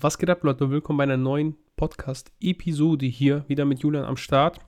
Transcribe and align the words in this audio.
Was 0.00 0.16
geht 0.16 0.30
ab, 0.30 0.42
Leute? 0.42 0.70
Willkommen 0.70 0.96
bei 0.96 1.02
einer 1.02 1.18
neuen 1.18 1.56
Podcast-Episode 1.76 3.04
hier, 3.04 3.44
wieder 3.48 3.66
mit 3.66 3.80
Julian 3.80 4.04
am 4.04 4.16
Start. 4.16 4.58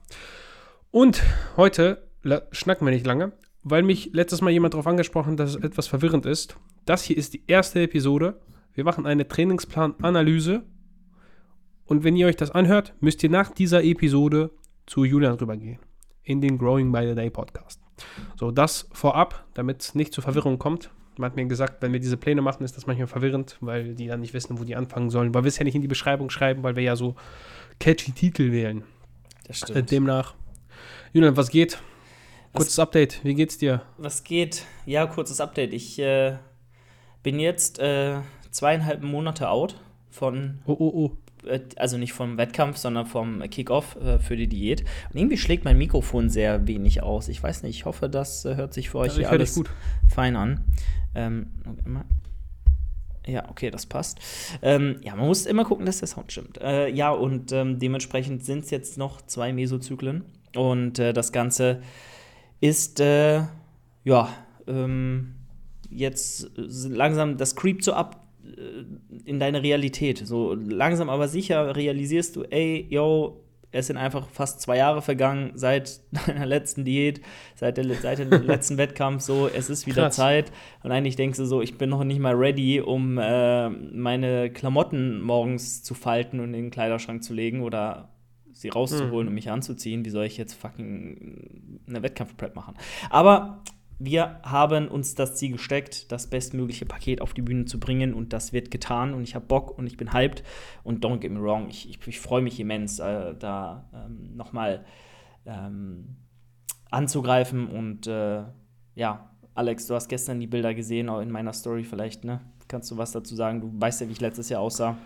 Und 0.91 1.23
heute 1.57 2.07
schnacken 2.51 2.85
wir 2.85 2.93
nicht 2.93 3.07
lange, 3.07 3.31
weil 3.63 3.81
mich 3.81 4.11
letztes 4.13 4.41
Mal 4.41 4.51
jemand 4.51 4.75
darauf 4.75 4.85
angesprochen 4.85 5.31
hat, 5.31 5.39
dass 5.39 5.55
es 5.55 5.63
etwas 5.63 5.87
verwirrend 5.87 6.27
ist. 6.27 6.57
Das 6.85 7.01
hier 7.03 7.17
ist 7.17 7.33
die 7.33 7.43
erste 7.47 7.81
Episode. 7.81 8.39
Wir 8.73 8.83
machen 8.83 9.07
eine 9.07 9.27
Trainingsplan-Analyse. 9.27 10.61
Und 11.85 12.03
wenn 12.03 12.15
ihr 12.15 12.27
euch 12.27 12.37
das 12.37 12.51
anhört, 12.51 12.93
müsst 12.99 13.23
ihr 13.23 13.31
nach 13.31 13.49
dieser 13.49 13.83
Episode 13.83 14.51
zu 14.85 15.05
Julian 15.05 15.35
rübergehen. 15.35 15.79
In 16.21 16.39
den 16.39 16.59
Growing 16.59 16.91
by 16.91 17.07
the 17.07 17.15
Day 17.15 17.31
Podcast. 17.31 17.81
So, 18.39 18.51
das 18.51 18.89
vorab, 18.91 19.45
damit 19.55 19.81
es 19.81 19.95
nicht 19.95 20.13
zu 20.13 20.21
Verwirrung 20.21 20.59
kommt. 20.59 20.91
Man 21.17 21.29
hat 21.29 21.35
mir 21.35 21.45
gesagt, 21.45 21.81
wenn 21.81 21.93
wir 21.93 21.99
diese 21.99 22.17
Pläne 22.17 22.41
machen, 22.41 22.63
ist 22.63 22.75
das 22.75 22.87
manchmal 22.87 23.07
verwirrend, 23.07 23.57
weil 23.61 23.95
die 23.95 24.07
dann 24.07 24.21
nicht 24.21 24.33
wissen, 24.33 24.59
wo 24.59 24.63
die 24.63 24.75
anfangen 24.75 25.09
sollen. 25.09 25.33
Weil 25.33 25.43
wir 25.43 25.49
es 25.49 25.57
ja 25.57 25.63
nicht 25.63 25.75
in 25.75 25.81
die 25.81 25.87
Beschreibung 25.87 26.29
schreiben, 26.29 26.63
weil 26.63 26.75
wir 26.75 26.83
ja 26.83 26.95
so 26.95 27.15
catchy 27.79 28.11
Titel 28.11 28.51
wählen. 28.51 28.83
Das 29.47 29.57
stimmt. 29.57 29.77
Äh, 29.77 29.83
demnach. 29.83 30.33
Julian, 31.13 31.37
was 31.37 31.49
geht? 31.49 31.79
Kurzes 32.53 32.77
was, 32.77 32.83
Update, 32.83 33.23
wie 33.23 33.35
geht's 33.35 33.57
dir? 33.57 33.81
Was 33.97 34.23
geht? 34.23 34.65
Ja, 34.85 35.05
kurzes 35.07 35.41
Update. 35.41 35.73
Ich 35.73 35.99
äh, 35.99 36.37
bin 37.21 37.39
jetzt 37.39 37.79
äh, 37.79 38.17
zweieinhalb 38.51 39.03
Monate 39.03 39.49
out 39.49 39.79
von 40.09 40.59
oh, 40.65 40.75
oh, 40.79 40.91
oh. 40.93 41.17
Äh, 41.47 41.61
also 41.75 41.97
nicht 41.97 42.13
vom 42.13 42.37
Wettkampf, 42.37 42.77
sondern 42.77 43.05
vom 43.05 43.41
Kickoff 43.49 43.95
äh, 43.97 44.19
für 44.19 44.35
die 44.35 44.47
Diät. 44.47 44.81
Und 45.11 45.19
irgendwie 45.19 45.37
schlägt 45.37 45.65
mein 45.65 45.77
Mikrofon 45.77 46.29
sehr 46.29 46.67
wenig 46.67 47.03
aus. 47.03 47.27
Ich 47.27 47.41
weiß 47.41 47.63
nicht, 47.63 47.75
ich 47.75 47.85
hoffe, 47.85 48.09
das 48.09 48.45
äh, 48.45 48.55
hört 48.55 48.73
sich 48.73 48.89
für 48.89 48.99
euch 48.99 49.13
ja, 49.13 49.19
hier 49.19 49.29
alles 49.31 49.61
fein 50.07 50.35
an. 50.35 50.63
Ähm, 51.15 51.47
ja, 53.27 53.49
okay, 53.49 53.71
das 53.71 53.85
passt. 53.85 54.19
Ähm, 54.61 54.97
ja, 55.01 55.15
man 55.15 55.27
muss 55.27 55.45
immer 55.45 55.65
gucken, 55.65 55.85
dass 55.85 55.99
der 55.99 56.07
Sound 56.07 56.31
stimmt. 56.31 56.59
Äh, 56.61 56.89
ja, 56.89 57.11
und 57.11 57.51
ähm, 57.51 57.79
dementsprechend 57.79 58.45
sind 58.45 58.65
es 58.65 58.69
jetzt 58.69 58.97
noch 58.97 59.21
zwei 59.21 59.51
Mesozyklen. 59.51 60.23
Und 60.55 60.99
äh, 60.99 61.11
das 61.11 61.31
Ganze 61.31 61.81
ist, 62.61 62.99
äh, 62.99 63.41
ja, 64.03 64.29
ähm, 64.67 65.35
jetzt 65.89 66.51
langsam, 66.55 67.37
das 67.37 67.55
creept 67.55 67.83
so 67.83 67.93
ab 67.93 68.25
äh, 68.43 68.83
in 69.25 69.39
deine 69.39 69.63
Realität. 69.63 70.19
So 70.25 70.53
langsam 70.53 71.09
aber 71.09 71.27
sicher 71.27 71.75
realisierst 71.75 72.35
du, 72.35 72.43
ey, 72.43 72.85
yo, 72.89 73.44
es 73.75 73.87
sind 73.87 73.97
einfach 73.97 74.27
fast 74.29 74.61
zwei 74.61 74.77
Jahre 74.77 75.01
vergangen 75.01 75.51
seit 75.55 75.99
deiner 76.27 76.45
letzten 76.45 76.85
Diät, 76.85 77.21
seit, 77.55 77.77
der, 77.77 77.85
seit 77.95 78.19
dem 78.19 78.29
letzten 78.47 78.77
Wettkampf. 78.77 79.21
So, 79.21 79.47
es 79.47 79.69
ist 79.69 79.85
wieder 79.85 80.03
Krass. 80.03 80.15
Zeit. 80.15 80.51
Und 80.83 80.91
eigentlich 80.91 81.17
denkst 81.17 81.37
du 81.37 81.45
so, 81.45 81.61
ich 81.61 81.77
bin 81.77 81.89
noch 81.89 82.03
nicht 82.03 82.19
mal 82.19 82.33
ready, 82.33 82.79
um 82.79 83.17
äh, 83.17 83.69
meine 83.69 84.49
Klamotten 84.49 85.21
morgens 85.21 85.83
zu 85.83 85.93
falten 85.93 86.39
und 86.39 86.53
in 86.53 86.63
den 86.63 86.71
Kleiderschrank 86.71 87.23
zu 87.23 87.33
legen 87.33 87.61
oder 87.61 88.09
sie 88.53 88.69
rauszuholen 88.69 89.25
mhm. 89.25 89.27
und 89.27 89.33
mich 89.33 89.51
anzuziehen. 89.51 90.05
Wie 90.05 90.09
soll 90.09 90.25
ich 90.25 90.37
jetzt 90.37 90.53
fucking 90.53 91.81
eine 91.87 92.01
Wettkampfprep 92.01 92.55
machen? 92.55 92.75
Aber 93.09 93.61
wir 93.97 94.39
haben 94.43 94.87
uns 94.87 95.15
das 95.15 95.35
Ziel 95.35 95.53
gesteckt, 95.53 96.11
das 96.11 96.27
bestmögliche 96.27 96.85
Paket 96.85 97.21
auf 97.21 97.33
die 97.33 97.41
Bühne 97.41 97.65
zu 97.65 97.79
bringen 97.79 98.13
und 98.13 98.33
das 98.33 98.51
wird 98.51 98.71
getan 98.71 99.13
und 99.13 99.23
ich 99.23 99.35
habe 99.35 99.45
Bock 99.45 99.77
und 99.77 99.87
ich 99.87 99.95
bin 99.95 100.11
hyped 100.11 100.43
und 100.83 101.03
don't 101.05 101.19
get 101.19 101.31
me 101.31 101.41
wrong, 101.41 101.69
ich, 101.69 101.89
ich, 101.89 102.05
ich 102.07 102.19
freue 102.19 102.41
mich 102.41 102.59
immens, 102.59 102.99
äh, 102.99 103.33
da 103.37 103.89
ähm, 103.93 104.35
nochmal 104.35 104.83
ähm, 105.45 106.17
anzugreifen 106.91 107.67
und 107.67 108.07
äh, 108.07 108.43
ja, 108.95 109.29
Alex, 109.53 109.87
du 109.87 109.95
hast 109.95 110.09
gestern 110.09 110.39
die 110.41 110.47
Bilder 110.47 110.73
gesehen, 110.73 111.07
auch 111.07 111.21
in 111.21 111.31
meiner 111.31 111.53
Story 111.53 111.85
vielleicht, 111.85 112.25
ne? 112.25 112.41
Kannst 112.67 112.91
du 112.91 112.97
was 112.97 113.11
dazu 113.11 113.35
sagen? 113.35 113.61
Du 113.61 113.71
weißt 113.73 114.01
ja, 114.01 114.07
wie 114.07 114.11
ich 114.11 114.21
letztes 114.21 114.49
Jahr 114.49 114.59
aussah. 114.59 114.97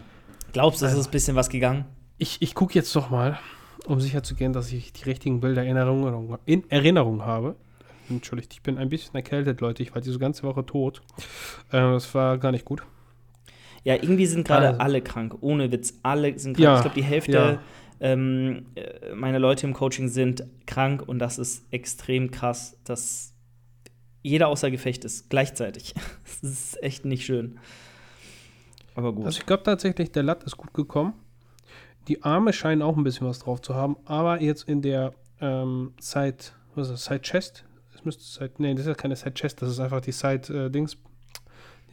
Glaubst 0.54 0.82
du, 0.82 0.86
es 0.86 0.94
ist 0.94 1.08
ein 1.08 1.12
bisschen 1.12 1.36
was 1.36 1.50
gegangen? 1.50 1.86
Ich, 2.18 2.42
ich 2.42 2.56
gucke 2.56 2.74
jetzt 2.74 2.96
doch 2.96 3.10
mal, 3.10 3.38
um 3.86 4.00
sicher 4.00 4.24
zu 4.24 4.34
gehen, 4.34 4.54
dass 4.54 4.72
ich 4.72 4.94
die 4.94 5.04
richtigen 5.04 5.40
Bilder 5.40 5.64
in 5.64 5.76
Erinnerung, 5.76 6.38
in 6.46 6.70
Erinnerung 6.72 7.24
habe. 7.24 7.56
Entschuldigt, 8.10 8.54
ich 8.54 8.62
bin 8.62 8.78
ein 8.78 8.90
bisschen 8.90 9.16
erkältet, 9.16 9.62
Leute. 9.62 9.84
Ich 9.84 9.94
war 9.94 10.02
diese 10.02 10.20
ganze 10.20 10.44
Woche 10.44 10.66
tot. 10.66 11.02
Äh, 11.70 11.80
das 11.80 12.14
war 12.16 12.38
gar 12.38 12.52
nicht 12.52 12.66
gut. 12.66 12.84
Ja, 13.84 13.96
irgendwie 13.96 14.26
sind 14.26 14.48
gerade 14.48 14.68
also. 14.70 14.80
alle 14.80 15.02
krank. 15.02 15.36
Ohne 15.42 15.72
Witz. 15.72 16.00
Alle 16.04 16.38
sind 16.38 16.56
krank. 16.56 16.64
Ja, 16.64 16.76
ich 16.76 16.82
glaube, 16.82 16.96
die 16.96 17.04
Hälfte 17.04 17.32
ja. 17.32 17.60
ähm, 18.00 18.66
äh, 18.76 19.14
meiner 19.14 19.40
Leute 19.40 19.68
im 19.68 19.74
Coaching 19.74 20.08
sind 20.08 20.44
krank 20.66 21.04
und 21.08 21.20
das 21.20 21.38
ist 21.38 21.66
extrem 21.72 22.32
krass, 22.32 22.78
dass 22.84 23.34
jeder 24.22 24.48
außer 24.50 24.70
Gefecht 24.70 25.06
ist 25.06 25.30
gleichzeitig. 25.30 25.94
das 26.42 26.52
ist 26.52 26.84
echt 26.84 27.06
nicht 27.06 27.26
schön. 27.26 27.60
Aber 28.96 29.14
gut. 29.14 29.26
Also 29.26 29.40
ich 29.40 29.46
glaube 29.46 29.64
tatsächlich, 29.64 30.12
der 30.12 30.24
Latt 30.24 30.44
ist 30.44 30.58
gut 30.58 30.74
gekommen. 30.74 31.14
Die 32.08 32.24
Arme 32.24 32.54
scheinen 32.54 32.82
auch 32.82 32.98
ein 32.98 33.04
bisschen 33.04 33.28
was 33.28 33.40
drauf 33.40 33.62
zu 33.62 33.76
haben, 33.76 33.96
aber 34.06 34.42
jetzt 34.42 34.68
in 34.68 34.82
der 34.82 35.14
ähm, 35.40 35.94
Side, 36.00 36.38
was 36.76 36.90
ist 36.90 36.94
das, 36.94 37.06
Side 37.06 37.22
Chest, 37.22 37.66
müsste 38.10 38.24
Side, 38.24 38.54
nee, 38.58 38.74
das 38.74 38.82
ist 38.82 38.88
ja 38.88 38.94
keine 38.96 39.16
Side 39.16 39.34
Chest, 39.34 39.62
das 39.62 39.70
ist 39.70 39.80
einfach 39.80 40.02
die 40.02 40.12
Side 40.12 40.66
äh, 40.66 40.70
Dings, 40.70 40.98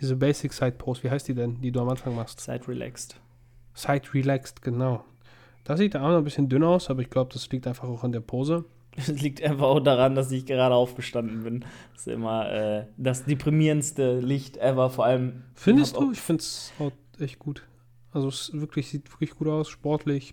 diese 0.01 0.17
Basic 0.17 0.53
Side 0.53 0.73
Pose. 0.73 1.03
Wie 1.03 1.11
heißt 1.11 1.29
die 1.29 1.35
denn, 1.35 1.61
die 1.61 1.71
du 1.71 1.81
am 1.81 1.89
Anfang 1.89 2.17
machst? 2.17 2.41
Side 2.41 2.67
Relaxed. 2.69 3.21
Side 3.75 4.15
Relaxed, 4.15 4.63
genau. 4.63 5.05
Da 5.65 5.77
sieht 5.77 5.95
der 5.95 6.01
Arm 6.01 6.13
noch 6.13 6.19
ein 6.19 6.25
bisschen 6.25 6.49
dünn 6.49 6.63
aus, 6.63 6.91
aber 6.91 7.03
ich 7.03 7.11
glaube, 7.11 7.33
das 7.33 7.51
liegt 7.51 7.67
einfach 7.67 7.89
auch 7.89 8.05
an 8.05 8.13
der 8.13 8.21
Pose. 8.21 8.65
Es 8.99 9.09
liegt 9.09 9.43
einfach 9.43 9.67
auch 9.67 9.81
daran, 9.81 10.15
dass 10.15 10.31
ich 10.31 10.47
gerade 10.47 10.75
aufgestanden 10.75 11.45
bin. 11.45 11.67
Das 11.93 12.07
ist 12.07 12.15
immer 12.15 12.51
äh, 12.51 12.87
das 12.97 13.27
deprimierendste 13.27 14.21
Licht 14.21 14.57
ever, 14.57 14.89
vor 14.89 15.05
allem. 15.05 15.43
Findest 15.55 15.97
du? 15.97 16.13
Ich 16.13 16.21
finde 16.21 16.41
es 16.41 16.73
echt 17.21 17.39
gut. 17.39 17.67
Also 18.13 18.29
es 18.29 18.53
wirklich, 18.55 18.89
sieht 18.89 19.13
wirklich 19.13 19.33
gut 19.33 19.49
aus, 19.49 19.69
sportlich. 19.69 20.33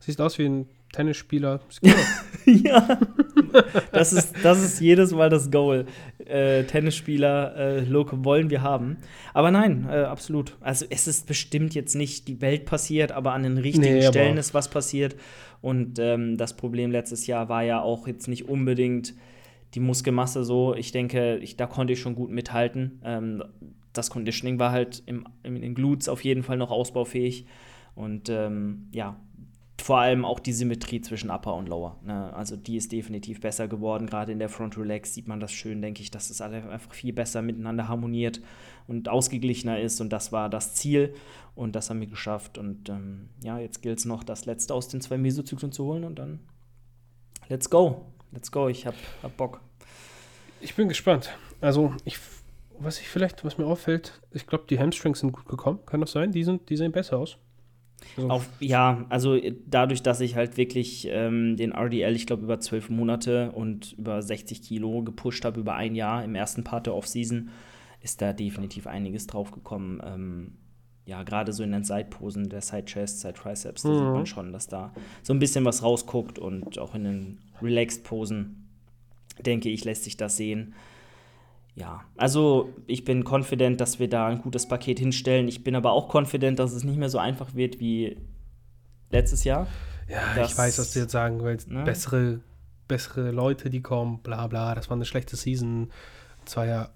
Sieht 0.00 0.20
aus 0.20 0.38
wie 0.38 0.46
ein 0.46 0.66
Tennisspieler. 0.92 1.60
ja, 2.46 2.98
das 3.92 4.12
ist, 4.12 4.34
das 4.42 4.62
ist 4.62 4.80
jedes 4.80 5.12
Mal 5.12 5.28
das 5.28 5.50
Goal. 5.50 5.86
Äh, 6.24 6.64
Tennisspieler, 6.64 7.56
äh, 7.56 7.80
Look 7.80 8.24
wollen 8.24 8.48
wir 8.48 8.62
haben. 8.62 8.96
Aber 9.34 9.50
nein, 9.50 9.86
äh, 9.90 10.00
absolut. 10.00 10.56
Also 10.60 10.86
es 10.88 11.06
ist 11.06 11.26
bestimmt 11.26 11.74
jetzt 11.74 11.94
nicht 11.94 12.26
die 12.26 12.40
Welt 12.40 12.64
passiert, 12.64 13.12
aber 13.12 13.32
an 13.32 13.42
den 13.42 13.58
richtigen 13.58 13.96
nee, 13.96 14.02
Stellen 14.02 14.38
ist 14.38 14.54
was 14.54 14.70
passiert. 14.70 15.16
Und 15.60 15.98
ähm, 15.98 16.36
das 16.36 16.56
Problem 16.56 16.90
letztes 16.90 17.26
Jahr 17.26 17.48
war 17.48 17.62
ja 17.62 17.82
auch 17.82 18.06
jetzt 18.06 18.28
nicht 18.28 18.48
unbedingt 18.48 19.14
die 19.74 19.80
Muskelmasse 19.80 20.44
so. 20.44 20.74
Ich 20.74 20.92
denke, 20.92 21.36
ich, 21.38 21.56
da 21.56 21.66
konnte 21.66 21.92
ich 21.92 22.00
schon 22.00 22.14
gut 22.14 22.30
mithalten. 22.30 23.00
Ähm, 23.04 23.44
das 23.92 24.10
Conditioning 24.10 24.58
war 24.58 24.72
halt 24.72 25.02
im, 25.06 25.26
in 25.42 25.60
den 25.60 25.74
Glutes 25.74 26.08
auf 26.08 26.24
jeden 26.24 26.42
Fall 26.42 26.56
noch 26.56 26.70
ausbaufähig. 26.70 27.46
Und 27.94 28.28
ähm, 28.28 28.88
ja, 28.92 29.16
vor 29.80 29.98
allem 30.00 30.24
auch 30.24 30.40
die 30.40 30.52
Symmetrie 30.52 31.00
zwischen 31.00 31.30
Upper 31.30 31.54
und 31.54 31.68
Lower. 31.68 31.98
Ne? 32.04 32.32
Also 32.34 32.56
die 32.56 32.76
ist 32.76 32.92
definitiv 32.92 33.40
besser 33.40 33.68
geworden. 33.68 34.06
Gerade 34.06 34.32
in 34.32 34.38
der 34.38 34.48
Front 34.48 34.76
Relax 34.76 35.14
sieht 35.14 35.28
man 35.28 35.40
das 35.40 35.52
schön, 35.52 35.80
denke 35.80 36.02
ich, 36.02 36.10
dass 36.10 36.30
es 36.30 36.40
alle 36.40 36.68
einfach 36.68 36.92
viel 36.92 37.12
besser 37.12 37.42
miteinander 37.42 37.88
harmoniert 37.88 38.40
und 38.86 39.08
ausgeglichener 39.08 39.80
ist. 39.80 40.00
Und 40.00 40.10
das 40.12 40.32
war 40.32 40.50
das 40.50 40.74
Ziel. 40.74 41.14
Und 41.54 41.74
das 41.74 41.90
haben 41.90 42.00
wir 42.00 42.06
geschafft. 42.08 42.58
Und 42.58 42.88
ähm, 42.88 43.30
ja, 43.42 43.58
jetzt 43.58 43.80
gilt 43.80 43.98
es 43.98 44.04
noch, 44.04 44.24
das 44.24 44.46
letzte 44.46 44.74
aus 44.74 44.88
den 44.88 45.00
zwei 45.00 45.16
Mesozyklen 45.16 45.72
zu 45.72 45.84
holen. 45.84 46.04
Und 46.04 46.18
dann 46.18 46.40
let's 47.48 47.70
go. 47.70 48.06
Let's 48.32 48.50
go. 48.50 48.68
Ich 48.68 48.86
hab, 48.86 48.94
hab 49.22 49.36
Bock. 49.36 49.60
Ich 50.60 50.74
bin 50.74 50.88
gespannt. 50.88 51.30
Also, 51.60 51.94
ich, 52.04 52.18
was 52.78 53.00
ich 53.00 53.08
vielleicht, 53.08 53.44
was 53.44 53.58
mir 53.58 53.66
auffällt, 53.66 54.20
ich 54.32 54.46
glaube, 54.46 54.64
die 54.68 54.78
Hamstrings 54.78 55.20
sind 55.20 55.32
gut 55.32 55.46
gekommen. 55.46 55.78
Kann 55.86 56.00
das 56.00 56.12
sein? 56.12 56.32
Die, 56.32 56.44
sind, 56.44 56.68
die 56.68 56.76
sehen 56.76 56.92
besser 56.92 57.18
aus. 57.18 57.38
Also 58.16 58.30
Auf, 58.30 58.48
ja, 58.60 59.04
also 59.08 59.34
äh, 59.34 59.54
dadurch, 59.66 60.02
dass 60.02 60.20
ich 60.20 60.36
halt 60.36 60.56
wirklich 60.56 61.08
ähm, 61.10 61.56
den 61.56 61.72
RDL, 61.72 62.14
ich 62.14 62.26
glaube, 62.26 62.44
über 62.44 62.60
zwölf 62.60 62.90
Monate 62.90 63.52
und 63.52 63.94
über 63.98 64.22
60 64.22 64.62
Kilo 64.62 65.02
gepusht 65.02 65.44
habe, 65.44 65.60
über 65.60 65.74
ein 65.74 65.94
Jahr 65.94 66.24
im 66.24 66.34
ersten 66.34 66.64
Part 66.64 66.86
der 66.86 66.94
Offseason, 66.94 67.50
ist 68.00 68.22
da 68.22 68.32
definitiv 68.32 68.86
einiges 68.86 69.26
draufgekommen. 69.26 70.00
Ähm, 70.04 70.52
ja, 71.06 71.22
gerade 71.22 71.52
so 71.52 71.62
in 71.62 71.72
den 71.72 71.84
Side-Posen, 71.84 72.50
der 72.50 72.60
Side-Chest, 72.60 73.20
Side-Triceps, 73.20 73.82
da 73.82 73.88
mhm. 73.88 73.94
sieht 73.94 74.04
man 74.04 74.26
schon, 74.26 74.52
dass 74.52 74.66
da 74.66 74.92
so 75.22 75.32
ein 75.32 75.38
bisschen 75.38 75.64
was 75.64 75.82
rausguckt 75.82 76.38
und 76.38 76.78
auch 76.78 76.94
in 76.94 77.04
den 77.04 77.38
Relaxed-Posen, 77.62 78.68
denke 79.44 79.70
ich, 79.70 79.84
lässt 79.84 80.04
sich 80.04 80.16
das 80.16 80.36
sehen 80.36 80.74
ja, 81.78 82.02
also 82.16 82.72
ich 82.86 83.04
bin 83.04 83.24
confident, 83.24 83.80
dass 83.80 84.00
wir 84.00 84.08
da 84.08 84.26
ein 84.26 84.42
gutes 84.42 84.66
Paket 84.66 84.98
hinstellen. 84.98 85.46
Ich 85.46 85.62
bin 85.62 85.76
aber 85.76 85.92
auch 85.92 86.12
confident, 86.12 86.58
dass 86.58 86.72
es 86.72 86.82
nicht 86.82 86.98
mehr 86.98 87.08
so 87.08 87.18
einfach 87.18 87.54
wird 87.54 87.78
wie 87.78 88.16
letztes 89.10 89.44
Jahr. 89.44 89.68
Ja, 90.08 90.34
dass, 90.34 90.52
ich 90.52 90.58
weiß, 90.58 90.78
was 90.78 90.92
du 90.92 91.00
jetzt 91.00 91.12
sagen 91.12 91.42
willst. 91.44 91.70
Ne? 91.70 91.84
Bessere, 91.84 92.40
bessere 92.88 93.30
Leute, 93.30 93.70
die 93.70 93.80
kommen, 93.80 94.18
bla 94.22 94.48
bla. 94.48 94.74
Das 94.74 94.90
war 94.90 94.96
eine 94.96 95.04
schlechte 95.04 95.36
Season. 95.36 95.92
Zwar 96.46 96.66
ja 96.66 96.88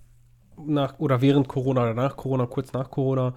nach 0.56 0.99
oder 0.99 1.20
während 1.20 1.46
Corona 1.46 1.82
oder 1.82 1.94
nach 1.94 2.17
Corona, 2.17 2.46
kurz 2.46 2.73
nach 2.73 2.90
Corona. 2.90 3.35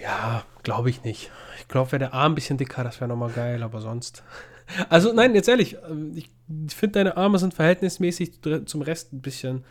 Ja, 0.00 0.44
glaube 0.62 0.90
ich 0.90 1.02
nicht. 1.02 1.32
Ich 1.58 1.66
glaube, 1.66 1.90
wäre 1.90 2.00
der 2.00 2.14
Arm 2.14 2.32
ein 2.32 2.34
bisschen 2.36 2.58
dicker, 2.58 2.84
das 2.84 3.00
wäre 3.00 3.08
nochmal 3.08 3.30
geil, 3.30 3.62
aber 3.62 3.80
sonst. 3.80 4.22
Also, 4.88 5.12
nein, 5.12 5.32
jetzt 5.36 5.48
ehrlich, 5.48 5.76
ich 6.16 6.28
finde, 6.74 6.94
deine 6.94 7.16
Arme 7.16 7.38
sind 7.38 7.54
verhältnismäßig 7.54 8.40
zum 8.64 8.82
Rest 8.82 9.12
ein 9.12 9.20
bisschen 9.20 9.64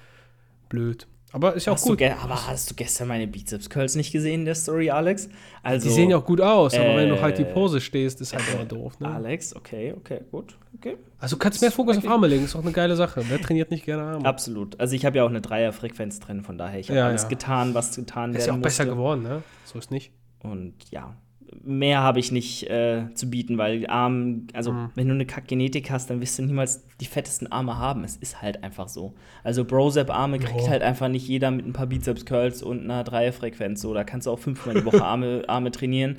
blöd. 0.69 1.07
Aber 1.35 1.53
ist 1.53 1.65
ja 1.65 1.73
hast 1.73 1.83
auch 1.83 1.87
gut. 1.87 2.01
aber 2.01 2.47
hast 2.47 2.71
du 2.71 2.75
gestern 2.75 3.09
meine 3.09 3.27
Bizeps-Curls 3.27 3.95
nicht 3.95 4.13
gesehen 4.13 4.41
in 4.41 4.45
der 4.45 4.55
Story, 4.55 4.89
Alex? 4.89 5.27
Also, 5.63 5.89
die 5.89 5.93
sehen 5.93 6.09
ja 6.09 6.17
auch 6.17 6.23
gut 6.23 6.39
aus, 6.39 6.73
aber 6.75 6.93
äh, 6.93 6.97
wenn 6.97 7.09
du 7.09 7.21
halt 7.21 7.37
die 7.37 7.41
äh, 7.41 7.53
Pose 7.53 7.81
stehst, 7.81 8.21
ist 8.21 8.33
halt 8.33 8.43
immer 8.53 8.63
doof. 8.63 8.97
Ne? 9.01 9.09
Alex, 9.09 9.53
okay, 9.53 9.93
okay, 9.97 10.21
gut. 10.31 10.57
Okay. 10.77 10.95
Also 11.19 11.35
du 11.35 11.39
kannst 11.41 11.59
mehr 11.59 11.71
Fokus 11.73 11.97
auf 11.97 12.07
Arme 12.07 12.27
legen, 12.27 12.45
ist 12.45 12.55
auch 12.55 12.61
eine 12.61 12.71
geile 12.71 12.95
Sache. 12.95 13.21
Wer 13.27 13.41
trainiert 13.41 13.69
nicht 13.69 13.83
gerne 13.83 14.03
Arme? 14.03 14.25
Absolut. 14.25 14.79
Also 14.79 14.95
ich 14.95 15.05
habe 15.05 15.17
ja 15.17 15.25
auch 15.25 15.29
eine 15.29 15.41
Dreierfrequenz 15.41 16.21
drin, 16.21 16.41
von 16.41 16.57
daher, 16.57 16.79
ich 16.79 16.87
habe 16.87 16.99
ja, 16.99 17.07
alles 17.07 17.23
ja. 17.23 17.27
getan, 17.29 17.73
was 17.73 17.93
getan 17.93 18.31
werden 18.31 18.39
Ist 18.39 18.47
ja 18.47 18.53
auch 18.53 18.57
musste. 18.57 18.83
besser 18.83 18.85
geworden, 18.85 19.23
ne? 19.23 19.43
So 19.65 19.77
ist 19.77 19.91
nicht. 19.91 20.13
Und 20.39 20.73
ja, 20.89 21.17
mehr 21.63 22.01
habe 22.01 22.19
ich 22.19 22.31
nicht 22.31 22.69
äh, 22.69 23.07
zu 23.13 23.29
bieten, 23.29 23.57
weil 23.57 23.87
Arm, 23.87 24.47
also 24.53 24.71
mhm. 24.71 24.89
wenn 24.95 25.07
du 25.07 25.13
eine 25.13 25.25
Kack-Genetik 25.25 25.89
hast, 25.91 26.09
dann 26.09 26.21
wirst 26.21 26.37
du 26.37 26.43
niemals 26.43 26.83
die 27.01 27.05
fettesten 27.05 27.51
Arme 27.51 27.77
haben. 27.77 28.03
Es 28.03 28.15
ist 28.17 28.41
halt 28.41 28.63
einfach 28.63 28.87
so. 28.87 29.13
Also 29.43 29.65
Brozep-Arme 29.65 30.39
kriegt 30.39 30.61
oh. 30.61 30.69
halt 30.69 30.81
einfach 30.81 31.07
nicht 31.07 31.27
jeder 31.27 31.51
mit 31.51 31.65
ein 31.65 31.73
paar 31.73 31.87
Bizeps-Curls 31.87 32.63
und 32.63 32.83
einer 32.83 33.03
Dreierfrequenz. 33.03 33.81
So, 33.81 33.93
da 33.93 34.03
kannst 34.03 34.27
du 34.27 34.31
auch 34.31 34.39
fünfmal 34.39 34.75
die 34.75 34.85
Woche 34.85 35.03
Arme, 35.03 35.43
Arme 35.47 35.71
trainieren. 35.71 36.17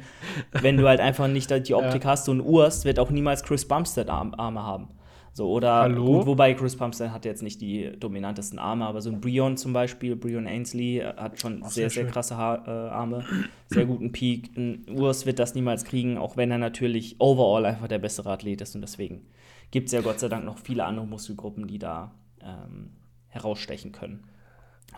Wenn 0.52 0.76
du 0.76 0.87
halt 0.88 1.00
einfach 1.00 1.28
nicht 1.28 1.50
die 1.69 1.75
Optik 1.75 2.05
ja. 2.05 2.11
hast. 2.11 2.26
So 2.26 2.32
ein 2.32 2.40
Urs 2.40 2.84
wird 2.84 2.99
auch 2.99 3.11
niemals 3.11 3.43
Chris 3.43 3.67
Bumstead 3.67 4.08
Arme 4.08 4.62
haben. 4.62 4.88
So, 5.37 5.50
oder 5.50 5.75
Hallo? 5.75 6.06
gut, 6.06 6.27
wobei 6.27 6.55
Chris 6.55 6.77
Pumpster 6.77 7.12
hat 7.12 7.27
jetzt 7.27 7.43
nicht 7.43 7.61
die 7.61 7.93
dominantesten 8.00 8.59
Arme, 8.59 8.87
aber 8.87 9.03
so 9.03 9.11
ein 9.11 9.21
Brion 9.21 9.59
zum 9.59 9.75
Beispiel, 9.75 10.17
Brion 10.17 10.47
Ainsley 10.47 11.00
äh, 11.00 11.15
hat 11.15 11.38
schon 11.38 11.61
Ach, 11.62 11.69
sehr, 11.69 11.91
sehr, 11.91 12.05
sehr 12.05 12.11
krasse 12.11 12.38
ha 12.38 12.65
äh, 12.67 12.71
Arme, 12.71 13.23
sehr 13.67 13.85
guten 13.85 14.12
Peak. 14.12 14.56
Ein 14.56 14.87
Urs 14.88 15.27
wird 15.27 15.38
das 15.38 15.55
niemals 15.55 15.85
kriegen, 15.85 16.17
auch 16.17 16.38
wenn 16.38 16.50
er 16.50 16.56
natürlich 16.56 17.17
overall 17.19 17.67
einfach 17.67 17.87
der 17.87 17.99
bessere 17.99 18.31
Athlet 18.31 18.62
ist 18.62 18.77
und 18.77 18.81
deswegen 18.81 19.27
gibt 19.73 19.88
es 19.88 19.93
ja 19.93 20.00
Gott 20.00 20.21
sei 20.21 20.29
Dank 20.29 20.47
noch 20.47 20.56
viele 20.56 20.87
andere 20.87 21.06
Muskelgruppen, 21.06 21.67
die 21.67 21.79
da 21.79 22.15
ähm, 22.41 22.93
herausstechen 23.29 23.93
können. 23.93 24.25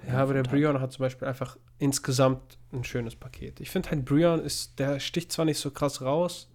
Ja, 0.06 0.23
aber 0.23 0.35
der 0.35 0.44
Brion 0.44 0.81
hat 0.81 0.93
zum 0.93 1.02
Beispiel 1.02 1.26
einfach 1.26 1.56
insgesamt 1.81 2.58
ein 2.73 2.85
schönes 2.85 3.17
Paket. 3.17 3.58
Ich 3.58 3.70
finde 3.70 3.90
halt, 3.90 4.05
Brion 4.05 4.38
ist, 4.38 4.79
der 4.79 5.00
sticht 5.00 5.32
zwar 5.32 5.46
nicht 5.46 5.58
so 5.58 5.73
krass 5.73 6.00
raus, 6.00 6.49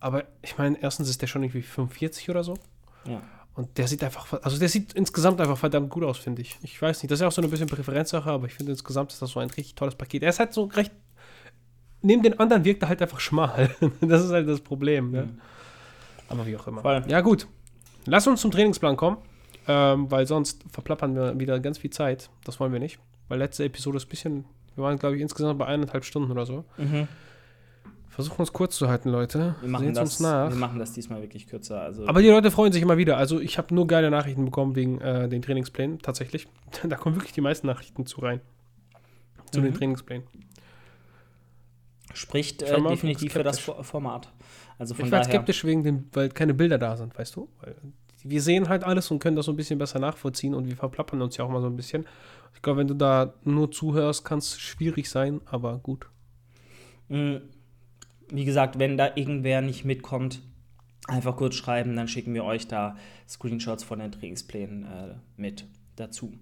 aber 0.00 0.24
ich 0.40 0.56
meine, 0.56 0.78
erstens 0.80 1.10
ist 1.10 1.20
der 1.20 1.26
schon 1.26 1.42
irgendwie 1.42 1.60
45 1.60 2.30
oder 2.30 2.42
so. 2.42 2.56
Ja. 3.04 3.22
Und 3.54 3.76
der 3.76 3.86
sieht 3.86 4.02
einfach, 4.02 4.32
also 4.42 4.58
der 4.58 4.68
sieht 4.68 4.94
insgesamt 4.94 5.40
einfach 5.40 5.58
verdammt 5.58 5.90
gut 5.90 6.04
aus, 6.04 6.18
finde 6.18 6.40
ich. 6.40 6.58
Ich 6.62 6.80
weiß 6.80 7.02
nicht, 7.02 7.10
das 7.10 7.18
ist 7.18 7.20
ja 7.20 7.28
auch 7.28 7.32
so 7.32 7.42
ein 7.42 7.50
bisschen 7.50 7.68
Präferenzsache, 7.68 8.30
aber 8.30 8.46
ich 8.46 8.54
finde 8.54 8.72
insgesamt 8.72 9.12
ist 9.12 9.20
das 9.20 9.30
so 9.30 9.40
ein 9.40 9.48
richtig 9.48 9.74
tolles 9.74 9.94
Paket. 9.94 10.22
Er 10.22 10.30
ist 10.30 10.38
halt 10.38 10.54
so 10.54 10.64
recht, 10.64 10.90
neben 12.00 12.22
den 12.22 12.38
anderen 12.40 12.64
wirkt 12.64 12.82
er 12.82 12.88
halt 12.88 13.02
einfach 13.02 13.20
schmal. 13.20 13.70
das 14.00 14.24
ist 14.24 14.30
halt 14.30 14.48
das 14.48 14.60
Problem, 14.60 15.10
ne? 15.10 15.24
Mhm. 15.24 15.40
Aber 16.28 16.46
wie 16.46 16.56
auch 16.56 16.66
immer. 16.66 16.80
Voll. 16.80 17.04
Ja, 17.08 17.20
gut. 17.20 17.46
Lass 18.06 18.26
uns 18.26 18.40
zum 18.40 18.50
Trainingsplan 18.50 18.96
kommen, 18.96 19.18
ähm, 19.68 20.10
weil 20.10 20.26
sonst 20.26 20.64
verplappern 20.70 21.14
wir 21.14 21.38
wieder 21.38 21.60
ganz 21.60 21.76
viel 21.76 21.90
Zeit. 21.90 22.30
Das 22.44 22.58
wollen 22.58 22.72
wir 22.72 22.80
nicht. 22.80 22.98
Weil 23.28 23.38
letzte 23.38 23.64
Episode 23.64 23.98
ist 23.98 24.06
ein 24.06 24.08
bisschen, 24.08 24.44
wir 24.76 24.84
waren, 24.84 24.98
glaube 24.98 25.16
ich, 25.16 25.22
insgesamt 25.22 25.58
bei 25.58 25.66
eineinhalb 25.66 26.04
Stunden 26.04 26.30
oder 26.30 26.46
so. 26.46 26.64
Mhm. 26.78 27.06
Versuchen 28.12 28.40
uns 28.40 28.52
kurz 28.52 28.76
zu 28.76 28.90
halten, 28.90 29.08
Leute. 29.08 29.54
Wir 29.62 29.70
machen, 29.70 29.94
das, 29.94 30.20
wir 30.20 30.50
machen 30.50 30.78
das 30.78 30.92
diesmal 30.92 31.22
wirklich 31.22 31.46
kürzer. 31.46 31.80
Also 31.80 32.06
Aber 32.06 32.20
die 32.20 32.28
Leute 32.28 32.50
freuen 32.50 32.70
sich 32.70 32.82
immer 32.82 32.98
wieder. 32.98 33.16
Also 33.16 33.40
ich 33.40 33.56
habe 33.56 33.74
nur 33.74 33.86
geile 33.86 34.10
Nachrichten 34.10 34.44
bekommen 34.44 34.76
wegen 34.76 35.00
äh, 35.00 35.30
den 35.30 35.40
Trainingsplänen, 35.40 35.98
tatsächlich. 35.98 36.46
da 36.86 36.96
kommen 36.96 37.16
wirklich 37.16 37.32
die 37.32 37.40
meisten 37.40 37.66
Nachrichten 37.66 38.04
zu 38.04 38.20
rein. 38.20 38.42
Zu 39.50 39.60
mhm. 39.60 39.64
den 39.64 39.74
Trainingsplänen. 39.74 40.26
Spricht 42.12 42.60
äh, 42.60 42.82
definitiv 42.82 43.32
für 43.32 43.42
das 43.42 43.58
Format. 43.58 44.30
Also 44.78 44.94
von 44.94 45.06
ich 45.06 45.10
war 45.10 45.24
skeptisch 45.24 45.64
wegen 45.64 45.82
dem, 45.82 46.04
weil 46.12 46.28
keine 46.28 46.52
Bilder 46.52 46.76
da 46.76 46.98
sind, 46.98 47.18
weißt 47.18 47.34
du? 47.34 47.48
Weil 47.62 47.76
wir 48.24 48.42
sehen 48.42 48.68
halt 48.68 48.84
alles 48.84 49.10
und 49.10 49.20
können 49.20 49.36
das 49.36 49.46
so 49.46 49.52
ein 49.52 49.56
bisschen 49.56 49.78
besser 49.78 49.98
nachvollziehen 49.98 50.52
und 50.54 50.68
wir 50.68 50.76
verplappern 50.76 51.22
uns 51.22 51.38
ja 51.38 51.46
auch 51.46 51.50
mal 51.50 51.62
so 51.62 51.66
ein 51.66 51.76
bisschen. 51.76 52.06
Ich 52.54 52.60
glaube, 52.60 52.80
wenn 52.80 52.88
du 52.88 52.94
da 52.94 53.32
nur 53.44 53.70
zuhörst, 53.70 54.22
kann 54.22 54.38
es 54.38 54.60
schwierig 54.60 55.08
sein, 55.08 55.40
aber 55.46 55.78
gut. 55.78 56.10
Mhm 57.08 57.40
wie 58.32 58.44
gesagt, 58.44 58.78
wenn 58.78 58.96
da 58.96 59.12
irgendwer 59.14 59.60
nicht 59.60 59.84
mitkommt, 59.84 60.42
einfach 61.06 61.36
kurz 61.36 61.54
schreiben, 61.54 61.96
dann 61.96 62.08
schicken 62.08 62.34
wir 62.34 62.44
euch 62.44 62.66
da 62.66 62.96
Screenshots 63.28 63.84
von 63.84 63.98
den 63.98 64.12
Trainingsplänen 64.12 64.84
äh, 64.84 65.14
mit 65.36 65.66
dazu. 65.96 66.32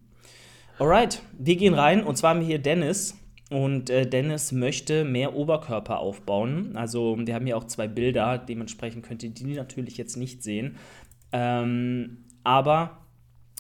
Alright, 0.78 1.22
wir 1.38 1.56
gehen 1.56 1.74
rein 1.74 2.02
und 2.04 2.16
zwar 2.16 2.30
haben 2.30 2.40
wir 2.40 2.46
hier 2.46 2.58
Dennis. 2.58 3.16
Und 3.50 3.90
äh, 3.90 4.06
Dennis 4.06 4.52
möchte 4.52 5.02
mehr 5.02 5.34
Oberkörper 5.34 5.98
aufbauen. 5.98 6.76
Also, 6.76 7.18
wir 7.18 7.34
haben 7.34 7.46
hier 7.46 7.56
auch 7.56 7.64
zwei 7.64 7.88
Bilder, 7.88 8.38
dementsprechend 8.38 9.04
könnt 9.04 9.24
ihr 9.24 9.30
die 9.30 9.44
natürlich 9.54 9.96
jetzt 9.96 10.16
nicht 10.16 10.44
sehen. 10.44 10.76
Ähm, 11.32 12.18
aber 12.44 12.98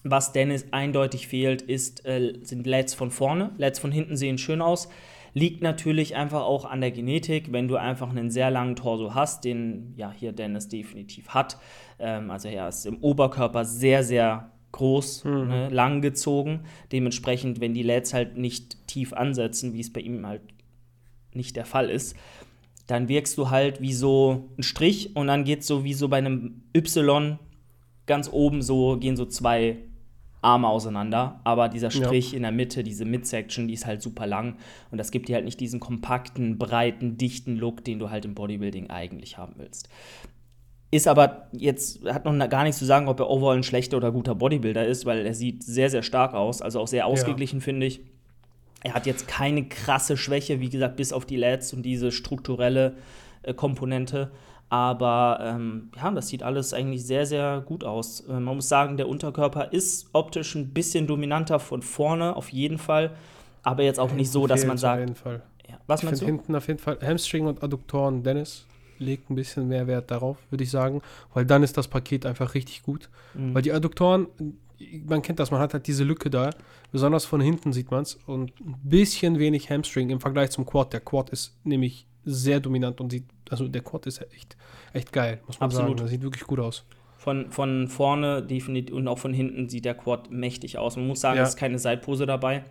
was 0.04 0.32
Dennis 0.32 0.66
eindeutig 0.70 1.26
fehlt, 1.26 1.62
ist, 1.62 2.06
äh, 2.06 2.34
sind 2.42 2.68
Leds 2.68 2.94
von 2.94 3.10
vorne. 3.10 3.50
Leds 3.58 3.80
von 3.80 3.90
hinten 3.90 4.16
sehen 4.16 4.38
schön 4.38 4.62
aus. 4.62 4.88
Liegt 5.32 5.62
natürlich 5.62 6.16
einfach 6.16 6.42
auch 6.42 6.64
an 6.64 6.80
der 6.80 6.90
Genetik, 6.90 7.52
wenn 7.52 7.68
du 7.68 7.76
einfach 7.76 8.10
einen 8.10 8.30
sehr 8.30 8.50
langen 8.50 8.76
Torso 8.76 9.14
hast, 9.14 9.44
den 9.44 9.94
ja 9.96 10.12
hier 10.12 10.32
Dennis 10.32 10.68
definitiv 10.68 11.28
hat. 11.28 11.58
Ähm, 11.98 12.30
also 12.30 12.48
er 12.48 12.68
ist 12.68 12.86
im 12.86 12.98
Oberkörper 12.98 13.64
sehr, 13.64 14.02
sehr 14.02 14.50
groß, 14.72 15.24
mhm. 15.24 15.48
ne, 15.48 15.68
lang 15.68 16.00
gezogen. 16.00 16.60
Dementsprechend, 16.92 17.60
wenn 17.60 17.74
die 17.74 17.82
Lats 17.82 18.14
halt 18.14 18.36
nicht 18.36 18.86
tief 18.86 19.12
ansetzen, 19.12 19.74
wie 19.74 19.80
es 19.80 19.92
bei 19.92 20.00
ihm 20.00 20.26
halt 20.26 20.42
nicht 21.32 21.56
der 21.56 21.64
Fall 21.64 21.90
ist, 21.90 22.16
dann 22.86 23.08
wirkst 23.08 23.38
du 23.38 23.50
halt 23.50 23.80
wie 23.80 23.92
so 23.92 24.48
ein 24.58 24.64
Strich 24.64 25.14
und 25.14 25.28
dann 25.28 25.44
geht 25.44 25.60
es 25.60 25.66
so 25.66 25.84
wie 25.84 25.94
so 25.94 26.08
bei 26.08 26.18
einem 26.18 26.62
Y 26.74 27.38
ganz 28.06 28.28
oben 28.32 28.62
so, 28.62 28.96
gehen 28.98 29.16
so 29.16 29.26
zwei 29.26 29.76
Arme 30.42 30.68
auseinander, 30.68 31.40
aber 31.44 31.68
dieser 31.68 31.90
Strich 31.90 32.32
ja. 32.32 32.36
in 32.36 32.42
der 32.42 32.52
Mitte, 32.52 32.82
diese 32.82 33.04
Midsection, 33.04 33.68
die 33.68 33.74
ist 33.74 33.86
halt 33.86 34.00
super 34.00 34.26
lang 34.26 34.56
und 34.90 34.98
das 34.98 35.10
gibt 35.10 35.28
dir 35.28 35.36
halt 35.36 35.44
nicht 35.44 35.60
diesen 35.60 35.80
kompakten, 35.80 36.56
breiten, 36.56 37.18
dichten 37.18 37.56
Look, 37.56 37.84
den 37.84 37.98
du 37.98 38.10
halt 38.10 38.24
im 38.24 38.34
Bodybuilding 38.34 38.88
eigentlich 38.88 39.36
haben 39.36 39.54
willst. 39.58 39.88
Ist 40.92 41.06
aber 41.06 41.48
jetzt, 41.52 42.04
hat 42.06 42.24
noch 42.24 42.48
gar 42.48 42.64
nichts 42.64 42.78
zu 42.78 42.84
sagen, 42.84 43.06
ob 43.06 43.20
er 43.20 43.30
overall 43.30 43.56
ein 43.56 43.62
schlechter 43.62 43.96
oder 43.96 44.10
guter 44.10 44.34
Bodybuilder 44.34 44.86
ist, 44.86 45.06
weil 45.06 45.24
er 45.24 45.34
sieht 45.34 45.62
sehr, 45.62 45.90
sehr 45.90 46.02
stark 46.02 46.34
aus, 46.34 46.62
also 46.62 46.80
auch 46.80 46.88
sehr 46.88 47.06
ausgeglichen, 47.06 47.60
ja. 47.60 47.64
finde 47.64 47.86
ich. 47.86 48.00
Er 48.82 48.94
hat 48.94 49.06
jetzt 49.06 49.28
keine 49.28 49.68
krasse 49.68 50.16
Schwäche, 50.16 50.60
wie 50.60 50.70
gesagt, 50.70 50.96
bis 50.96 51.12
auf 51.12 51.26
die 51.26 51.36
Lats 51.36 51.72
und 51.74 51.82
diese 51.82 52.10
strukturelle 52.10 52.96
äh, 53.42 53.54
Komponente. 53.54 54.30
Aber 54.70 55.40
ähm, 55.42 55.90
ja, 55.96 56.12
das 56.12 56.28
sieht 56.28 56.44
alles 56.44 56.72
eigentlich 56.72 57.04
sehr, 57.04 57.26
sehr 57.26 57.60
gut 57.60 57.82
aus. 57.82 58.20
Äh, 58.20 58.34
man 58.34 58.54
muss 58.54 58.68
sagen, 58.68 58.96
der 58.96 59.08
Unterkörper 59.08 59.72
ist 59.72 60.08
optisch 60.12 60.54
ein 60.54 60.72
bisschen 60.72 61.08
dominanter 61.08 61.58
von 61.58 61.82
vorne, 61.82 62.36
auf 62.36 62.50
jeden 62.50 62.78
Fall. 62.78 63.10
Aber 63.64 63.82
jetzt 63.82 63.98
auch 63.98 64.12
nicht 64.12 64.30
so, 64.30 64.46
dass 64.46 64.64
man 64.64 64.78
sagt. 64.78 65.02
Auf 65.02 65.08
jeden 65.08 65.16
Fall. 65.16 65.42
Ja, 65.68 65.78
was 65.88 66.00
ich 66.00 66.06
meinst 66.06 66.22
du? 66.22 66.26
hinten 66.26 66.54
auf 66.54 66.68
jeden 66.68 66.78
Fall 66.78 66.98
Hamstring 67.02 67.46
und 67.46 67.64
Adduktoren. 67.64 68.22
Dennis 68.22 68.64
legt 68.98 69.28
ein 69.28 69.34
bisschen 69.34 69.66
mehr 69.66 69.88
Wert 69.88 70.08
darauf, 70.12 70.38
würde 70.50 70.62
ich 70.62 70.70
sagen. 70.70 71.02
Weil 71.34 71.44
dann 71.44 71.64
ist 71.64 71.76
das 71.76 71.88
Paket 71.88 72.24
einfach 72.24 72.54
richtig 72.54 72.84
gut. 72.84 73.08
Mhm. 73.34 73.54
Weil 73.54 73.62
die 73.62 73.72
Adduktoren, 73.72 74.28
man 75.04 75.20
kennt 75.20 75.40
das, 75.40 75.50
man 75.50 75.60
hat 75.60 75.74
halt 75.74 75.88
diese 75.88 76.04
Lücke 76.04 76.30
da. 76.30 76.50
Besonders 76.92 77.24
von 77.24 77.40
hinten 77.40 77.72
sieht 77.72 77.90
man 77.90 78.02
es. 78.02 78.18
Und 78.26 78.52
ein 78.60 78.76
bisschen 78.84 79.40
wenig 79.40 79.68
Hamstring 79.68 80.10
im 80.10 80.20
Vergleich 80.20 80.50
zum 80.50 80.64
Quad. 80.64 80.92
Der 80.92 81.00
Quad 81.00 81.30
ist 81.30 81.56
nämlich 81.64 82.06
sehr 82.24 82.60
dominant 82.60 83.00
und 83.00 83.10
sieht, 83.10 83.24
also 83.48 83.68
der 83.68 83.82
Quad 83.82 84.06
ist 84.06 84.20
echt, 84.34 84.56
echt 84.92 85.12
geil, 85.12 85.40
muss 85.46 85.60
man 85.60 85.68
Absolut. 85.68 85.98
sagen. 85.98 86.00
Das 86.02 86.10
sieht 86.10 86.22
wirklich 86.22 86.44
gut 86.44 86.60
aus. 86.60 86.84
Von, 87.16 87.50
von 87.50 87.88
vorne 87.88 88.42
definitiv 88.42 88.94
und 88.94 89.06
auch 89.06 89.18
von 89.18 89.34
hinten 89.34 89.68
sieht 89.68 89.84
der 89.84 89.94
Quad 89.94 90.30
mächtig 90.30 90.78
aus. 90.78 90.96
Man 90.96 91.06
muss 91.06 91.20
sagen, 91.20 91.36
ja. 91.36 91.42
es 91.42 91.50
ist 91.50 91.56
keine 91.56 91.78
Seitpose 91.78 92.24
dabei. 92.26 92.64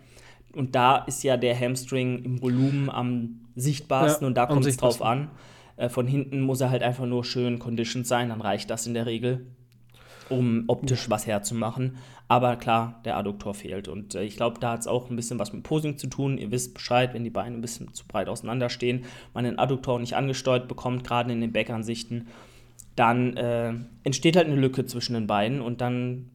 Und 0.53 0.73
da 0.73 0.97
ist 0.97 1.23
ja 1.23 1.37
der 1.37 1.59
Hamstring 1.59 2.23
im 2.23 2.41
Volumen 2.41 2.89
am 2.89 3.41
sichtbarsten 3.55 4.25
ja, 4.25 4.27
und 4.27 4.35
da 4.35 4.47
kommt 4.47 4.65
es 4.65 4.77
drauf 4.77 5.03
an. 5.03 5.29
Äh, 5.77 5.89
von 5.89 6.07
hinten 6.07 6.41
muss 6.41 6.61
er 6.61 6.71
halt 6.71 6.81
einfach 6.81 7.05
nur 7.05 7.23
schön 7.23 7.59
conditioned 7.59 8.07
sein, 8.07 8.29
dann 8.29 8.41
reicht 8.41 8.69
das 8.71 8.87
in 8.87 8.95
der 8.95 9.05
Regel 9.05 9.45
um 10.29 10.65
optisch 10.67 11.09
was 11.09 11.27
herzumachen. 11.27 11.97
Aber 12.27 12.55
klar, 12.57 13.01
der 13.05 13.17
Adduktor 13.17 13.53
fehlt. 13.53 13.87
Und 13.87 14.13
äh, 14.13 14.23
ich 14.23 14.35
glaube, 14.35 14.59
da 14.59 14.73
hat 14.73 14.81
es 14.81 14.87
auch 14.87 15.09
ein 15.09 15.15
bisschen 15.15 15.39
was 15.39 15.51
mit 15.51 15.63
Posing 15.63 15.97
zu 15.97 16.07
tun. 16.07 16.37
Ihr 16.37 16.51
wisst 16.51 16.75
Bescheid, 16.75 17.13
wenn 17.13 17.23
die 17.23 17.31
Beine 17.31 17.55
ein 17.55 17.61
bisschen 17.61 17.93
zu 17.93 18.05
breit 18.07 18.29
auseinanderstehen, 18.29 19.05
man 19.33 19.45
den 19.45 19.57
Adduktor 19.57 19.99
nicht 19.99 20.15
angesteuert 20.15 20.67
bekommt, 20.67 21.03
gerade 21.03 21.31
in 21.33 21.41
den 21.41 21.51
Backansichten, 21.51 22.27
dann 22.95 23.35
äh, 23.37 23.73
entsteht 24.03 24.35
halt 24.35 24.47
eine 24.47 24.57
Lücke 24.57 24.85
zwischen 24.85 25.13
den 25.13 25.25
Beinen 25.25 25.61
und 25.61 25.81
dann 25.81 26.29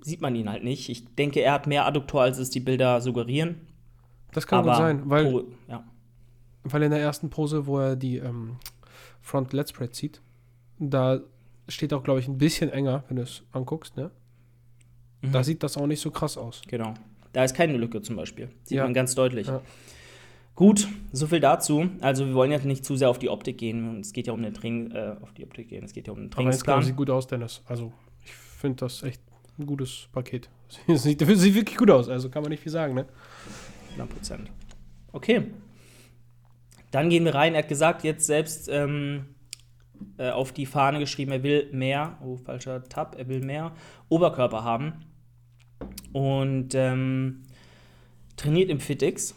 sieht 0.00 0.20
man 0.20 0.34
ihn 0.34 0.48
halt 0.48 0.64
nicht. 0.64 0.88
Ich 0.88 1.14
denke, 1.14 1.40
er 1.40 1.52
hat 1.52 1.66
mehr 1.66 1.86
Adduktor, 1.86 2.22
als 2.22 2.38
es 2.38 2.50
die 2.50 2.60
Bilder 2.60 3.00
suggerieren. 3.00 3.56
Das 4.32 4.46
kann 4.46 4.60
Aber 4.60 4.70
gut 4.70 4.78
sein, 4.78 5.02
weil, 5.04 5.44
ja. 5.68 5.84
weil 6.64 6.82
in 6.84 6.90
der 6.90 7.00
ersten 7.00 7.30
Pose, 7.30 7.66
wo 7.66 7.78
er 7.78 7.96
die 7.96 8.18
ähm, 8.18 8.56
Front 9.20 9.52
Let's 9.52 9.70
Spread 9.70 9.94
zieht, 9.94 10.22
da 10.78 11.20
steht 11.68 11.92
auch, 11.92 12.02
glaube 12.02 12.20
ich, 12.20 12.28
ein 12.28 12.38
bisschen 12.38 12.70
enger, 12.70 13.04
wenn 13.08 13.16
du 13.16 13.22
es 13.22 13.42
anguckst, 13.52 13.96
ne? 13.96 14.10
Mhm. 15.20 15.32
Da 15.32 15.44
sieht 15.44 15.62
das 15.62 15.76
auch 15.76 15.86
nicht 15.86 16.00
so 16.00 16.10
krass 16.10 16.36
aus. 16.36 16.62
Genau. 16.68 16.94
Da 17.32 17.44
ist 17.44 17.54
keine 17.54 17.76
Lücke 17.76 18.00
zum 18.02 18.16
Beispiel. 18.16 18.50
Sieht 18.64 18.78
ja. 18.78 18.84
man 18.84 18.94
ganz 18.94 19.14
deutlich. 19.14 19.48
Ja. 19.48 19.60
Gut, 20.54 20.88
so 21.12 21.26
viel 21.26 21.40
dazu. 21.40 21.88
Also 22.00 22.26
wir 22.26 22.34
wollen 22.34 22.50
jetzt 22.50 22.64
nicht 22.64 22.84
zu 22.84 22.96
sehr 22.96 23.10
auf 23.10 23.18
die 23.18 23.28
Optik 23.28 23.58
gehen. 23.58 24.00
Es 24.00 24.12
geht 24.12 24.26
ja 24.26 24.32
um 24.32 24.42
den 24.42 24.54
Training, 24.54 24.90
äh, 24.90 25.16
auf 25.20 25.32
die 25.32 25.44
Optik 25.44 25.68
gehen. 25.68 25.84
Es 25.84 25.92
geht 25.92 26.08
ja 26.08 26.12
um 26.12 26.20
den 26.20 26.30
Trainingsplan. 26.30 26.78
Aber 26.78 26.84
sieht 26.84 26.96
gut 26.96 27.10
aus, 27.10 27.26
Dennis. 27.26 27.62
Also 27.66 27.92
ich 28.24 28.32
finde 28.32 28.78
das 28.78 29.02
echt 29.02 29.22
ein 29.58 29.66
gutes 29.66 30.08
Paket. 30.12 30.48
sieht, 30.88 31.20
sieht 31.20 31.54
wirklich 31.54 31.76
gut 31.76 31.90
aus, 31.90 32.08
also 32.08 32.28
kann 32.28 32.42
man 32.42 32.50
nicht 32.50 32.62
viel 32.62 32.72
sagen, 32.72 32.94
ne? 32.94 33.06
100 33.90 34.08
Prozent. 34.08 34.50
Okay. 35.12 35.46
Dann 36.90 37.10
gehen 37.10 37.24
wir 37.24 37.34
rein. 37.34 37.54
Er 37.54 37.62
hat 37.62 37.68
gesagt, 37.68 38.02
jetzt 38.02 38.26
selbst 38.26 38.68
ähm, 38.68 39.26
äh, 40.18 40.30
auf 40.30 40.52
die 40.52 40.66
Fahne 40.66 40.98
geschrieben, 40.98 41.32
er 41.32 41.42
will 41.42 41.68
mehr, 41.72 42.18
oh, 42.22 42.36
falscher 42.36 42.84
Tab, 42.84 43.16
er 43.18 43.28
will 43.28 43.40
mehr 43.40 43.72
Oberkörper 44.08 44.64
haben. 44.64 45.04
Und 46.12 46.74
ähm, 46.74 47.42
trainiert 48.36 48.70
im 48.70 48.80
FitX 48.80 49.34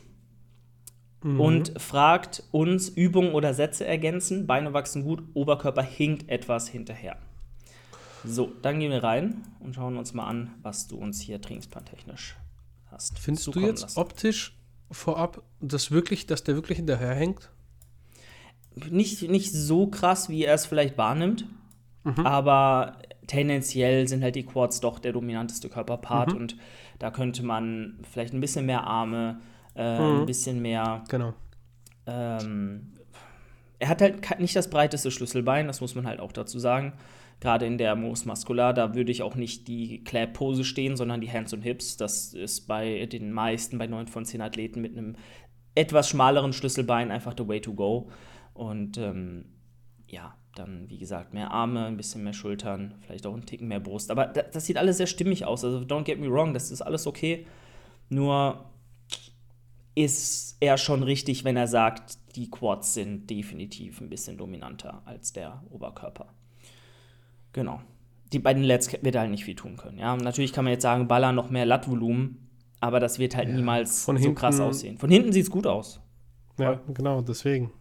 mhm. 1.23 1.39
und 1.39 1.81
fragt 1.81 2.43
uns 2.51 2.89
Übungen 2.89 3.33
oder 3.33 3.53
Sätze 3.53 3.85
ergänzen. 3.85 4.47
Beine 4.47 4.73
wachsen 4.73 5.03
gut, 5.03 5.23
Oberkörper 5.33 5.83
hinkt 5.83 6.29
etwas 6.29 6.67
hinterher. 6.67 7.17
So, 8.23 8.51
dann 8.61 8.79
gehen 8.79 8.91
wir 8.91 9.03
rein 9.03 9.43
und 9.59 9.75
schauen 9.75 9.97
uns 9.97 10.13
mal 10.13 10.27
an, 10.27 10.51
was 10.61 10.87
du 10.87 10.97
uns 10.97 11.19
hier 11.19 11.41
trainingsplantechnisch 11.41 12.35
hast. 12.91 13.17
Findest 13.17 13.47
du 13.47 13.59
jetzt 13.59 13.81
lassen. 13.81 13.99
optisch 13.99 14.57
vorab, 14.91 15.41
dass 15.59 15.91
wirklich, 15.91 16.27
dass 16.27 16.43
der 16.43 16.55
wirklich 16.55 16.77
hinterherhängt? 16.77 17.49
Nicht, 18.89 19.29
nicht 19.29 19.51
so 19.51 19.87
krass, 19.87 20.29
wie 20.29 20.45
er 20.45 20.53
es 20.53 20.65
vielleicht 20.65 20.97
wahrnimmt, 20.97 21.45
mhm. 22.03 22.25
aber 22.25 22.97
tendenziell 23.27 24.07
sind 24.07 24.23
halt 24.23 24.35
die 24.35 24.45
Quads 24.45 24.79
doch 24.79 24.99
der 24.99 25.13
dominanteste 25.13 25.69
Körperpart 25.69 26.31
mhm. 26.31 26.37
und 26.37 26.57
da 26.99 27.11
könnte 27.11 27.43
man 27.43 27.99
vielleicht 28.09 28.33
ein 28.33 28.41
bisschen 28.41 28.65
mehr 28.65 28.85
Arme, 28.85 29.41
äh, 29.75 29.99
mhm. 29.99 30.21
ein 30.21 30.25
bisschen 30.25 30.61
mehr. 30.61 31.03
Genau. 31.09 31.33
Ähm, 32.05 32.93
er 33.79 33.89
hat 33.89 34.01
halt 34.01 34.39
nicht 34.39 34.55
das 34.55 34.69
breiteste 34.69 35.11
Schlüsselbein, 35.11 35.67
das 35.67 35.81
muss 35.81 35.95
man 35.95 36.05
halt 36.05 36.19
auch 36.19 36.31
dazu 36.31 36.59
sagen. 36.59 36.93
Gerade 37.39 37.65
in 37.65 37.79
der 37.79 37.95
Mos 37.95 38.25
Muscular, 38.25 38.71
da 38.71 38.93
würde 38.93 39.11
ich 39.11 39.23
auch 39.23 39.33
nicht 39.33 39.67
die 39.67 40.03
Clap-Pose 40.03 40.63
stehen, 40.63 40.95
sondern 40.95 41.21
die 41.21 41.31
Hands 41.31 41.51
und 41.51 41.63
Hips. 41.63 41.97
Das 41.97 42.35
ist 42.35 42.67
bei 42.67 43.07
den 43.07 43.31
meisten, 43.31 43.79
bei 43.79 43.87
9 43.87 44.05
von 44.05 44.25
10 44.25 44.41
Athleten 44.41 44.79
mit 44.79 44.95
einem 44.95 45.15
etwas 45.73 46.07
schmaleren 46.09 46.53
Schlüsselbein 46.53 47.09
einfach 47.09 47.33
the 47.35 47.47
way 47.47 47.59
to 47.59 47.73
go. 47.73 48.11
Und 48.53 48.97
ähm, 48.97 49.45
ja, 50.07 50.35
dann, 50.55 50.89
wie 50.89 50.97
gesagt, 50.97 51.33
mehr 51.33 51.51
Arme, 51.51 51.85
ein 51.85 51.97
bisschen 51.97 52.23
mehr 52.23 52.33
Schultern, 52.33 52.95
vielleicht 53.01 53.25
auch 53.25 53.33
ein 53.33 53.45
Ticken 53.45 53.67
mehr 53.67 53.79
Brust. 53.79 54.11
Aber 54.11 54.27
das, 54.27 54.51
das 54.51 54.65
sieht 54.65 54.77
alles 54.77 54.97
sehr 54.97 55.07
stimmig 55.07 55.45
aus. 55.45 55.63
Also, 55.63 55.79
don't 55.79 56.03
get 56.03 56.19
me 56.19 56.29
wrong, 56.29 56.53
das 56.53 56.71
ist 56.71 56.81
alles 56.81 57.07
okay. 57.07 57.45
Nur 58.09 58.65
ist 59.95 60.57
er 60.59 60.77
schon 60.77 61.03
richtig, 61.03 61.43
wenn 61.43 61.57
er 61.57 61.67
sagt, 61.67 62.17
die 62.35 62.49
Quads 62.49 62.93
sind 62.93 63.29
definitiv 63.29 64.01
ein 64.01 64.09
bisschen 64.09 64.37
dominanter 64.37 65.01
als 65.05 65.33
der 65.33 65.63
Oberkörper. 65.69 66.27
Genau. 67.53 67.81
Die, 68.31 68.39
bei 68.39 68.53
den 68.53 68.63
Lets 68.63 68.91
wird 68.91 69.15
er 69.15 69.21
halt 69.21 69.31
nicht 69.31 69.43
viel 69.43 69.55
tun 69.55 69.75
können. 69.75 69.97
Ja, 69.97 70.15
natürlich 70.15 70.53
kann 70.53 70.63
man 70.63 70.71
jetzt 70.71 70.83
sagen, 70.83 71.07
Baller 71.07 71.33
noch 71.33 71.49
mehr 71.49 71.65
Lattvolumen, 71.65 72.49
aber 72.79 73.01
das 73.01 73.19
wird 73.19 73.35
halt 73.35 73.49
ja, 73.49 73.55
niemals 73.55 74.05
so 74.05 74.13
hinten, 74.13 74.35
krass 74.35 74.59
aussehen. 74.61 74.97
Von 74.97 75.09
hinten 75.09 75.33
sieht 75.33 75.43
es 75.43 75.51
gut 75.51 75.67
aus. 75.67 75.99
Ja, 76.57 76.79
genau, 76.93 77.21
deswegen. 77.21 77.71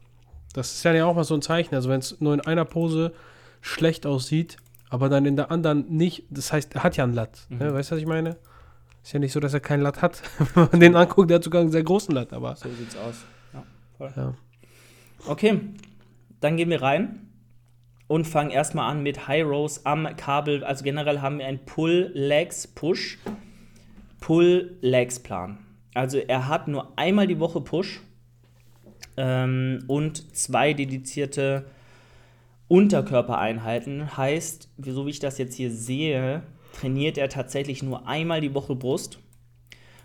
Das 0.52 0.72
ist 0.72 0.84
ja 0.84 1.04
auch 1.04 1.14
mal 1.14 1.24
so 1.24 1.34
ein 1.34 1.42
Zeichen. 1.42 1.74
Also, 1.74 1.88
wenn 1.88 2.00
es 2.00 2.20
nur 2.20 2.34
in 2.34 2.40
einer 2.40 2.64
Pose 2.64 3.12
schlecht 3.60 4.06
aussieht, 4.06 4.56
aber 4.88 5.08
dann 5.08 5.24
in 5.24 5.36
der 5.36 5.50
anderen 5.50 5.88
nicht, 5.88 6.24
das 6.30 6.52
heißt, 6.52 6.74
er 6.74 6.82
hat 6.82 6.96
ja 6.96 7.04
einen 7.04 7.14
Latt. 7.14 7.46
Ne? 7.48 7.56
Mhm. 7.56 7.62
Ne? 7.62 7.74
Weißt 7.74 7.90
du, 7.90 7.94
was 7.94 8.02
ich 8.02 8.08
meine? 8.08 8.36
Ist 9.02 9.12
ja 9.12 9.20
nicht 9.20 9.32
so, 9.32 9.40
dass 9.40 9.54
er 9.54 9.60
keinen 9.60 9.82
Latt 9.82 10.02
hat. 10.02 10.22
Wenn 10.54 10.68
man 10.70 10.80
den 10.80 10.96
anguckt, 10.96 11.30
der 11.30 11.36
hat 11.36 11.44
sogar 11.44 11.60
einen 11.60 11.70
sehr 11.70 11.84
großen 11.84 12.14
Latt, 12.14 12.32
aber. 12.32 12.56
So 12.56 12.68
sieht's 12.68 12.96
aus. 12.96 13.24
Ja, 13.54 13.62
voll. 13.96 14.12
Ja. 14.16 14.34
Okay, 15.26 15.60
dann 16.40 16.56
gehen 16.56 16.70
wir 16.70 16.82
rein 16.82 17.30
und 18.08 18.26
fangen 18.26 18.50
erstmal 18.50 18.90
an 18.90 19.02
mit 19.02 19.28
High 19.28 19.44
Rows 19.44 19.86
am 19.86 20.16
Kabel. 20.16 20.64
Also 20.64 20.82
generell 20.82 21.20
haben 21.20 21.38
wir 21.38 21.46
einen 21.46 21.64
Pull-Legs-Push, 21.64 23.18
Pull-Legs-Plan. 24.20 25.58
Also 25.94 26.18
er 26.18 26.48
hat 26.48 26.68
nur 26.68 26.92
einmal 26.98 27.26
die 27.26 27.38
Woche 27.38 27.60
Push 27.60 28.00
ähm, 29.20 29.84
und 29.86 30.34
zwei 30.34 30.72
dedizierte 30.72 31.66
Unterkörpereinheiten. 32.68 34.16
Heißt, 34.16 34.70
so 34.78 35.06
wie 35.06 35.10
ich 35.10 35.18
das 35.18 35.36
jetzt 35.36 35.54
hier 35.54 35.70
sehe, 35.70 36.42
trainiert 36.72 37.18
er 37.18 37.28
tatsächlich 37.28 37.82
nur 37.82 38.08
einmal 38.08 38.40
die 38.40 38.54
Woche 38.54 38.74
Brust. 38.74 39.18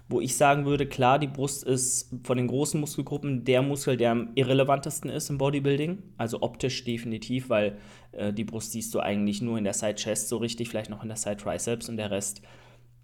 Wo 0.08 0.22
ich 0.22 0.36
sagen 0.36 0.66
würde, 0.66 0.86
klar, 0.86 1.18
die 1.18 1.28
Brust 1.28 1.64
ist 1.64 2.14
von 2.24 2.38
den 2.38 2.48
großen 2.48 2.80
Muskelgruppen 2.80 3.44
der 3.44 3.64
Muskel, 3.64 3.98
der 3.98 4.12
am 4.12 4.30
irrelevantesten 4.36 5.10
ist 5.10 5.30
im 5.30 5.40
Bodybuilding. 5.40 5.98
Also 6.18 6.42
optisch 6.42 6.84
definitiv, 6.84 7.50
weil 7.50 7.78
äh, 8.12 8.34
die 8.34 8.44
Brust 8.44 8.74
siehst 8.74 8.94
du 8.94 9.00
eigentlich 9.00 9.42
nur 9.42 9.58
in 9.58 9.64
der 9.64 9.74
Side 9.74 9.96
Chest 9.96 10.28
so 10.30 10.38
richtig, 10.38 10.70
vielleicht 10.70 10.92
noch 10.92 11.02
in 11.02 11.08
der 11.08 11.18
Side 11.18 11.38
Triceps 11.38 11.90
und 11.90 11.98
der 11.98 12.12
Rest 12.12 12.42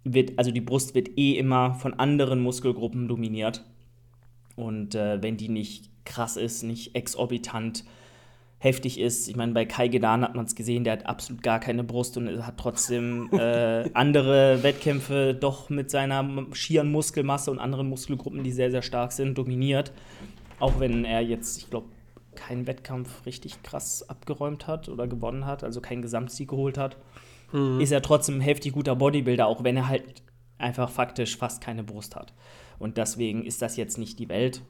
wird, 0.04 0.38
also 0.38 0.52
die 0.52 0.60
Brust 0.60 0.94
wird 0.94 1.16
eh 1.16 1.38
immer 1.38 1.74
von 1.74 1.94
anderen 1.94 2.40
Muskelgruppen 2.40 3.08
dominiert. 3.08 3.64
Und 4.54 4.94
äh, 4.94 5.22
wenn 5.22 5.36
die 5.36 5.48
nicht 5.48 5.91
krass 6.04 6.36
ist, 6.36 6.62
nicht 6.62 6.94
exorbitant 6.94 7.84
heftig 8.58 9.00
ist. 9.00 9.28
Ich 9.28 9.34
meine, 9.34 9.52
bei 9.52 9.64
Kai 9.64 9.88
Gedan 9.88 10.22
hat 10.22 10.36
man 10.36 10.44
es 10.44 10.54
gesehen, 10.54 10.84
der 10.84 10.92
hat 10.94 11.06
absolut 11.06 11.42
gar 11.42 11.58
keine 11.58 11.82
Brust 11.82 12.16
und 12.16 12.46
hat 12.46 12.58
trotzdem 12.58 13.28
äh, 13.32 13.90
andere 13.92 14.62
Wettkämpfe 14.62 15.34
doch 15.34 15.68
mit 15.68 15.90
seiner 15.90 16.24
schieren 16.52 16.92
Muskelmasse 16.92 17.50
und 17.50 17.58
anderen 17.58 17.88
Muskelgruppen, 17.88 18.44
die 18.44 18.52
sehr, 18.52 18.70
sehr 18.70 18.82
stark 18.82 19.12
sind, 19.12 19.36
dominiert. 19.36 19.92
Auch 20.60 20.78
wenn 20.78 21.04
er 21.04 21.22
jetzt, 21.22 21.58
ich 21.58 21.70
glaube, 21.70 21.88
keinen 22.36 22.68
Wettkampf 22.68 23.26
richtig 23.26 23.62
krass 23.64 24.08
abgeräumt 24.08 24.68
hat 24.68 24.88
oder 24.88 25.08
gewonnen 25.08 25.44
hat, 25.44 25.64
also 25.64 25.80
keinen 25.80 26.02
Gesamtsieg 26.02 26.48
geholt 26.48 26.78
hat, 26.78 26.96
mhm. 27.52 27.80
ist 27.80 27.90
er 27.90 28.00
trotzdem 28.00 28.36
ein 28.36 28.42
heftig 28.42 28.72
guter 28.74 28.94
Bodybuilder, 28.94 29.46
auch 29.46 29.64
wenn 29.64 29.76
er 29.76 29.88
halt 29.88 30.22
einfach 30.56 30.88
faktisch 30.88 31.36
fast 31.36 31.60
keine 31.60 31.82
Brust 31.82 32.14
hat. 32.14 32.32
Und 32.78 32.96
deswegen 32.96 33.44
ist 33.44 33.60
das 33.60 33.76
jetzt 33.76 33.98
nicht 33.98 34.18
die 34.18 34.28
Welt. 34.28 34.62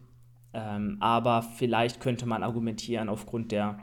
Ähm, 0.54 0.99
aber 1.00 1.42
vielleicht 1.42 2.00
könnte 2.00 2.26
man 2.26 2.42
argumentieren, 2.42 3.09
aufgrund 3.09 3.52
der 3.52 3.78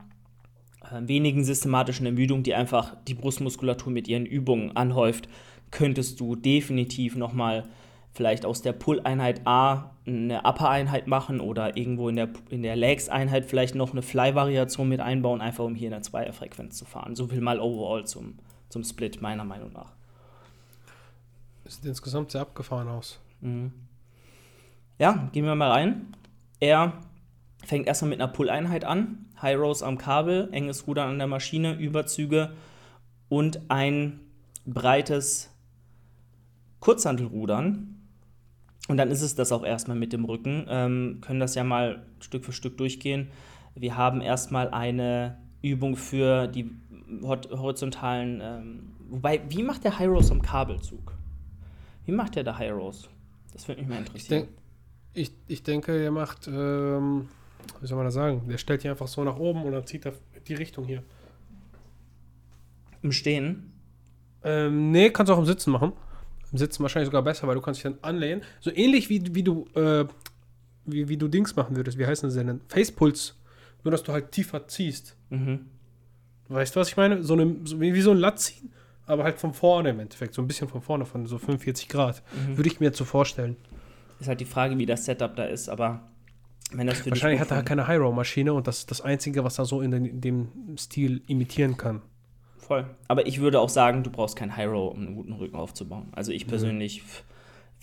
äh, 0.82 1.08
wenigen 1.08 1.44
systematischen 1.44 2.06
Ermüdung, 2.06 2.44
die 2.44 2.54
einfach 2.54 2.96
die 3.08 3.16
Brustmuskulatur 3.16 3.92
mit 3.92 4.08
ihren 4.08 4.26
Übungen 4.26 4.76
anhäuft, 4.76 5.28
könntest 5.72 6.20
du 6.20 6.36
definitiv 6.36 7.16
nochmal 7.16 7.68
vielleicht 8.12 8.46
aus 8.46 8.62
der 8.62 8.74
Pull-Einheit 8.74 9.42
A 9.46 9.92
eine 10.06 10.42
Upper-Einheit 10.44 11.08
machen 11.08 11.40
oder 11.40 11.78
irgendwo 11.78 12.10
in 12.10 12.16
der, 12.16 12.30
in 12.50 12.64
der 12.64 12.76
Legs-Einheit 12.76 13.46
vielleicht 13.46 13.76
noch 13.76 13.92
eine 13.92 14.02
Fly-Variation 14.02 14.90
mit 14.90 15.00
einbauen, 15.00 15.42
einfach 15.42 15.64
um 15.64 15.76
hier 15.76 15.88
in 15.88 15.94
der 15.94 16.02
Zweierfrequenz 16.02 16.78
zu 16.78 16.86
fahren. 16.86 17.16
So 17.16 17.28
viel 17.28 17.42
mal 17.42 17.60
overall 17.60 18.06
zum, 18.06 18.40
zum 18.70 18.84
Split, 18.84 19.22
meiner 19.22 19.46
Meinung 19.46 19.72
nach. 19.74 19.94
Sieht 21.66 21.86
insgesamt 21.86 22.32
sehr 22.32 22.42
abgefahren 22.42 22.88
aus. 22.88 23.20
Mhm. 23.42 23.72
Ja, 24.98 25.30
gehen 25.32 25.46
wir 25.46 25.56
mal 25.56 25.72
rein. 25.72 26.16
Er 26.60 27.02
fängt 27.66 27.88
erstmal 27.88 28.10
mit 28.10 28.22
einer 28.22 28.32
Pull-Einheit 28.32 28.86
an. 28.86 29.26
High 29.42 29.58
Rows 29.58 29.84
am 29.84 29.98
Kabel, 29.98 30.50
enges 30.52 30.88
Rudern 30.88 31.12
an 31.12 31.18
der 31.18 31.28
Maschine, 31.28 31.74
Überzüge 31.74 32.54
und 33.30 33.62
ein 33.70 34.20
breites 34.66 35.50
Kurzhantelrudern. 36.80 37.96
Und 38.88 38.98
dann 38.98 39.12
ist 39.12 39.22
es 39.22 39.36
das 39.36 39.52
auch 39.52 39.64
erstmal 39.64 39.98
mit 39.98 40.14
dem 40.14 40.26
Rücken. 40.26 40.66
Ähm, 40.68 41.20
können 41.22 41.40
das 41.40 41.56
ja 41.56 41.64
mal 41.64 42.06
Stück 42.20 42.44
für 42.44 42.54
Stück 42.54 42.78
durchgehen. 42.78 43.30
Wir 43.76 43.96
haben 43.96 44.22
erstmal 44.22 44.70
eine 44.70 45.38
Übung 45.62 45.96
für 45.96 46.48
die 46.48 46.72
horizontalen. 47.22 48.42
Ähm, 48.42 48.96
wobei, 49.10 49.42
wie 49.50 49.64
macht 49.64 49.84
der 49.84 50.00
High 50.00 50.08
Rows 50.08 50.32
am 50.32 50.42
Kabelzug? 50.42 51.14
Wie 52.06 52.12
macht 52.12 52.36
der 52.36 52.44
da 52.44 52.58
High 52.58 52.72
Rows? 52.72 53.10
Das 53.54 53.68
würde 53.68 53.82
mich 53.82 53.90
mal 53.90 54.00
interessieren. 54.00 54.48
Ich 55.14 55.30
denke, 55.30 55.44
ich, 55.48 55.64
denke, 55.64 56.04
er 56.04 56.12
macht, 56.12 56.48
ähm, 56.48 57.30
wie 57.82 57.88
soll 57.88 57.98
man 57.98 58.06
das 58.06 58.14
sagen? 58.14 58.48
Der 58.48 58.58
stellt 58.58 58.82
hier 58.84 58.92
einfach 58.92 59.08
so 59.08 59.24
nach 59.24 59.38
oben 59.38 59.64
und 59.64 59.72
dann 59.72 59.86
zieht 59.86 60.06
er 60.06 60.14
die 60.48 60.54
Richtung 60.54 60.86
hier. 60.86 61.04
Im 63.02 63.12
Stehen? 63.12 63.74
Ähm, 64.44 64.92
nee, 64.92 65.10
kannst 65.10 65.30
du 65.30 65.34
auch 65.34 65.40
im 65.40 65.46
Sitzen 65.46 65.72
machen. 65.72 65.94
Im 66.52 66.58
Sitzen 66.58 66.82
wahrscheinlich 66.84 67.08
sogar 67.08 67.22
besser, 67.22 67.48
weil 67.48 67.56
du 67.56 67.62
kannst 67.62 67.84
dich 67.84 67.92
dann 67.92 68.00
anlehnen. 68.02 68.42
So 68.60 68.72
ähnlich 68.72 69.10
wie, 69.10 69.36
wie 69.36 69.44
du, 69.44 69.66
äh, 69.76 70.06
wie, 70.86 71.08
wie 71.08 71.18
du 71.18 71.28
Dings 71.28 71.56
machen 71.56 71.76
würdest. 71.76 71.98
Wie 71.98 72.06
heißen 72.06 72.30
sie 72.30 72.44
denn? 72.44 72.62
Facepuls. 72.68 73.36
Nur, 73.84 73.92
dass 73.92 74.04
du 74.04 74.12
halt 74.12 74.32
tiefer 74.32 74.68
ziehst. 74.68 75.16
Mhm. 75.30 75.68
Weißt 76.50 76.76
du, 76.76 76.80
was 76.80 76.90
ich 76.90 76.98
meine? 76.98 77.24
So, 77.24 77.34
eine, 77.34 77.56
so 77.64 77.80
wie, 77.80 77.94
wie 77.94 78.02
so 78.02 78.12
ein 78.12 78.18
Latt 78.18 78.40
ziehen, 78.40 78.74
aber 79.06 79.24
halt 79.24 79.40
von 79.40 79.54
vorne 79.54 79.92
im 79.92 80.00
Endeffekt. 80.00 80.34
So 80.34 80.42
ein 80.42 80.48
bisschen 80.48 80.68
von 80.68 80.82
vorne, 80.82 81.06
von 81.06 81.28
so 81.28 81.38
45 81.38 81.88
Grad. 81.88 82.24
Mhm. 82.34 82.58
Würde 82.58 82.70
ich 82.70 82.80
mir 82.80 82.88
jetzt 82.88 82.98
so 82.98 83.06
vorstellen. 83.06 83.56
Ist 84.20 84.28
halt 84.28 84.42
die 84.42 84.46
Frage, 84.46 84.78
wie 84.78 84.86
das 84.86 85.06
Setup 85.06 85.36
da 85.36 85.46
ist, 85.46 85.70
aber 85.70 86.02
wenn 86.72 86.88
das 86.88 87.00
für 87.00 87.10
Wahrscheinlich 87.10 87.40
hat 87.40 87.52
er 87.52 87.58
halt 87.58 87.66
keine 87.66 87.88
High-Row-Maschine 87.88 88.54
und 88.54 88.68
das 88.68 88.80
ist 88.80 88.92
das 88.92 89.02
Einzige, 89.02 89.44
was 89.44 89.58
er 89.58 89.66
so 89.66 89.82
in, 89.82 89.92
den, 89.92 90.06
in, 90.06 90.22
dem 90.22 90.78
Stil 90.78 91.22
imitieren 91.28 91.78
kann. 91.78 92.02
Voll. 92.58 92.86
Aber 93.08 93.26
ich 93.26 93.40
würde 93.40 93.60
auch 93.60 93.70
sagen, 93.70 94.04
du 94.04 94.12
brauchst 94.12 94.36
kein 94.36 94.56
High-Row, 94.56 94.94
um 94.94 95.00
einen 95.00 95.16
guten 95.16 95.34
Rücken 95.34 95.56
aufzubauen. 95.56 96.10
Also 96.12 96.32
ich 96.32 96.46
mhm. 96.46 96.50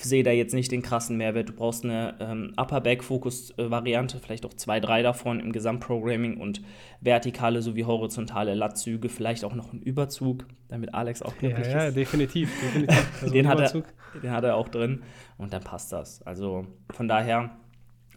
Sehe 0.04 0.22
da 0.22 0.30
jetzt 0.30 0.54
nicht 0.54 0.70
den 0.72 0.82
krassen 0.82 1.16
Mehrwert. 1.16 1.48
Du 1.48 1.52
brauchst 1.54 1.84
eine 1.84 2.14
ähm, 2.20 2.52
Upper-Back-Fokus-Variante, 2.56 4.18
vielleicht 4.18 4.44
auch 4.44 4.54
zwei, 4.54 4.78
drei 4.78 5.02
davon 5.02 5.40
im 5.40 5.52
Gesamtprogramming 5.52 6.36
und 6.36 6.60
vertikale 7.00 7.62
sowie 7.62 7.84
horizontale 7.84 8.54
Lattzüge, 8.54 9.08
vielleicht 9.08 9.44
auch 9.44 9.54
noch 9.54 9.72
einen 9.72 9.82
Überzug, 9.82 10.46
damit 10.68 10.94
Alex 10.94 11.22
auch 11.22 11.36
glücklich 11.38 11.66
ja, 11.66 11.72
ja, 11.72 11.78
ist. 11.78 11.84
Ja, 11.84 11.90
definitiv. 12.02 12.50
definitiv. 12.60 12.96
Also 13.22 13.32
den, 13.32 13.48
hat 13.48 13.60
er, 13.60 13.82
den 14.22 14.30
hat 14.30 14.44
er 14.44 14.56
auch 14.56 14.68
drin 14.68 15.02
und 15.38 15.52
dann 15.52 15.62
passt 15.62 15.92
das. 15.92 16.22
Also 16.22 16.66
von 16.92 17.08
daher 17.08 17.50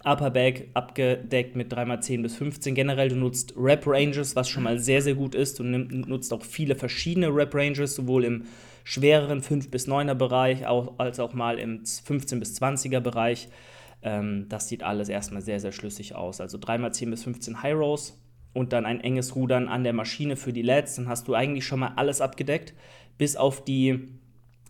Upper 0.04 0.30
Back 0.30 0.70
abgedeckt 0.74 1.56
mit 1.56 1.74
3x10 1.74 2.22
bis 2.22 2.36
15. 2.36 2.76
Generell, 2.76 3.10
du 3.10 3.16
nutzt 3.16 3.54
Rap 3.58 3.86
Ranges, 3.86 4.36
was 4.36 4.50
schon 4.50 4.64
mal 4.64 4.80
sehr, 4.80 5.02
sehr 5.02 5.16
gut 5.16 5.36
ist. 5.36 5.60
Du 5.60 5.64
nutzt 5.64 6.34
auch 6.34 6.44
viele 6.44 6.76
verschiedene 6.76 7.34
Rap 7.34 7.54
Ranges, 7.54 7.96
sowohl 7.96 8.24
im 8.26 8.44
schwereren 8.90 9.44
5 9.44 9.70
bis 9.70 9.88
9er 9.88 10.16
Bereich 10.16 10.66
auch, 10.66 10.98
als 10.98 11.20
auch 11.20 11.36
mal 11.36 11.60
im 11.60 11.86
15 11.86 12.40
bis 12.40 12.60
20er 12.60 13.00
Bereich. 13.00 13.48
Ähm, 14.02 14.48
das 14.50 14.68
sieht 14.68 14.82
alles 14.82 15.10
erstmal 15.10 15.44
sehr, 15.44 15.60
sehr 15.60 15.72
schlüssig 15.72 16.16
aus. 16.16 16.42
Also 16.42 16.58
3x10 16.58 17.12
bis 17.12 17.24
15 17.24 17.62
High 17.62 17.76
Rows 17.76 18.20
und 18.52 18.74
dann 18.74 18.88
ein 18.88 19.00
enges 19.00 19.36
Rudern 19.36 19.68
an 19.68 19.84
der 19.84 19.94
Maschine 19.94 20.36
für 20.36 20.54
die 20.54 20.64
LEDs. 20.64 20.96
Dann 20.96 21.08
hast 21.08 21.28
du 21.28 21.36
eigentlich 21.36 21.68
schon 21.68 21.82
mal 21.82 21.94
alles 21.98 22.20
abgedeckt, 22.20 22.74
bis 23.20 23.36
auf 23.36 23.64
die 23.64 24.08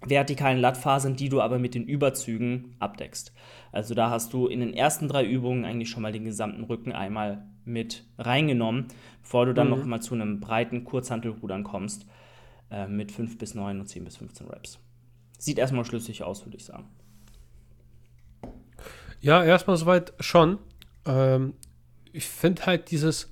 vertikalen 0.05 0.59
Lattphasen, 0.59 1.15
die 1.15 1.29
du 1.29 1.39
aber 1.39 1.57
mit 1.57 1.73
den 1.73 1.85
Überzügen 1.85 2.75
abdeckst. 2.79 3.33
Also 3.71 3.95
da 3.95 4.09
hast 4.09 4.33
du 4.33 4.47
in 4.47 4.59
den 4.59 4.73
ersten 4.73 5.07
drei 5.07 5.23
Übungen 5.23 5.63
eigentlich 5.63 5.89
schon 5.89 6.03
mal 6.03 6.11
den 6.11 6.25
gesamten 6.25 6.65
Rücken 6.65 6.91
einmal 6.91 7.45
mit 7.63 8.03
reingenommen, 8.17 8.87
bevor 9.21 9.45
du 9.45 9.53
dann 9.53 9.69
mhm. 9.69 9.77
noch 9.77 9.85
mal 9.85 10.01
zu 10.01 10.13
einem 10.13 10.41
breiten 10.41 10.83
Kurzhantelrudern 10.83 11.63
kommst 11.63 12.05
äh, 12.71 12.87
mit 12.87 13.11
5 13.11 13.37
bis 13.37 13.55
9 13.55 13.79
und 13.79 13.87
10 13.87 14.03
bis 14.03 14.17
15 14.17 14.47
Reps. 14.47 14.79
Sieht 15.37 15.57
erstmal 15.57 15.85
schlüssig 15.85 16.23
aus, 16.23 16.45
würde 16.45 16.57
ich 16.57 16.65
sagen. 16.65 16.87
Ja, 19.21 19.43
erstmal 19.43 19.77
soweit 19.77 20.13
schon. 20.19 20.59
Ähm, 21.05 21.53
ich 22.11 22.27
finde 22.27 22.65
halt 22.65 22.91
dieses 22.91 23.29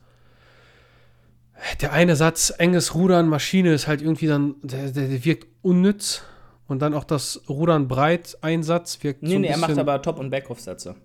der 1.81 1.91
eine 1.91 2.15
Satz, 2.15 2.53
enges 2.57 2.93
Rudern, 2.93 3.27
Maschine 3.27 3.73
ist 3.73 3.87
halt 3.87 4.01
irgendwie 4.01 4.27
dann, 4.27 4.55
der, 4.61 4.91
der, 4.91 5.07
der 5.07 5.25
wirkt 5.25 5.47
unnütz. 5.61 6.23
Und 6.67 6.81
dann 6.81 6.93
auch 6.93 7.05
das 7.05 7.41
Rudern 7.47 7.87
breit 7.87 8.37
Einsatz 8.41 9.01
wirkt 9.01 9.23
Nee, 9.23 9.33
so 9.33 9.39
nee, 9.39 9.47
er 9.47 9.57
macht 9.57 9.77
aber 9.77 10.01
Top- 10.01 10.19
und 10.19 10.29
Backoff-Sätze. 10.29 10.95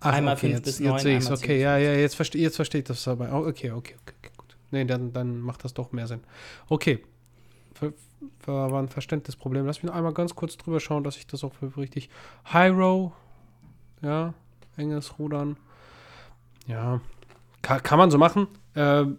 einmal 0.00 0.34
okay, 0.34 0.52
5 0.52 0.62
bis 0.62 0.80
9. 0.80 0.92
Jetzt 0.92 1.02
sehe 1.02 1.18
ich 1.18 1.30
Okay, 1.30 1.60
ja, 1.60 1.76
ja, 1.76 1.92
jetzt 1.92 2.14
verstehe 2.14 2.40
jetzt 2.40 2.56
versteh 2.56 2.78
ich 2.78 2.84
das 2.84 3.04
dabei. 3.04 3.30
Oh, 3.32 3.46
okay, 3.46 3.70
okay, 3.70 3.96
okay, 4.00 4.30
gut. 4.36 4.56
Nee, 4.70 4.86
dann, 4.86 5.12
dann 5.12 5.40
macht 5.40 5.64
das 5.64 5.74
doch 5.74 5.92
mehr 5.92 6.06
Sinn. 6.06 6.20
Okay. 6.68 7.00
War 8.46 8.72
ein 8.74 8.88
Verständnisproblem. 8.88 9.66
Lass 9.66 9.82
mich 9.82 9.90
noch 9.90 9.96
einmal 9.96 10.14
ganz 10.14 10.34
kurz 10.34 10.56
drüber 10.56 10.80
schauen, 10.80 11.04
dass 11.04 11.16
ich 11.16 11.26
das 11.26 11.44
auch 11.44 11.52
richtig. 11.76 12.10
High 12.52 12.72
Row. 12.72 13.12
Ja, 14.00 14.34
enges 14.76 15.18
Rudern. 15.18 15.56
Ja. 16.66 17.00
Kann, 17.62 17.82
kann 17.82 17.98
man 17.98 18.10
so 18.10 18.18
machen. 18.18 18.48
Ähm, 18.74 19.18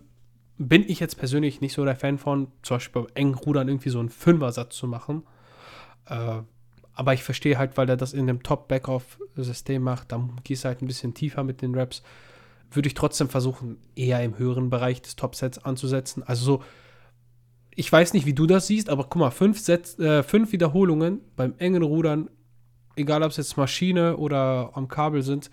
bin 0.57 0.83
ich 0.87 0.99
jetzt 0.99 1.17
persönlich 1.17 1.61
nicht 1.61 1.73
so 1.73 1.83
der 1.85 1.95
Fan 1.95 2.17
von, 2.17 2.47
zum 2.61 2.75
Beispiel 2.75 3.01
beim 3.03 3.11
engen 3.15 3.35
Rudern 3.35 3.67
irgendwie 3.67 3.89
so 3.89 3.99
einen 3.99 4.09
Fünfersatz 4.09 4.75
zu 4.75 4.87
machen. 4.87 5.23
Äh, 6.05 6.41
aber 6.95 7.13
ich 7.13 7.23
verstehe 7.23 7.57
halt, 7.57 7.75
weil 7.77 7.89
er 7.89 7.97
das 7.97 8.13
in 8.13 8.27
dem 8.27 8.43
Top-Backoff-System 8.43 9.81
macht, 9.81 10.11
da 10.11 10.29
gehst 10.43 10.63
du 10.63 10.67
halt 10.67 10.81
ein 10.81 10.87
bisschen 10.87 11.13
tiefer 11.13 11.43
mit 11.43 11.61
den 11.61 11.73
Raps. 11.75 12.03
Würde 12.71 12.87
ich 12.87 12.93
trotzdem 12.93 13.29
versuchen, 13.29 13.77
eher 13.95 14.23
im 14.23 14.37
höheren 14.37 14.69
Bereich 14.69 15.01
des 15.01 15.15
Top-Sets 15.15 15.59
anzusetzen. 15.59 16.23
Also 16.23 16.45
so, 16.45 16.63
ich 17.75 17.91
weiß 17.91 18.13
nicht, 18.13 18.25
wie 18.25 18.33
du 18.33 18.45
das 18.45 18.67
siehst, 18.67 18.89
aber 18.89 19.03
guck 19.03 19.17
mal, 19.17 19.31
fünf, 19.31 19.59
Set, 19.59 19.97
äh, 19.99 20.23
fünf 20.23 20.51
Wiederholungen 20.51 21.21
beim 21.35 21.53
engen 21.57 21.83
Rudern, 21.83 22.29
egal 22.95 23.23
ob 23.23 23.31
es 23.31 23.37
jetzt 23.37 23.57
Maschine 23.57 24.17
oder 24.17 24.71
am 24.73 24.87
Kabel 24.87 25.23
sind, 25.23 25.49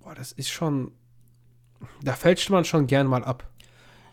boah, 0.00 0.14
das 0.14 0.32
ist 0.32 0.50
schon, 0.50 0.92
da 2.02 2.12
fälscht 2.12 2.50
man 2.50 2.64
schon 2.64 2.86
gern 2.86 3.06
mal 3.06 3.24
ab. 3.24 3.48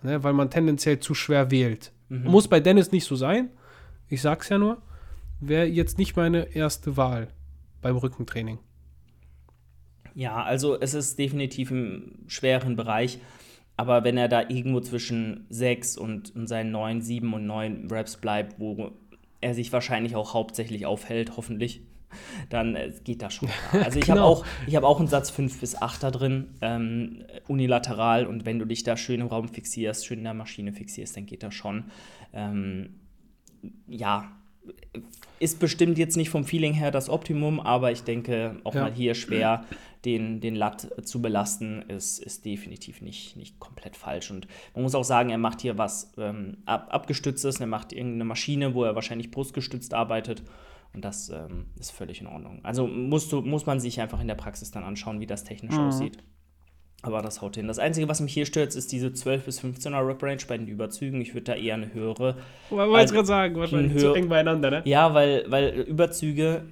Ne, 0.02 0.22
weil 0.22 0.34
man 0.34 0.50
tendenziell 0.50 1.00
zu 1.00 1.14
schwer 1.14 1.50
wählt. 1.50 1.94
Mhm. 2.10 2.26
Muss 2.26 2.50
bei 2.50 2.60
Dennis 2.60 2.92
nicht 2.92 3.06
so 3.06 3.16
sein. 3.16 3.50
Ich 4.10 4.22
sag's 4.22 4.50
ja 4.50 4.58
nur 4.58 4.82
wäre 5.48 5.66
jetzt 5.66 5.98
nicht 5.98 6.16
meine 6.16 6.56
erste 6.56 6.98
Wahl 6.98 7.28
beim 7.82 7.98
Rückentraining. 7.98 8.60
Ja, 10.16 10.44
also 10.44 10.80
es 10.80 10.94
ist 10.94 11.18
definitiv 11.18 11.72
im 11.72 12.20
schweren 12.28 12.76
Bereich. 12.76 13.20
Aber 13.76 14.04
wenn 14.04 14.18
er 14.18 14.28
da 14.28 14.42
irgendwo 14.50 14.82
zwischen 14.82 15.46
6 15.50 15.98
und, 15.98 16.36
und 16.36 16.48
seinen 16.48 16.72
9, 16.72 17.02
7 17.02 17.34
und 17.34 17.46
9 17.48 17.88
Reps 17.90 18.18
bleibt, 18.18 18.60
wo 18.60 18.92
er 19.42 19.54
sich 19.54 19.74
wahrscheinlich 19.74 20.16
auch 20.16 20.34
hauptsächlich 20.34 20.86
aufhält, 20.86 21.36
hoffentlich, 21.38 21.82
dann 22.50 22.76
äh, 22.76 22.92
geht 23.04 23.22
das 23.22 23.34
schon 23.34 23.50
klar. 23.50 23.86
Also 23.86 24.00
ich 24.00 24.06
genau. 24.06 24.22
habe 24.22 24.26
auch, 24.26 24.46
hab 24.74 24.84
auch 24.84 25.00
einen 25.00 25.08
Satz 25.08 25.30
5 25.32 25.60
bis 25.60 25.82
8 25.82 26.04
da 26.04 26.12
drin, 26.12 26.50
ähm, 26.62 27.26
unilateral. 27.48 28.28
Und 28.28 28.46
wenn 28.46 28.60
du 28.60 28.66
dich 28.66 28.84
da 28.84 28.96
schön 28.96 29.22
im 29.22 29.28
Raum 29.28 29.48
fixierst, 29.48 30.06
schön 30.06 30.20
in 30.20 30.26
der 30.26 30.34
Maschine 30.34 30.72
fixierst, 30.72 31.18
dann 31.18 31.26
geht 31.26 31.42
das 31.42 31.56
schon. 31.56 31.86
Ähm, 32.32 33.00
ja, 33.88 34.32
ist 35.40 35.60
bestimmt 35.60 35.98
jetzt 35.98 36.16
nicht 36.16 36.30
vom 36.30 36.46
Feeling 36.46 36.74
her 36.74 36.92
das 36.92 37.10
Optimum, 37.10 37.60
aber 37.60 37.92
ich 37.92 38.04
denke, 38.04 38.62
auch 38.64 38.76
ja. 38.76 38.84
mal 38.84 38.94
hier 38.94 39.14
schwer 39.14 39.66
den, 40.06 40.42
den 40.42 40.56
Latt 40.56 40.88
zu 41.04 41.22
belasten, 41.22 41.82
ist, 41.84 42.20
ist 42.20 42.46
definitiv 42.46 43.02
nicht, 43.02 43.36
nicht 43.36 43.60
komplett 43.60 43.96
falsch. 43.96 44.32
Und 44.32 44.48
man 44.74 44.84
muss 44.84 44.96
auch 44.96 45.04
sagen, 45.04 45.30
er 45.30 45.38
macht 45.38 45.62
hier 45.62 45.78
was 45.78 46.14
ähm, 46.18 46.58
ab, 46.66 46.88
Abgestütztes, 46.92 47.60
er 47.60 47.68
macht 47.68 47.94
irgendeine 47.94 48.26
Maschine, 48.26 48.74
wo 48.74 48.84
er 48.84 48.96
wahrscheinlich 48.96 49.32
brustgestützt 49.32 49.94
arbeitet. 49.94 50.44
Und 50.94 51.04
das 51.04 51.30
ähm, 51.30 51.66
ist 51.80 51.92
völlig 51.92 52.22
in 52.22 52.28
Ordnung. 52.28 52.60
Also 52.64 52.86
musst 52.88 53.32
du, 53.32 53.42
muss 53.42 53.66
man 53.66 53.80
sich 53.80 54.00
einfach 54.00 54.22
in 54.22 54.28
der 54.28 54.36
Praxis 54.36 54.72
dann 54.72 54.84
anschauen, 54.84 55.20
wie 55.20 55.28
das 55.28 55.44
technisch 55.44 55.76
mhm. 55.76 55.88
aussieht. 55.88 56.18
Aber 57.04 57.22
das 57.22 57.42
haut 57.42 57.58
hin. 57.58 57.68
Das 57.68 57.80
Einzige, 57.80 58.08
was 58.08 58.22
mich 58.22 58.34
hier 58.34 58.46
stört, 58.46 58.74
ist 58.76 58.92
diese 58.92 59.14
12 59.14 59.46
bis 59.46 59.62
15er 59.62 60.08
Rep 60.08 60.24
Range 60.24 60.42
bei 60.48 60.58
den 60.58 60.68
Überzügen. 60.68 61.20
Ich 61.22 61.34
würde 61.34 61.44
da 61.44 61.56
eher 61.56 61.76
eine 61.76 61.94
höhere. 61.94 62.38
Man 62.72 62.90
wollte 62.90 63.06
es 63.06 63.12
gerade 63.12 63.28
sagen, 63.28 63.56
wahrscheinlich 63.58 63.98
zu 63.98 64.14
eng 64.14 64.30
beieinander, 64.30 64.72
ne? 64.72 64.82
Ja, 64.86 65.14
weil, 65.14 65.44
weil 65.50 65.70
Überzüge, 65.82 66.64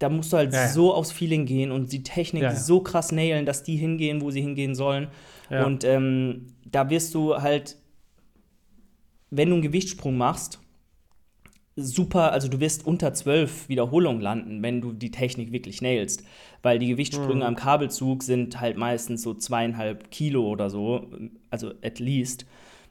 da 0.00 0.08
musst 0.08 0.32
du 0.32 0.38
halt 0.38 0.52
ja, 0.52 0.68
so 0.68 0.92
aufs 0.92 1.12
Feeling 1.12 1.46
gehen 1.46 1.70
und 1.70 1.92
die 1.92 2.02
Technik 2.02 2.42
ja, 2.42 2.50
ja. 2.50 2.56
so 2.56 2.80
krass 2.80 3.12
nailen, 3.12 3.46
dass 3.46 3.62
die 3.62 3.76
hingehen, 3.76 4.20
wo 4.20 4.30
sie 4.30 4.42
hingehen 4.42 4.74
sollen. 4.74 5.08
Und 5.48 5.84
ähm, 5.84 6.48
da 6.64 6.90
wirst 6.90 7.14
du 7.14 7.36
halt, 7.36 7.76
wenn 9.30 9.48
du 9.48 9.54
einen 9.54 9.62
Gewichtssprung 9.62 10.16
machst, 10.16 10.58
super, 11.76 12.32
also 12.32 12.48
du 12.48 12.58
wirst 12.58 12.86
unter 12.86 13.12
12 13.12 13.68
Wiederholungen 13.68 14.22
landen, 14.22 14.62
wenn 14.62 14.80
du 14.80 14.92
die 14.92 15.10
Technik 15.10 15.52
wirklich 15.52 15.82
nailst. 15.82 16.24
Weil 16.62 16.78
die 16.78 16.88
Gewichtssprünge 16.88 17.36
mhm. 17.36 17.42
am 17.42 17.56
Kabelzug 17.56 18.22
sind 18.22 18.60
halt 18.60 18.76
meistens 18.78 19.22
so 19.22 19.34
zweieinhalb 19.34 20.10
Kilo 20.10 20.46
oder 20.48 20.70
so, 20.70 21.06
also 21.50 21.72
at 21.82 21.98
least, 21.98 22.46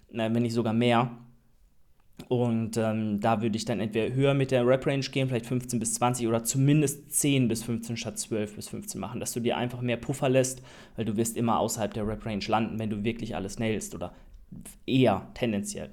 wenn 0.09 0.31
nicht 0.33 0.53
sogar 0.53 0.73
mehr. 0.73 1.11
Und 2.29 2.77
ähm, 2.77 3.19
da 3.19 3.41
würde 3.41 3.57
ich 3.57 3.65
dann 3.65 3.81
entweder 3.81 4.15
höher 4.15 4.33
mit 4.33 4.51
der 4.51 4.65
Rep-Range 4.65 5.03
gehen, 5.03 5.27
vielleicht 5.27 5.47
15 5.47 5.79
bis 5.79 5.95
20 5.95 6.27
oder 6.27 6.45
zumindest 6.45 7.11
10 7.11 7.49
bis 7.49 7.63
15 7.63 7.97
statt 7.97 8.17
12 8.17 8.55
bis 8.55 8.69
15 8.69 9.01
machen, 9.01 9.19
dass 9.19 9.33
du 9.33 9.41
dir 9.41 9.57
einfach 9.57 9.81
mehr 9.81 9.97
Puffer 9.97 10.29
lässt, 10.29 10.61
weil 10.95 11.03
du 11.03 11.17
wirst 11.17 11.35
immer 11.35 11.59
außerhalb 11.59 11.93
der 11.93 12.07
Rep-Range 12.07 12.45
landen, 12.47 12.79
wenn 12.79 12.89
du 12.89 13.03
wirklich 13.03 13.35
alles 13.35 13.59
nailst 13.59 13.95
oder 13.95 14.13
eher 14.85 15.27
tendenziell. 15.33 15.89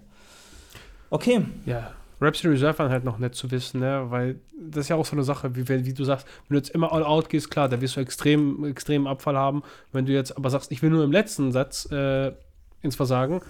Okay. 1.11 1.43
Ja, 1.67 1.93
Rhapsody 2.23 2.49
Reserve 2.49 2.79
waren 2.79 2.91
halt 2.91 3.05
noch 3.05 3.19
nett 3.19 3.35
zu 3.35 3.51
wissen, 3.51 3.81
ne? 3.81 4.07
weil 4.09 4.41
das 4.59 4.85
ist 4.85 4.89
ja 4.89 4.97
auch 4.97 5.05
so 5.05 5.13
eine 5.13 5.25
Sache, 5.25 5.55
wie, 5.57 5.69
wie 5.69 5.93
du 5.93 6.05
sagst, 6.05 6.27
wenn 6.49 6.55
du 6.55 6.59
jetzt 6.59 6.71
immer 6.71 6.93
all 6.93 7.05
out 7.05 7.29
gehst, 7.29 7.51
klar, 7.51 7.69
da 7.69 7.81
wirst 7.81 7.97
du 7.97 8.01
extrem, 8.01 8.65
extremen 8.65 9.07
Abfall 9.07 9.37
haben. 9.37 9.63
Wenn 9.93 10.07
du 10.07 10.13
jetzt 10.13 10.37
aber 10.37 10.51
sagst, 10.51 10.73
ich 10.73 10.83
will 10.83 10.91
nur 10.91 11.05
im 11.05 11.13
letzten 11.13 11.53
Satz 11.53 11.91
äh, 11.91 12.33
ins 12.83 12.97
Versagen, 12.97 13.41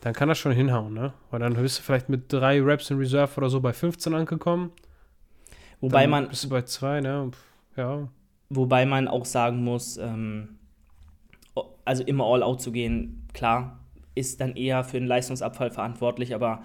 dann 0.00 0.14
kann 0.14 0.28
das 0.28 0.38
schon 0.38 0.52
hinhauen, 0.52 0.94
ne? 0.94 1.12
Weil 1.30 1.40
dann 1.40 1.54
bist 1.54 1.78
du 1.78 1.82
vielleicht 1.82 2.08
mit 2.08 2.32
drei 2.32 2.60
Raps 2.62 2.90
in 2.90 2.98
Reserve 2.98 3.36
oder 3.36 3.50
so 3.50 3.60
bei 3.60 3.72
15 3.72 4.14
angekommen. 4.14 4.72
Wobei 5.80 6.02
dann 6.02 6.10
man. 6.10 6.28
Bist 6.28 6.44
du 6.44 6.48
bei 6.48 6.62
zwei, 6.62 7.00
ne? 7.00 7.30
Ja. 7.76 8.08
Wobei 8.48 8.86
man 8.86 9.08
auch 9.08 9.24
sagen 9.24 9.62
muss, 9.62 9.96
ähm, 9.98 10.58
also 11.84 12.02
immer 12.04 12.24
all 12.24 12.42
out 12.42 12.60
zu 12.60 12.72
gehen, 12.72 13.28
klar, 13.32 13.78
ist 14.14 14.40
dann 14.40 14.56
eher 14.56 14.84
für 14.84 14.98
den 14.98 15.06
Leistungsabfall 15.06 15.70
verantwortlich, 15.70 16.34
aber 16.34 16.62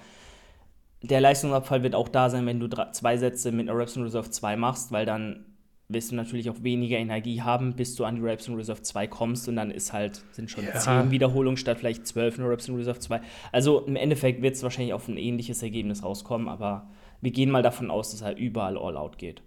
der 1.08 1.22
Leistungsabfall 1.22 1.84
wird 1.84 1.96
auch 1.96 2.10
da 2.10 2.30
sein, 2.30 2.46
wenn 2.46 2.60
du 2.60 2.68
drei, 2.68 2.92
zwei 2.92 3.18
Sätze 3.18 3.52
mit 3.52 3.70
einer 3.70 3.78
Reps 3.78 3.96
in 3.96 4.04
Reserve 4.04 4.30
2 4.30 4.58
machst, 4.58 4.92
weil 4.92 5.06
dann 5.06 5.46
wirst 5.88 6.12
du 6.12 6.16
natürlich 6.16 6.50
auch 6.50 6.64
weniger 6.64 6.98
Energie 6.98 7.42
haben, 7.42 7.76
bis 7.76 7.96
du 7.96 8.06
an 8.06 8.16
die 8.16 8.22
Reps 8.22 8.48
in 8.48 8.56
Reserve 8.56 8.82
2 8.82 9.08
kommst 9.08 9.48
und 9.48 9.56
dann 9.56 9.70
ist 9.70 9.94
halt, 9.94 10.24
sind 10.32 10.50
schon 10.50 10.66
ja. 10.66 10.74
10 10.78 11.12
Wiederholungen 11.12 11.58
statt 11.58 11.80
vielleicht 11.80 12.08
12 12.08 12.40
in 12.40 12.44
Reps 12.46 12.68
in 12.68 12.76
Reserve 12.76 13.00
2. 13.00 13.22
Also 13.52 13.82
im 13.82 13.96
Endeffekt 13.96 14.42
wird 14.42 14.56
es 14.56 14.64
wahrscheinlich 14.64 14.94
auf 14.94 15.08
ein 15.08 15.18
ähnliches 15.18 15.62
Ergebnis 15.62 16.04
rauskommen, 16.04 16.48
aber 16.48 16.90
wir 17.22 17.32
gehen 17.32 17.52
mal 17.52 17.62
davon 17.62 17.92
aus, 17.92 18.12
dass 18.12 18.22
er 18.22 18.36
überall 18.38 18.78
all 18.78 18.98
out 18.98 19.18
geht. 19.18 19.44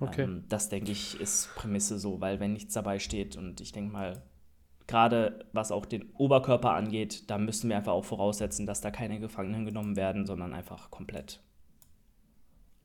Okay. 0.00 0.22
Ähm, 0.22 0.44
das 0.48 0.68
denke 0.68 0.92
ich 0.92 1.18
ist 1.20 1.54
Prämisse 1.54 1.98
so, 1.98 2.20
weil 2.20 2.40
wenn 2.40 2.52
nichts 2.52 2.74
dabei 2.74 2.98
steht 2.98 3.36
und 3.36 3.60
ich 3.60 3.72
denke 3.72 3.92
mal, 3.92 4.22
gerade 4.86 5.44
was 5.52 5.72
auch 5.72 5.86
den 5.86 6.10
Oberkörper 6.14 6.72
angeht, 6.72 7.30
da 7.30 7.38
müssen 7.38 7.68
wir 7.68 7.76
einfach 7.76 7.92
auch 7.92 8.04
voraussetzen, 8.04 8.66
dass 8.66 8.80
da 8.80 8.90
keine 8.90 9.20
Gefangenen 9.20 9.64
genommen 9.64 9.96
werden, 9.96 10.26
sondern 10.26 10.52
einfach 10.52 10.90
komplett 10.90 11.40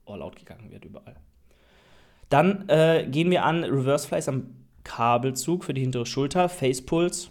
all 0.05 0.21
out 0.21 0.35
gegangen 0.35 0.71
wird 0.71 0.85
überall. 0.85 1.15
Dann 2.29 2.67
äh, 2.69 3.07
gehen 3.09 3.31
wir 3.31 3.43
an 3.43 3.63
Reverse 3.63 4.07
Flies 4.07 4.27
am 4.27 4.55
Kabelzug 4.83 5.63
für 5.63 5.73
die 5.73 5.81
hintere 5.81 6.05
Schulter, 6.05 6.49
Face 6.49 6.85
Pulse. 6.85 7.29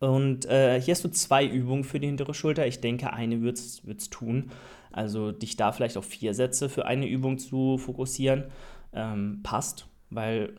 Und 0.00 0.46
äh, 0.46 0.80
hier 0.80 0.94
hast 0.94 1.04
du 1.04 1.10
zwei 1.10 1.44
Übungen 1.44 1.84
für 1.84 1.98
die 1.98 2.06
hintere 2.06 2.34
Schulter. 2.34 2.66
Ich 2.66 2.80
denke, 2.80 3.12
eine 3.12 3.42
wird 3.42 3.58
es 3.58 4.10
tun. 4.10 4.50
Also 4.92 5.32
dich 5.32 5.56
da 5.56 5.72
vielleicht 5.72 5.96
auf 5.96 6.04
vier 6.04 6.34
Sätze 6.34 6.68
für 6.68 6.86
eine 6.86 7.06
Übung 7.06 7.38
zu 7.38 7.78
fokussieren, 7.78 8.44
ähm, 8.92 9.40
passt, 9.42 9.86
weil 10.10 10.54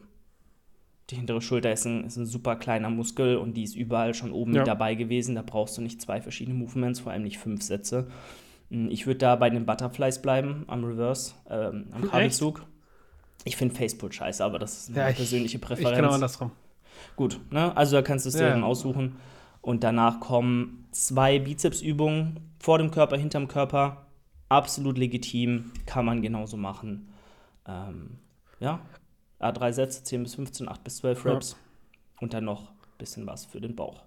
die 1.10 1.16
hintere 1.16 1.42
Schulter 1.42 1.72
ist 1.72 1.86
ein, 1.86 2.06
ist 2.06 2.18
ein, 2.18 2.26
super 2.26 2.56
kleiner 2.56 2.90
Muskel 2.90 3.38
und 3.38 3.56
die 3.56 3.64
ist 3.64 3.76
überall 3.76 4.14
schon 4.14 4.32
oben 4.32 4.54
ja. 4.54 4.60
mit 4.60 4.68
dabei 4.68 4.96
gewesen. 4.96 5.36
Da 5.36 5.42
brauchst 5.42 5.78
du 5.78 5.82
nicht 5.82 6.02
zwei 6.02 6.22
verschiedene 6.22 6.58
Movements, 6.58 7.00
vor 7.00 7.12
allem 7.12 7.24
nicht 7.24 7.40
fünf 7.40 7.64
Sätze. 7.64 8.08
Hm, 8.70 8.90
ich 8.90 9.08
würde 9.08 9.20
da 9.20 9.36
bei 9.36 9.50
den 9.50 9.66
Butterflies 9.66 10.22
bleiben, 10.22 10.66
am 10.68 10.84
Reverse, 10.84 11.34
ähm, 11.50 11.88
am 11.92 12.10
Kabelzug. 12.10 12.64
Ich 13.44 13.56
finde 13.56 13.74
Facebook 13.74 14.14
scheiße, 14.14 14.44
aber 14.44 14.60
das 14.60 14.78
ist 14.78 14.90
eine 14.90 15.00
ja, 15.00 15.10
ich, 15.10 15.16
persönliche 15.16 15.60
Präferenz. 15.60 15.92
Ich 15.92 15.96
genau 15.96 16.14
andersrum. 16.14 16.52
Gut, 17.16 17.40
ne? 17.52 17.76
also 17.76 17.96
da 17.96 18.02
kannst 18.02 18.26
du 18.26 18.30
es 18.30 18.36
dir 18.36 18.44
ja. 18.44 18.50
dann 18.50 18.64
aussuchen. 18.64 19.16
Und 19.62 19.84
danach 19.84 20.20
kommen 20.20 20.88
zwei 20.92 21.40
Bizepsübungen 21.40 22.40
vor 22.60 22.78
dem 22.78 22.92
Körper, 22.92 23.18
hinterm 23.18 23.48
Körper. 23.48 24.06
Absolut 24.48 24.98
legitim, 24.98 25.72
kann 25.86 26.06
man 26.06 26.22
genauso 26.22 26.58
machen. 26.58 27.10
Ähm, 27.68 28.18
ja, 28.60 28.80
A3 29.40 29.72
Sätze, 29.72 30.04
10 30.04 30.24
bis 30.24 30.36
15, 30.36 30.68
8 30.68 30.84
bis 30.84 30.98
12 30.98 31.26
Reps. 31.26 31.52
Ja. 31.52 31.58
Und 32.22 32.34
dann 32.34 32.46
noch 32.46 32.72
ein 32.72 32.98
bisschen 32.98 33.26
was 33.26 33.46
für 33.46 33.62
den 33.62 33.76
Bauch. 33.76 34.04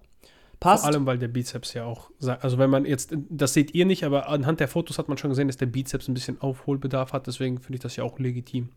Passt. 0.59 0.83
Vor 0.83 0.93
allem, 0.93 1.05
weil 1.05 1.17
der 1.17 1.27
Bizeps 1.27 1.73
ja 1.73 1.83
auch, 1.83 2.09
also 2.21 2.57
wenn 2.57 2.69
man 2.69 2.85
jetzt, 2.85 3.13
das 3.29 3.53
seht 3.53 3.73
ihr 3.73 3.85
nicht, 3.85 4.05
aber 4.05 4.29
anhand 4.29 4.59
der 4.59 4.69
Fotos 4.69 4.97
hat 4.97 5.09
man 5.09 5.17
schon 5.17 5.29
gesehen, 5.29 5.47
dass 5.47 5.57
der 5.57 5.65
Bizeps 5.65 6.07
ein 6.07 6.13
bisschen 6.13 6.39
Aufholbedarf 6.39 7.11
hat. 7.11 7.27
Deswegen 7.27 7.59
finde 7.59 7.75
ich 7.75 7.81
das 7.81 7.95
ja 7.95 8.03
auch 8.03 8.17
legitim. 8.19 8.69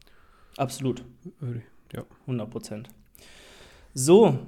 Absolut. 0.57 1.05
Ja. 1.93 2.05
100 2.23 2.51
Prozent. 2.51 2.89
So, 3.95 4.39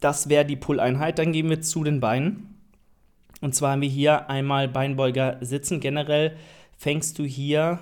das 0.00 0.28
wäre 0.28 0.44
die 0.44 0.56
Pull-Einheit. 0.56 1.18
Dann 1.18 1.32
gehen 1.32 1.50
wir 1.50 1.60
zu 1.60 1.82
den 1.82 2.00
Beinen. 2.00 2.54
Und 3.40 3.54
zwar 3.54 3.72
haben 3.72 3.82
wir 3.82 3.88
hier 3.88 4.30
einmal 4.30 4.68
Beinbeuger 4.68 5.38
sitzen. 5.40 5.80
Generell 5.80 6.36
fängst 6.76 7.18
du 7.18 7.24
hier 7.24 7.80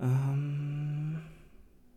ähm, 0.00 0.75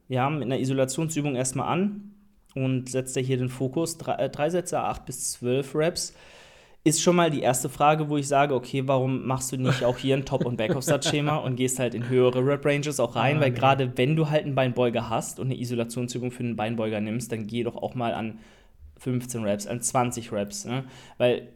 ja, 0.09 0.29
mit 0.29 0.43
einer 0.43 0.59
Isolationsübung 0.59 1.35
erstmal 1.35 1.69
an 1.69 2.11
und 2.55 2.89
setzt 2.89 3.15
dir 3.15 3.21
hier 3.21 3.37
den 3.37 3.49
Fokus. 3.49 3.97
Drei, 3.97 4.15
äh, 4.15 4.29
drei 4.29 4.49
Sätze, 4.49 4.81
acht 4.81 5.05
bis 5.05 5.31
zwölf 5.31 5.73
Reps 5.73 6.13
ist 6.83 7.01
schon 7.01 7.15
mal 7.15 7.29
die 7.29 7.41
erste 7.41 7.67
Frage, 7.67 8.09
wo 8.09 8.17
ich 8.17 8.27
sage, 8.27 8.55
okay, 8.55 8.83
warum 8.85 9.25
machst 9.25 9.51
du 9.51 9.57
nicht 9.57 9.83
auch 9.83 9.97
hier 9.97 10.15
ein 10.15 10.25
Top- 10.25 10.45
und 10.45 10.55
Backoff-Satz-Schema 10.57 11.35
und 11.37 11.57
gehst 11.57 11.77
halt 11.77 11.93
in 11.93 12.07
höhere 12.07 12.45
Rep-Ranges 12.45 12.99
auch 12.99 13.15
rein, 13.15 13.37
ah, 13.37 13.41
weil 13.41 13.51
gerade 13.51 13.97
wenn 13.97 14.15
du 14.15 14.29
halt 14.29 14.45
einen 14.45 14.55
Beinbeuger 14.55 15.09
hast 15.09 15.39
und 15.39 15.47
eine 15.47 15.59
Isolationsübung 15.59 16.31
für 16.31 16.43
einen 16.43 16.55
Beinbeuger 16.55 17.01
nimmst, 17.01 17.31
dann 17.31 17.47
geh 17.47 17.63
doch 17.63 17.75
auch 17.75 17.95
mal 17.95 18.13
an 18.13 18.39
15 18.97 19.43
Reps, 19.43 19.67
an 19.67 19.81
20 19.81 20.31
Reps, 20.31 20.65
ne? 20.65 20.85
weil 21.17 21.49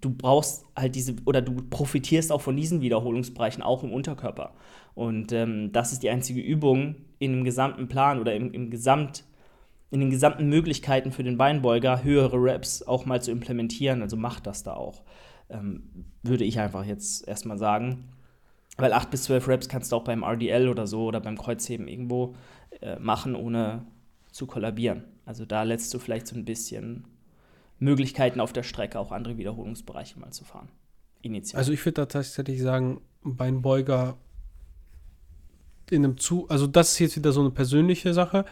du 0.00 0.10
brauchst 0.10 0.64
halt 0.76 0.94
diese, 0.94 1.16
oder 1.24 1.42
du 1.42 1.56
profitierst 1.70 2.32
auch 2.32 2.40
von 2.40 2.56
diesen 2.56 2.80
Wiederholungsbereichen, 2.80 3.62
auch 3.62 3.82
im 3.82 3.92
Unterkörper. 3.92 4.54
Und 4.94 5.32
ähm, 5.32 5.72
das 5.72 5.92
ist 5.92 6.02
die 6.02 6.10
einzige 6.10 6.40
Übung 6.40 6.96
in 7.18 7.32
dem 7.32 7.44
gesamten 7.44 7.88
Plan 7.88 8.20
oder 8.20 8.34
im, 8.34 8.52
im 8.52 8.70
Gesamt- 8.70 9.24
in 9.90 10.00
den 10.00 10.10
gesamten 10.10 10.48
Möglichkeiten 10.48 11.12
für 11.12 11.24
den 11.24 11.38
Beinbeuger 11.38 12.04
höhere 12.04 12.36
Reps 12.36 12.82
auch 12.82 13.06
mal 13.06 13.22
zu 13.22 13.30
implementieren. 13.30 14.02
Also 14.02 14.16
macht 14.16 14.46
das 14.46 14.62
da 14.62 14.74
auch. 14.74 15.02
Ähm, 15.48 16.04
würde 16.22 16.44
ich 16.44 16.60
einfach 16.60 16.84
jetzt 16.84 17.26
erstmal 17.26 17.56
sagen. 17.56 18.10
Weil 18.76 18.92
8 18.92 19.10
bis 19.10 19.24
12 19.24 19.48
Reps 19.48 19.68
kannst 19.68 19.90
du 19.90 19.96
auch 19.96 20.04
beim 20.04 20.22
RDL 20.22 20.68
oder 20.68 20.86
so 20.86 21.04
oder 21.04 21.20
beim 21.20 21.38
Kreuzheben 21.38 21.88
irgendwo 21.88 22.36
äh, 22.80 22.98
machen, 22.98 23.34
ohne 23.34 23.86
zu 24.30 24.46
kollabieren. 24.46 25.04
Also 25.24 25.44
da 25.46 25.62
lässt 25.62 25.92
du 25.94 25.98
vielleicht 25.98 26.26
so 26.26 26.36
ein 26.36 26.44
bisschen 26.44 27.04
Möglichkeiten 27.78 28.40
auf 28.40 28.52
der 28.52 28.62
Strecke, 28.62 28.98
auch 28.98 29.12
andere 29.12 29.38
Wiederholungsbereiche 29.38 30.18
mal 30.18 30.30
zu 30.30 30.44
fahren. 30.44 30.68
Initial. 31.22 31.58
Also 31.58 31.72
ich 31.72 31.84
würde 31.84 31.94
da 31.94 32.06
tatsächlich 32.06 32.62
sagen, 32.62 33.00
Beinbeuger 33.22 34.16
in 35.90 36.04
einem 36.04 36.18
zu, 36.18 36.48
also 36.48 36.66
das 36.66 36.92
ist 36.92 36.98
jetzt 36.98 37.16
wieder 37.16 37.32
so 37.32 37.40
eine 37.40 37.50
persönliche 37.50 38.12
Sache 38.14 38.44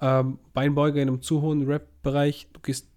ähm, 0.00 0.38
Beinbeuger 0.54 1.02
in 1.02 1.08
einem 1.08 1.22
zu 1.22 1.42
hohen 1.42 1.66
Rap-Bereich, 1.66 2.48
du 2.52 2.60
gehst 2.60 2.88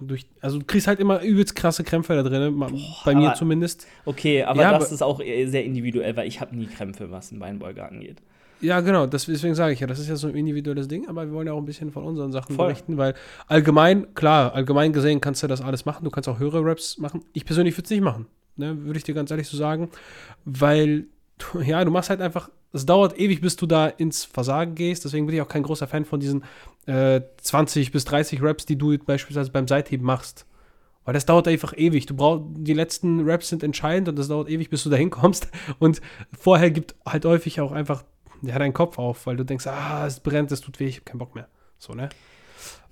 durch, 0.00 0.26
also 0.40 0.58
du 0.58 0.64
kriegst 0.64 0.86
halt 0.86 1.00
immer 1.00 1.22
übelst 1.22 1.54
krasse 1.54 1.84
Krämpfe 1.84 2.14
da 2.14 2.22
drin, 2.22 2.58
Boah, 2.58 2.70
bei 3.04 3.14
mir 3.14 3.28
aber, 3.28 3.34
zumindest. 3.34 3.86
Okay, 4.04 4.42
aber 4.42 4.60
ja, 4.60 4.72
das 4.72 4.86
aber, 4.86 4.94
ist 4.94 5.02
auch 5.02 5.18
sehr 5.18 5.64
individuell, 5.64 6.16
weil 6.16 6.26
ich 6.26 6.40
habe 6.40 6.56
nie 6.56 6.66
Krämpfe, 6.66 7.10
was 7.10 7.30
einen 7.30 7.40
Beinbeuger 7.40 7.88
angeht. 7.88 8.22
Ja, 8.60 8.80
genau, 8.80 9.06
das, 9.06 9.26
deswegen 9.26 9.54
sage 9.54 9.74
ich 9.74 9.80
ja, 9.80 9.86
das 9.86 9.98
ist 9.98 10.08
ja 10.08 10.16
so 10.16 10.28
ein 10.28 10.34
individuelles 10.34 10.88
Ding, 10.88 11.08
aber 11.08 11.26
wir 11.26 11.32
wollen 11.32 11.46
ja 11.46 11.52
auch 11.52 11.58
ein 11.58 11.66
bisschen 11.66 11.90
von 11.90 12.04
unseren 12.04 12.32
Sachen 12.32 12.56
Voll. 12.56 12.68
berichten, 12.68 12.96
weil 12.96 13.14
allgemein, 13.46 14.14
klar, 14.14 14.54
allgemein 14.54 14.92
gesehen 14.92 15.20
kannst 15.20 15.42
du 15.42 15.46
das 15.46 15.60
alles 15.60 15.84
machen, 15.84 16.04
du 16.04 16.10
kannst 16.10 16.28
auch 16.28 16.38
höhere 16.38 16.64
Raps 16.64 16.98
machen. 16.98 17.22
Ich 17.32 17.44
persönlich 17.44 17.76
würde 17.76 17.84
es 17.84 17.90
nicht 17.90 18.02
machen, 18.02 18.26
ne, 18.56 18.84
würde 18.84 18.98
ich 18.98 19.04
dir 19.04 19.14
ganz 19.14 19.30
ehrlich 19.30 19.48
so 19.48 19.56
sagen, 19.56 19.90
weil, 20.44 21.06
ja, 21.64 21.84
du 21.84 21.90
machst 21.90 22.10
halt 22.10 22.20
einfach 22.20 22.50
es 22.76 22.86
dauert 22.86 23.18
ewig, 23.18 23.40
bis 23.40 23.56
du 23.56 23.66
da 23.66 23.86
ins 23.86 24.24
Versagen 24.24 24.74
gehst. 24.74 25.04
Deswegen 25.04 25.26
bin 25.26 25.34
ich 25.34 25.40
auch 25.40 25.48
kein 25.48 25.62
großer 25.62 25.86
Fan 25.86 26.04
von 26.04 26.20
diesen 26.20 26.44
äh, 26.86 27.22
20 27.38 27.90
bis 27.90 28.04
30 28.04 28.42
Raps, 28.42 28.66
die 28.66 28.76
du 28.76 28.96
beispielsweise 28.98 29.50
beim 29.50 29.66
Seitheben 29.66 30.04
machst. 30.04 30.46
Weil 31.04 31.14
das 31.14 31.24
dauert 31.24 31.48
einfach 31.48 31.72
ewig. 31.76 32.06
Du 32.06 32.14
brauchst, 32.14 32.44
die 32.56 32.74
letzten 32.74 33.28
Raps 33.28 33.48
sind 33.48 33.62
entscheidend 33.62 34.08
und 34.08 34.18
das 34.18 34.28
dauert 34.28 34.48
ewig, 34.48 34.70
bis 34.70 34.82
du 34.82 34.90
da 34.90 34.96
hinkommst. 34.96 35.48
Und 35.78 36.00
vorher 36.36 36.70
gibt 36.70 36.96
halt 37.06 37.24
häufig 37.24 37.60
auch 37.60 37.70
einfach 37.70 38.04
ja, 38.42 38.58
dein 38.58 38.72
Kopf 38.72 38.98
auf, 38.98 39.26
weil 39.26 39.36
du 39.36 39.44
denkst, 39.44 39.66
ah, 39.66 40.06
es 40.06 40.20
brennt, 40.20 40.52
es 40.52 40.60
tut 40.60 40.78
weh, 40.80 40.86
ich 40.86 40.96
habe 40.96 41.04
keinen 41.04 41.18
Bock 41.18 41.34
mehr. 41.34 41.48
So, 41.78 41.94
ne? 41.94 42.08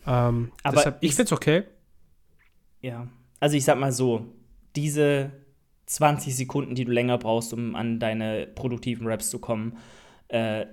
Ähm, 0.06 0.52
Aber 0.62 0.76
deshalb, 0.76 0.98
ich 1.00 1.14
finde 1.14 1.24
es 1.24 1.32
okay. 1.32 1.64
Ja. 2.80 3.08
Also 3.40 3.56
ich 3.56 3.64
sag 3.64 3.78
mal 3.78 3.92
so, 3.92 4.26
diese 4.76 5.32
20 5.86 6.34
Sekunden, 6.34 6.74
die 6.74 6.84
du 6.84 6.92
länger 6.92 7.18
brauchst, 7.18 7.52
um 7.52 7.74
an 7.74 7.98
deine 7.98 8.46
produktiven 8.46 9.06
Raps 9.06 9.30
zu 9.30 9.38
kommen. 9.38 9.78
Äh, 10.28 10.66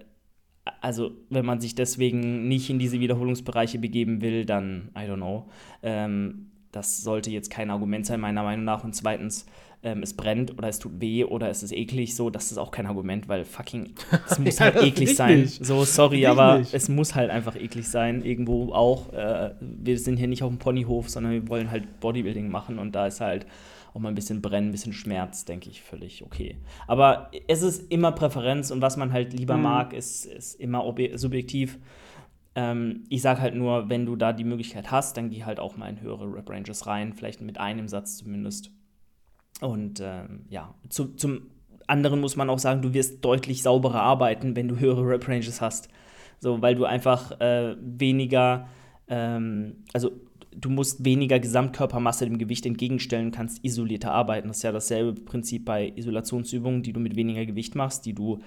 also, 0.79 1.11
wenn 1.29 1.45
man 1.45 1.59
sich 1.59 1.75
deswegen 1.75 2.47
nicht 2.47 2.69
in 2.69 2.79
diese 2.79 2.99
Wiederholungsbereiche 2.99 3.79
begeben 3.79 4.21
will, 4.21 4.45
dann, 4.45 4.91
I 4.95 5.01
don't 5.01 5.15
know. 5.15 5.49
Ähm, 5.81 6.51
das 6.71 7.01
sollte 7.01 7.31
jetzt 7.31 7.49
kein 7.49 7.71
Argument 7.71 8.05
sein, 8.05 8.19
meiner 8.19 8.43
Meinung 8.43 8.65
nach. 8.65 8.83
Und 8.83 8.95
zweitens, 8.95 9.45
ähm, 9.83 10.03
es 10.03 10.13
brennt 10.13 10.57
oder 10.57 10.67
es 10.67 10.79
tut 10.79 11.01
weh 11.01 11.23
oder 11.23 11.49
es 11.49 11.63
ist 11.63 11.71
eklig, 11.71 12.15
so, 12.15 12.29
das 12.29 12.51
ist 12.51 12.57
auch 12.57 12.71
kein 12.71 12.85
Argument, 12.85 13.27
weil 13.27 13.45
fucking, 13.45 13.93
es 14.29 14.37
muss 14.37 14.59
ja, 14.59 14.65
halt 14.65 14.83
eklig 14.83 15.15
sein. 15.15 15.41
Nicht. 15.41 15.65
So, 15.65 15.83
sorry, 15.85 16.25
aber 16.27 16.59
nicht. 16.59 16.73
es 16.73 16.87
muss 16.89 17.15
halt 17.15 17.31
einfach 17.31 17.55
eklig 17.55 17.87
sein, 17.87 18.23
irgendwo 18.23 18.73
auch. 18.73 19.11
Äh, 19.13 19.51
wir 19.59 19.97
sind 19.97 20.17
hier 20.17 20.27
nicht 20.27 20.43
auf 20.43 20.49
dem 20.49 20.59
Ponyhof, 20.59 21.09
sondern 21.09 21.33
wir 21.33 21.49
wollen 21.49 21.71
halt 21.71 21.99
Bodybuilding 21.99 22.49
machen 22.49 22.77
und 22.77 22.93
da 22.93 23.07
ist 23.07 23.21
halt 23.21 23.45
auch 23.93 23.99
mal 23.99 24.09
ein 24.09 24.15
bisschen 24.15 24.41
Brennen, 24.41 24.69
ein 24.69 24.71
bisschen 24.71 24.93
Schmerz, 24.93 25.45
denke 25.45 25.69
ich, 25.69 25.81
völlig 25.81 26.23
okay. 26.23 26.57
Aber 26.87 27.31
es 27.47 27.61
ist 27.61 27.91
immer 27.91 28.11
Präferenz 28.11 28.71
und 28.71 28.81
was 28.81 28.97
man 28.97 29.11
halt 29.11 29.33
lieber 29.33 29.57
mhm. 29.57 29.63
mag, 29.63 29.93
ist, 29.93 30.25
ist 30.25 30.59
immer 30.59 30.93
subjektiv. 31.15 31.79
Ähm, 32.53 33.03
ich 33.09 33.21
sage 33.21 33.41
halt 33.41 33.55
nur, 33.55 33.89
wenn 33.89 34.05
du 34.05 34.15
da 34.15 34.31
die 34.31 34.43
Möglichkeit 34.43 34.91
hast, 34.91 35.17
dann 35.17 35.29
geh 35.29 35.43
halt 35.43 35.59
auch 35.59 35.75
mal 35.75 35.89
in 35.89 36.01
höhere 36.01 36.25
Rep-Ranges 36.33 36.85
rein, 36.85 37.13
vielleicht 37.13 37.41
mit 37.41 37.59
einem 37.59 37.87
Satz 37.87 38.17
zumindest. 38.17 38.71
Und 39.61 40.01
ähm, 40.03 40.45
ja, 40.49 40.73
zu, 40.89 41.15
zum 41.15 41.43
anderen 41.87 42.19
muss 42.19 42.35
man 42.35 42.49
auch 42.49 42.59
sagen, 42.59 42.81
du 42.81 42.93
wirst 42.93 43.23
deutlich 43.23 43.63
sauberer 43.63 44.01
arbeiten, 44.01 44.55
wenn 44.55 44.67
du 44.67 44.79
höhere 44.79 45.07
Rep-Ranges 45.07 45.61
hast. 45.61 45.87
So, 46.39 46.61
weil 46.61 46.75
du 46.75 46.85
einfach 46.85 47.39
äh, 47.39 47.75
weniger, 47.79 48.67
ähm, 49.07 49.83
also 49.93 50.11
du 50.53 50.69
musst 50.69 51.05
weniger 51.05 51.39
Gesamtkörpermasse 51.39 52.25
dem 52.25 52.37
Gewicht 52.37 52.65
entgegenstellen, 52.65 53.31
kannst 53.31 53.63
isolierter 53.63 54.11
arbeiten. 54.11 54.47
Das 54.47 54.57
ist 54.57 54.63
ja 54.63 54.71
dasselbe 54.71 55.21
Prinzip 55.21 55.65
bei 55.65 55.93
Isolationsübungen, 55.95 56.81
die 56.81 56.93
du 56.93 56.99
mit 56.99 57.15
weniger 57.15 57.45
Gewicht 57.45 57.75
machst, 57.75 58.05
die 58.05 58.13
du 58.13 58.39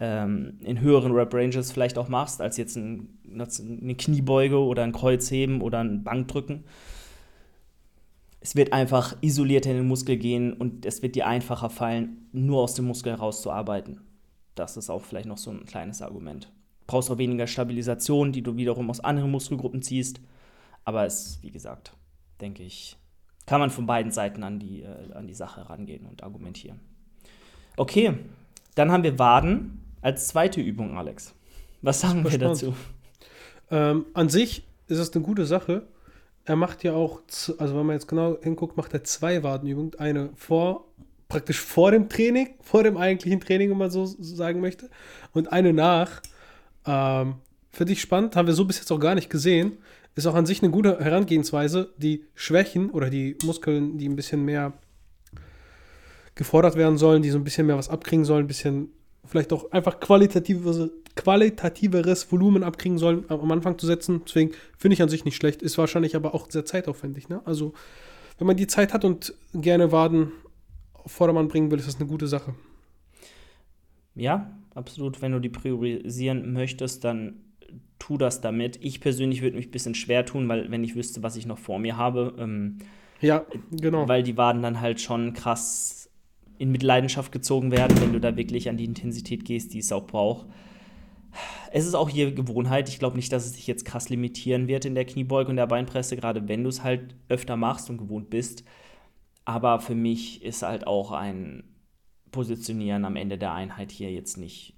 ähm, 0.00 0.58
in 0.64 0.80
höheren 0.80 1.12
Rep-Ranges 1.12 1.70
vielleicht 1.70 1.98
auch 1.98 2.08
machst, 2.08 2.40
als 2.40 2.56
jetzt 2.56 2.76
ein, 2.76 3.10
eine 3.30 3.94
Kniebeuge 3.94 4.58
oder 4.58 4.82
ein 4.82 4.92
Kreuzheben 4.92 5.60
oder 5.60 5.80
ein 5.80 6.02
Bankdrücken. 6.02 6.64
Es 8.42 8.56
wird 8.56 8.72
einfach 8.72 9.16
isolierter 9.20 9.70
in 9.70 9.76
den 9.76 9.86
Muskel 9.86 10.16
gehen 10.16 10.52
und 10.52 10.84
es 10.84 11.00
wird 11.00 11.14
dir 11.14 11.28
einfacher 11.28 11.70
fallen, 11.70 12.26
nur 12.32 12.62
aus 12.62 12.74
dem 12.74 12.86
Muskel 12.86 13.12
herauszuarbeiten. 13.12 14.00
Das 14.56 14.76
ist 14.76 14.90
auch 14.90 15.04
vielleicht 15.04 15.28
noch 15.28 15.38
so 15.38 15.50
ein 15.50 15.64
kleines 15.64 16.02
Argument. 16.02 16.46
Du 16.80 16.86
brauchst 16.88 17.10
auch 17.10 17.18
weniger 17.18 17.46
Stabilisation, 17.46 18.32
die 18.32 18.42
du 18.42 18.56
wiederum 18.56 18.90
aus 18.90 19.00
anderen 19.00 19.30
Muskelgruppen 19.30 19.80
ziehst. 19.82 20.20
Aber 20.84 21.06
es, 21.06 21.38
wie 21.42 21.52
gesagt, 21.52 21.96
denke 22.40 22.64
ich, 22.64 22.96
kann 23.46 23.60
man 23.60 23.70
von 23.70 23.86
beiden 23.86 24.10
Seiten 24.10 24.42
an 24.42 24.58
die, 24.58 24.82
äh, 24.82 25.12
an 25.14 25.28
die 25.28 25.34
Sache 25.34 25.70
rangehen 25.70 26.06
und 26.06 26.24
argumentieren. 26.24 26.80
Okay, 27.76 28.14
dann 28.74 28.90
haben 28.90 29.04
wir 29.04 29.18
Waden 29.18 29.84
als 30.00 30.28
zweite 30.28 30.60
Übung, 30.60 30.98
Alex. 30.98 31.34
Was 31.80 32.00
sagen 32.00 32.24
wir 32.28 32.38
dazu? 32.38 32.74
Ähm, 33.70 34.06
an 34.14 34.28
sich 34.28 34.64
ist 34.88 34.98
es 34.98 35.14
eine 35.14 35.24
gute 35.24 35.46
Sache. 35.46 35.86
Er 36.44 36.56
macht 36.56 36.82
ja 36.82 36.94
auch, 36.94 37.20
also 37.58 37.76
wenn 37.76 37.86
man 37.86 37.94
jetzt 37.94 38.08
genau 38.08 38.36
hinguckt, 38.42 38.76
macht 38.76 38.92
er 38.94 39.04
zwei 39.04 39.42
Wadenübungen. 39.42 39.94
Eine 39.98 40.30
vor 40.34 40.88
praktisch 41.32 41.60
vor 41.60 41.90
dem 41.90 42.10
Training, 42.10 42.50
vor 42.60 42.82
dem 42.82 42.98
eigentlichen 42.98 43.40
Training, 43.40 43.70
wenn 43.70 43.78
man 43.78 43.90
so 43.90 44.04
sagen 44.04 44.60
möchte, 44.60 44.90
und 45.32 45.50
eine 45.50 45.72
nach. 45.72 46.20
Ähm, 46.86 47.36
Finde 47.70 47.94
ich 47.94 48.02
spannend, 48.02 48.36
haben 48.36 48.46
wir 48.46 48.52
so 48.52 48.66
bis 48.66 48.78
jetzt 48.78 48.92
auch 48.92 49.00
gar 49.00 49.14
nicht 49.14 49.30
gesehen. 49.30 49.78
Ist 50.14 50.26
auch 50.26 50.34
an 50.34 50.44
sich 50.44 50.62
eine 50.62 50.70
gute 50.70 51.00
Herangehensweise, 51.00 51.94
die 51.96 52.26
Schwächen 52.34 52.90
oder 52.90 53.08
die 53.08 53.38
Muskeln, 53.44 53.96
die 53.96 54.10
ein 54.10 54.16
bisschen 54.16 54.44
mehr 54.44 54.74
gefordert 56.34 56.76
werden 56.76 56.98
sollen, 56.98 57.22
die 57.22 57.30
so 57.30 57.38
ein 57.38 57.44
bisschen 57.44 57.66
mehr 57.66 57.78
was 57.78 57.88
abkriegen 57.88 58.26
sollen, 58.26 58.44
ein 58.44 58.48
bisschen 58.48 58.90
vielleicht 59.24 59.52
auch 59.52 59.70
einfach 59.70 60.00
qualitatives, 60.00 60.90
qualitativeres 61.14 62.30
Volumen 62.30 62.62
abkriegen 62.62 62.98
sollen, 62.98 63.24
am 63.28 63.50
Anfang 63.50 63.78
zu 63.78 63.86
setzen. 63.86 64.22
Deswegen 64.26 64.52
finde 64.76 64.94
ich 64.94 65.02
an 65.02 65.08
sich 65.08 65.24
nicht 65.24 65.36
schlecht. 65.36 65.62
Ist 65.62 65.78
wahrscheinlich 65.78 66.16
aber 66.16 66.34
auch 66.34 66.50
sehr 66.50 66.64
zeitaufwendig. 66.64 67.28
Ne? 67.28 67.40
Also, 67.44 67.72
wenn 68.38 68.46
man 68.46 68.56
die 68.56 68.66
Zeit 68.66 68.92
hat 68.92 69.04
und 69.04 69.34
gerne 69.54 69.92
Waden 69.92 70.32
auf 70.94 71.12
Vordermann 71.12 71.48
bringen 71.48 71.70
will, 71.70 71.78
ist 71.78 71.88
das 71.88 71.96
eine 71.96 72.08
gute 72.08 72.26
Sache. 72.26 72.54
Ja, 74.14 74.50
absolut. 74.74 75.22
Wenn 75.22 75.32
du 75.32 75.40
die 75.40 75.48
priorisieren 75.48 76.52
möchtest, 76.52 77.04
dann 77.04 77.40
tu 77.98 78.18
das 78.18 78.40
damit. 78.40 78.78
Ich 78.82 79.00
persönlich 79.00 79.42
würde 79.42 79.56
mich 79.56 79.68
ein 79.68 79.70
bisschen 79.70 79.94
schwer 79.94 80.26
tun, 80.26 80.48
weil 80.48 80.70
wenn 80.70 80.84
ich 80.84 80.96
wüsste, 80.96 81.22
was 81.22 81.36
ich 81.36 81.46
noch 81.46 81.58
vor 81.58 81.78
mir 81.78 81.96
habe, 81.96 82.34
ähm, 82.38 82.78
ja, 83.20 83.46
genau. 83.70 84.08
Weil 84.08 84.24
die 84.24 84.36
Waden 84.36 84.62
dann 84.62 84.80
halt 84.80 85.00
schon 85.00 85.32
krass 85.32 86.01
in 86.62 86.70
Mitleidenschaft 86.70 87.32
gezogen 87.32 87.72
werden, 87.72 88.00
wenn 88.00 88.12
du 88.12 88.20
da 88.20 88.36
wirklich 88.36 88.68
an 88.68 88.76
die 88.76 88.84
Intensität 88.84 89.44
gehst, 89.44 89.74
die 89.74 89.80
es 89.80 89.90
auch 89.90 90.06
braucht. 90.06 90.46
Es 91.72 91.84
ist 91.84 91.94
auch 91.94 92.08
hier 92.08 92.32
Gewohnheit. 92.32 92.88
Ich 92.88 93.00
glaube 93.00 93.16
nicht, 93.16 93.32
dass 93.32 93.44
es 93.44 93.54
dich 93.54 93.66
jetzt 93.66 93.84
krass 93.84 94.10
limitieren 94.10 94.68
wird 94.68 94.84
in 94.84 94.94
der 94.94 95.04
Kniebeuge 95.04 95.50
und 95.50 95.56
der 95.56 95.66
Beinpresse, 95.66 96.14
gerade 96.14 96.46
wenn 96.46 96.62
du 96.62 96.68
es 96.68 96.84
halt 96.84 97.16
öfter 97.28 97.56
machst 97.56 97.90
und 97.90 97.98
gewohnt 97.98 98.30
bist. 98.30 98.62
Aber 99.44 99.80
für 99.80 99.96
mich 99.96 100.44
ist 100.44 100.62
halt 100.62 100.86
auch 100.86 101.10
ein 101.10 101.64
Positionieren 102.30 103.04
am 103.04 103.16
Ende 103.16 103.38
der 103.38 103.54
Einheit 103.54 103.90
hier 103.90 104.12
jetzt 104.12 104.36
nicht 104.38 104.74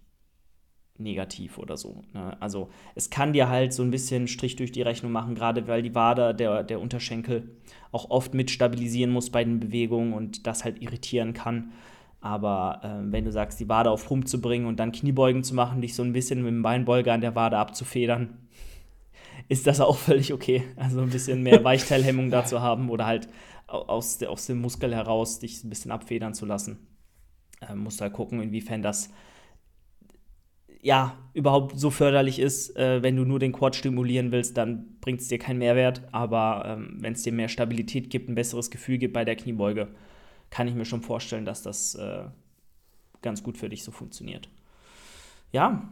negativ 0.97 1.59
oder 1.59 1.77
so. 1.77 2.03
Ne? 2.13 2.37
Also 2.41 2.69
es 2.95 3.11
kann 3.11 3.33
dir 3.33 3.49
halt 3.49 3.73
so 3.73 3.83
ein 3.83 3.91
bisschen 3.91 4.29
Strich 4.29 4.57
durch 4.57 4.73
die 4.73 4.83
Rechnung 4.83 5.13
machen, 5.13 5.35
gerade 5.35 5.67
weil 5.67 5.83
die 5.83 5.95
Wade, 5.95 6.35
der, 6.35 6.63
der 6.63 6.81
Unterschenkel, 6.81 7.51
auch 7.91 8.11
oft 8.11 8.35
mit 8.35 8.51
stabilisieren 8.51 9.11
muss 9.11 9.31
bei 9.31 9.45
den 9.45 9.61
Bewegungen 9.61 10.13
und 10.13 10.47
das 10.47 10.65
halt 10.65 10.81
irritieren 10.81 11.33
kann. 11.33 11.73
Aber 12.21 12.81
äh, 12.83 13.13
wenn 13.13 13.25
du 13.25 13.33
sagst, 13.33 13.61
die 13.61 13.69
Wade 13.69 13.91
auf 13.91 14.09
Rumpf 14.11 14.27
zu 14.27 14.41
bringen 14.41 14.67
und 14.67 14.81
dann 14.81 14.93
Kniebeugen 14.93 15.45
zu 15.45 15.55
machen, 15.55 15.83
dich 15.83 15.95
so 15.95 16.03
ein 16.03 16.13
bisschen 16.13 16.43
mit 16.43 16.53
dem 16.53 16.63
Beinbeuger 16.63 17.13
an 17.13 17.21
der 17.21 17.35
Wade 17.35 17.59
abzufedern, 17.59 18.39
ist 19.49 19.67
das 19.67 19.81
auch 19.81 19.99
völlig 19.99 20.33
okay. 20.33 20.63
Also 20.77 21.01
ein 21.01 21.11
bisschen 21.11 21.43
mehr 21.43 21.63
Weichteilhemmung 21.65 22.31
dazu 22.31 22.61
haben 22.61 22.89
oder 22.89 23.05
halt 23.05 23.29
aus, 23.67 24.23
aus 24.23 24.47
dem 24.47 24.61
Muskel 24.61 24.95
heraus 24.95 25.41
dich 25.41 25.65
ein 25.65 25.71
bisschen 25.71 25.91
abfedern 25.91 26.35
zu 26.35 26.47
lassen. 26.47 26.87
Äh, 27.61 27.75
musst 27.75 28.01
halt 28.01 28.13
gucken, 28.13 28.41
inwiefern 28.41 28.83
das 28.83 29.11
ja, 30.85 31.17
überhaupt 31.33 31.79
so 31.79 31.91
förderlich 31.91 32.39
ist. 32.39 32.77
Äh, 32.77 33.03
wenn 33.03 33.17
du 33.17 33.25
nur 33.25 33.39
den 33.39 33.53
Quad 33.53 33.75
stimulieren 33.75 34.33
willst, 34.33 34.59
dann 34.59 34.99
bringt 35.01 35.23
es 35.23 35.29
dir 35.29 35.39
keinen 35.39 35.59
Mehrwert. 35.59 36.03
Aber 36.13 36.65
ähm, 36.67 36.99
wenn 37.01 37.15
es 37.15 37.23
dir 37.23 37.33
mehr 37.33 37.49
Stabilität 37.49 38.11
gibt, 38.11 38.29
ein 38.29 38.35
besseres 38.35 38.71
Gefühl 38.71 38.99
gibt 38.99 39.15
bei 39.15 39.25
der 39.25 39.35
Kniebeuge, 39.35 39.89
kann 40.51 40.69
ich 40.69 40.75
mir 40.75 40.85
schon 40.85 41.01
vorstellen, 41.01 41.47
dass 41.47 41.63
das 41.63 41.95
äh, 41.95 42.25
ganz 43.23 43.43
gut 43.43 43.57
für 43.57 43.71
dich 43.71 43.83
so 43.83 43.93
funktioniert. 43.93 44.51
Ja, 45.53 45.89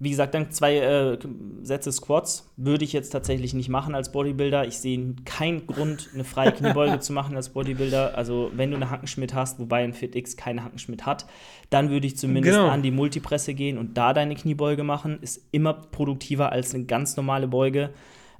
wie 0.00 0.10
gesagt, 0.10 0.34
dann 0.34 0.52
zwei 0.52 0.76
äh, 0.76 1.18
Sätze 1.62 1.90
Squats 1.90 2.52
würde 2.56 2.84
ich 2.84 2.92
jetzt 2.92 3.10
tatsächlich 3.10 3.52
nicht 3.52 3.68
machen 3.68 3.96
als 3.96 4.12
Bodybuilder. 4.12 4.64
Ich 4.64 4.78
sehe 4.78 5.16
keinen 5.24 5.66
Grund, 5.66 6.10
eine 6.14 6.22
freie 6.22 6.52
Kniebeuge 6.52 7.00
zu 7.00 7.12
machen 7.12 7.34
als 7.34 7.48
Bodybuilder. 7.48 8.16
Also, 8.16 8.52
wenn 8.54 8.70
du 8.70 8.76
eine 8.76 8.90
Hackenschmidt 8.90 9.34
hast, 9.34 9.58
wobei 9.58 9.82
ein 9.82 9.94
FitX 9.94 10.36
keine 10.36 10.62
Hackenschmidt 10.62 11.04
hat, 11.04 11.26
dann 11.70 11.90
würde 11.90 12.06
ich 12.06 12.16
zumindest 12.16 12.56
genau. 12.56 12.68
an 12.68 12.82
die 12.82 12.92
Multipresse 12.92 13.54
gehen 13.54 13.76
und 13.76 13.98
da 13.98 14.12
deine 14.12 14.36
Kniebeuge 14.36 14.84
machen. 14.84 15.18
Ist 15.20 15.48
immer 15.50 15.74
produktiver 15.74 16.52
als 16.52 16.74
eine 16.74 16.84
ganz 16.84 17.16
normale 17.16 17.48
Beuge. 17.48 17.90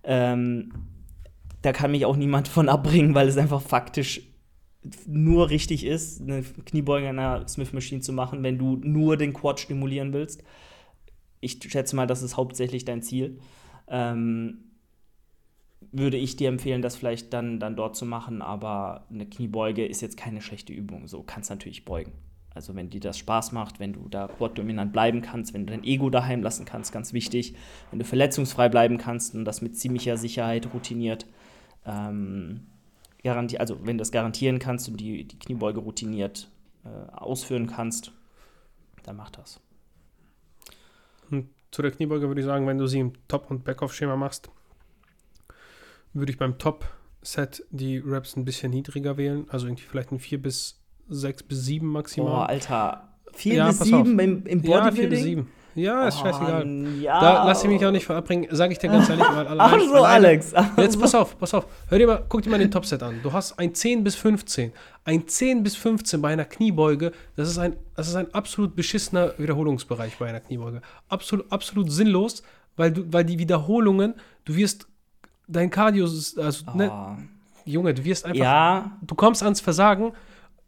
Ähm, 0.04 0.72
da 1.62 1.72
kann 1.72 1.90
mich 1.90 2.06
auch 2.06 2.16
niemand 2.16 2.46
von 2.46 2.68
abbringen, 2.68 3.16
weil 3.16 3.26
es 3.26 3.36
einfach 3.36 3.62
faktisch 3.62 4.22
nur 5.06 5.50
richtig 5.50 5.84
ist, 5.84 6.20
eine 6.20 6.44
Kniebeuge 6.44 7.08
an 7.08 7.18
einer 7.18 7.48
Smith 7.48 7.72
Machine 7.72 8.00
zu 8.00 8.12
machen, 8.12 8.44
wenn 8.44 8.58
du 8.58 8.76
nur 8.76 9.16
den 9.16 9.32
Quad 9.32 9.58
stimulieren 9.58 10.12
willst 10.12 10.44
ich 11.40 11.58
schätze 11.62 11.96
mal, 11.96 12.06
das 12.06 12.22
ist 12.22 12.36
hauptsächlich 12.36 12.84
dein 12.84 13.02
Ziel. 13.02 13.38
Ähm, 13.88 14.64
würde 15.92 16.16
ich 16.16 16.36
dir 16.36 16.48
empfehlen, 16.48 16.82
das 16.82 16.96
vielleicht 16.96 17.32
dann, 17.32 17.60
dann 17.60 17.76
dort 17.76 17.96
zu 17.96 18.04
machen, 18.04 18.42
aber 18.42 19.06
eine 19.10 19.26
Kniebeuge 19.26 19.86
ist 19.86 20.00
jetzt 20.00 20.16
keine 20.16 20.40
schlechte 20.40 20.72
Übung. 20.72 21.06
So 21.06 21.22
kannst 21.22 21.50
natürlich 21.50 21.84
beugen. 21.84 22.12
Also 22.54 22.74
wenn 22.74 22.90
dir 22.90 23.00
das 23.00 23.18
Spaß 23.18 23.52
macht, 23.52 23.78
wenn 23.78 23.92
du 23.92 24.08
da 24.08 24.26
quad-dominant 24.26 24.92
bleiben 24.92 25.22
kannst, 25.22 25.54
wenn 25.54 25.66
du 25.66 25.72
dein 25.72 25.84
Ego 25.84 26.10
daheim 26.10 26.42
lassen 26.42 26.64
kannst, 26.64 26.92
ganz 26.92 27.12
wichtig, 27.12 27.54
wenn 27.90 28.00
du 28.00 28.04
verletzungsfrei 28.04 28.68
bleiben 28.68 28.98
kannst 28.98 29.34
und 29.34 29.44
das 29.44 29.62
mit 29.62 29.78
ziemlicher 29.78 30.16
Sicherheit 30.16 30.74
routiniert, 30.74 31.26
ähm, 31.86 32.66
also 33.24 33.78
wenn 33.86 33.98
du 33.98 34.02
das 34.02 34.10
garantieren 34.10 34.58
kannst 34.58 34.88
und 34.88 34.98
die, 34.98 35.24
die 35.24 35.38
Kniebeuge 35.38 35.80
routiniert 35.80 36.50
äh, 36.84 37.12
ausführen 37.12 37.66
kannst, 37.66 38.12
dann 39.04 39.16
mach 39.16 39.30
das. 39.30 39.60
Und 41.30 41.48
zu 41.70 41.82
der 41.82 41.90
Kniebeuge 41.90 42.28
würde 42.28 42.40
ich 42.40 42.46
sagen, 42.46 42.66
wenn 42.66 42.78
du 42.78 42.86
sie 42.86 43.00
im 43.00 43.12
Top- 43.28 43.50
und 43.50 43.64
Backoff-Schema 43.64 44.16
machst, 44.16 44.50
würde 46.12 46.32
ich 46.32 46.38
beim 46.38 46.58
Top-Set 46.58 47.64
die 47.70 47.98
Reps 47.98 48.36
ein 48.36 48.44
bisschen 48.44 48.70
niedriger 48.70 49.16
wählen. 49.16 49.46
Also 49.50 49.66
irgendwie 49.66 49.84
vielleicht 49.84 50.12
ein 50.12 50.18
4 50.18 50.42
bis 50.42 50.80
6 51.08 51.42
bis 51.44 51.64
7 51.64 51.86
maximal. 51.86 52.30
Boah, 52.30 52.48
Alter. 52.48 53.08
4 53.32 53.54
ja, 53.54 53.68
bis 53.68 53.80
7 53.80 54.18
im, 54.18 54.46
im 54.46 54.62
Bodybuilding? 54.62 54.70
Ja, 54.70 54.92
4 54.92 55.08
bis 55.08 55.22
7. 55.22 55.48
Ja, 55.78 56.08
ist 56.08 56.18
oh, 56.18 56.24
scheißegal. 56.24 56.66
Ja. 57.00 57.20
Da 57.20 57.44
lass 57.46 57.62
ich 57.62 57.70
mich 57.70 57.84
auch 57.84 57.90
nicht 57.90 58.06
verabbringen, 58.06 58.48
sage 58.50 58.72
ich 58.72 58.78
dir 58.78 58.88
ganz 58.88 59.08
ehrlich. 59.08 59.24
Weil 59.24 59.46
allein, 59.46 59.60
Ach 59.60 59.80
so, 59.80 59.94
alleine, 59.94 60.28
Alex. 60.28 60.52
Jetzt 60.76 61.00
pass 61.00 61.14
auf, 61.14 61.38
pass 61.38 61.54
auf. 61.54 61.66
Hör 61.88 61.98
dir 61.98 62.06
mal, 62.06 62.24
guck 62.28 62.42
dir 62.42 62.50
mal 62.50 62.58
den 62.58 62.70
Topset 62.70 63.02
an. 63.02 63.20
Du 63.22 63.32
hast 63.32 63.58
ein 63.58 63.74
10 63.74 64.04
bis 64.04 64.16
15. 64.16 64.72
Ein 65.04 65.26
10 65.26 65.62
bis 65.62 65.76
15 65.76 66.20
bei 66.20 66.32
einer 66.32 66.44
Kniebeuge, 66.44 67.12
das 67.36 67.48
ist 67.48 67.58
ein, 67.58 67.76
das 67.96 68.08
ist 68.08 68.14
ein 68.14 68.32
absolut 68.34 68.76
beschissener 68.76 69.32
Wiederholungsbereich 69.38 70.18
bei 70.18 70.28
einer 70.28 70.40
Kniebeuge. 70.40 70.82
Absolut, 71.08 71.50
absolut 71.50 71.90
sinnlos, 71.90 72.42
weil, 72.76 72.92
du, 72.92 73.04
weil 73.10 73.24
die 73.24 73.38
Wiederholungen, 73.38 74.14
du 74.44 74.54
wirst, 74.54 74.86
dein 75.46 75.70
Cardio, 75.70 76.04
also, 76.04 76.64
oh. 76.66 76.76
ne, 76.76 76.90
ah. 76.92 77.16
Junge, 77.64 77.94
du 77.94 78.04
wirst 78.04 78.24
einfach, 78.24 78.38
ja. 78.38 78.98
du 79.02 79.14
kommst 79.14 79.42
ans 79.42 79.60
Versagen 79.60 80.12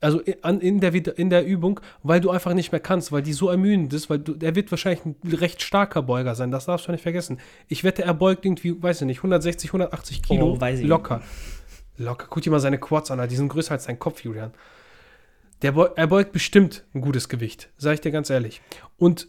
also 0.00 0.20
in, 0.20 0.60
in, 0.60 0.80
der, 0.80 1.18
in 1.18 1.30
der 1.30 1.44
Übung, 1.44 1.80
weil 2.02 2.20
du 2.20 2.30
einfach 2.30 2.54
nicht 2.54 2.72
mehr 2.72 2.80
kannst, 2.80 3.12
weil 3.12 3.22
die 3.22 3.32
so 3.32 3.50
ermüdend 3.50 3.92
ist, 3.92 4.08
weil 4.08 4.18
du, 4.18 4.34
der 4.34 4.54
wird 4.54 4.70
wahrscheinlich 4.70 5.04
ein 5.04 5.16
recht 5.24 5.62
starker 5.62 6.02
Beuger 6.02 6.34
sein, 6.34 6.50
das 6.50 6.64
darfst 6.66 6.88
du 6.88 6.92
nicht 6.92 7.02
vergessen. 7.02 7.38
Ich 7.68 7.84
wette, 7.84 8.02
er 8.02 8.14
beugt 8.14 8.44
irgendwie, 8.44 8.82
weiß 8.82 9.02
ich 9.02 9.06
nicht, 9.06 9.18
160, 9.18 9.70
180 9.70 10.22
Kilo, 10.22 10.58
oh, 10.58 10.66
locker. 10.82 11.22
Locker. 11.98 12.26
Guck 12.30 12.42
dir 12.42 12.50
mal 12.50 12.60
seine 12.60 12.78
Quads 12.78 13.10
an, 13.10 13.28
die 13.28 13.36
sind 13.36 13.48
größer 13.48 13.72
als 13.72 13.84
dein 13.84 13.98
Kopf, 13.98 14.24
Julian. 14.24 14.52
Der 15.60 15.72
Beug, 15.72 15.92
er 15.96 16.06
beugt 16.06 16.32
bestimmt 16.32 16.84
ein 16.94 17.02
gutes 17.02 17.28
Gewicht, 17.28 17.68
sag 17.76 17.94
ich 17.94 18.00
dir 18.00 18.10
ganz 18.10 18.30
ehrlich. 18.30 18.62
Und 18.96 19.28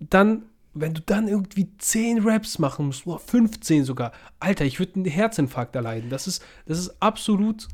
dann, 0.00 0.46
wenn 0.74 0.94
du 0.94 1.00
dann 1.00 1.28
irgendwie 1.28 1.68
10 1.78 2.26
Reps 2.26 2.58
machen 2.58 2.86
musst, 2.86 3.06
oder 3.06 3.20
15 3.20 3.84
sogar, 3.84 4.10
Alter, 4.40 4.64
ich 4.64 4.80
würde 4.80 4.96
einen 4.96 5.04
Herzinfarkt 5.04 5.76
erleiden. 5.76 6.10
Das 6.10 6.26
ist, 6.26 6.44
das 6.66 6.80
ist 6.80 7.00
absolut 7.00 7.68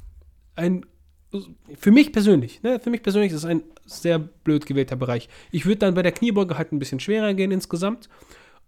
ein 0.54 0.84
für 1.78 1.90
mich 1.90 2.12
persönlich, 2.12 2.62
ne, 2.62 2.78
für 2.78 2.90
mich 2.90 3.02
persönlich 3.02 3.32
ist 3.32 3.38
es 3.38 3.44
ein 3.44 3.62
sehr 3.86 4.18
blöd 4.18 4.66
gewählter 4.66 4.96
Bereich. 4.96 5.28
Ich 5.50 5.64
würde 5.64 5.78
dann 5.78 5.94
bei 5.94 6.02
der 6.02 6.12
Kniebeuge 6.12 6.58
halt 6.58 6.72
ein 6.72 6.78
bisschen 6.78 7.00
schwerer 7.00 7.34
gehen 7.34 7.50
insgesamt 7.50 8.08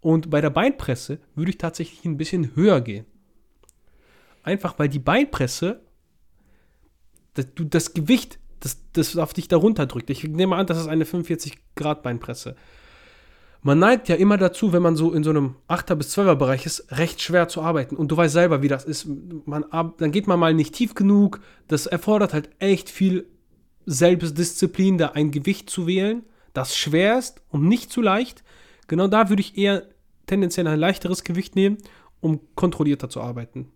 und 0.01 0.29
bei 0.29 0.41
der 0.41 0.49
Beinpresse 0.49 1.19
würde 1.35 1.51
ich 1.51 1.57
tatsächlich 1.57 2.05
ein 2.05 2.17
bisschen 2.17 2.55
höher 2.55 2.81
gehen. 2.81 3.05
Einfach 4.43 4.77
weil 4.77 4.89
die 4.89 4.99
Beinpresse 4.99 5.81
das, 7.35 7.47
das 7.55 7.93
Gewicht, 7.93 8.39
das, 8.59 8.81
das 8.93 9.17
auf 9.17 9.33
dich 9.33 9.47
darunter 9.47 9.85
drückt. 9.85 10.09
Ich 10.09 10.23
nehme 10.23 10.55
an, 10.55 10.67
das 10.67 10.79
ist 10.79 10.87
eine 10.87 11.05
45 11.05 11.57
Grad 11.75 12.01
Beinpresse 12.01 12.55
man 13.65 13.79
neigt 13.79 14.09
ja 14.09 14.15
immer 14.15 14.37
dazu, 14.37 14.73
wenn 14.73 14.83
man 14.83 14.95
so 14.95 15.11
in 15.11 15.23
so 15.23 15.31
einem 15.31 15.55
8er 15.67 15.95
bis 15.95 16.15
12er 16.15 16.35
Bereich 16.35 16.67
ist, 16.67 16.85
recht 16.99 17.19
schwer 17.19 17.47
zu 17.47 17.63
arbeiten. 17.63 17.95
Und 17.95 18.09
du 18.09 18.17
weißt 18.17 18.31
selber, 18.31 18.61
wie 18.61 18.67
das 18.67 18.85
ist. 18.85 19.07
Man, 19.45 19.65
dann 19.71 20.11
geht 20.11 20.27
man 20.27 20.39
mal 20.39 20.53
nicht 20.53 20.75
tief 20.75 20.93
genug. 20.93 21.39
Das 21.67 21.87
erfordert 21.87 22.31
halt 22.31 22.51
echt 22.59 22.91
viel 22.91 23.25
Selbstdisziplin, 23.87 24.99
da 24.99 25.07
ein 25.09 25.31
Gewicht 25.31 25.67
zu 25.71 25.87
wählen, 25.87 26.21
das 26.53 26.77
schwer 26.77 27.17
ist 27.17 27.41
und 27.49 27.67
nicht 27.67 27.91
zu 27.91 28.03
leicht. 28.03 28.43
Genau 28.87 29.07
da 29.07 29.29
würde 29.29 29.41
ich 29.41 29.57
eher 29.57 29.87
tendenziell 30.27 30.67
ein 30.67 30.79
leichteres 30.79 31.23
Gewicht 31.23 31.55
nehmen, 31.55 31.79
um 32.21 32.41
kontrollierter 32.53 33.09
zu 33.09 33.19
arbeiten. 33.19 33.71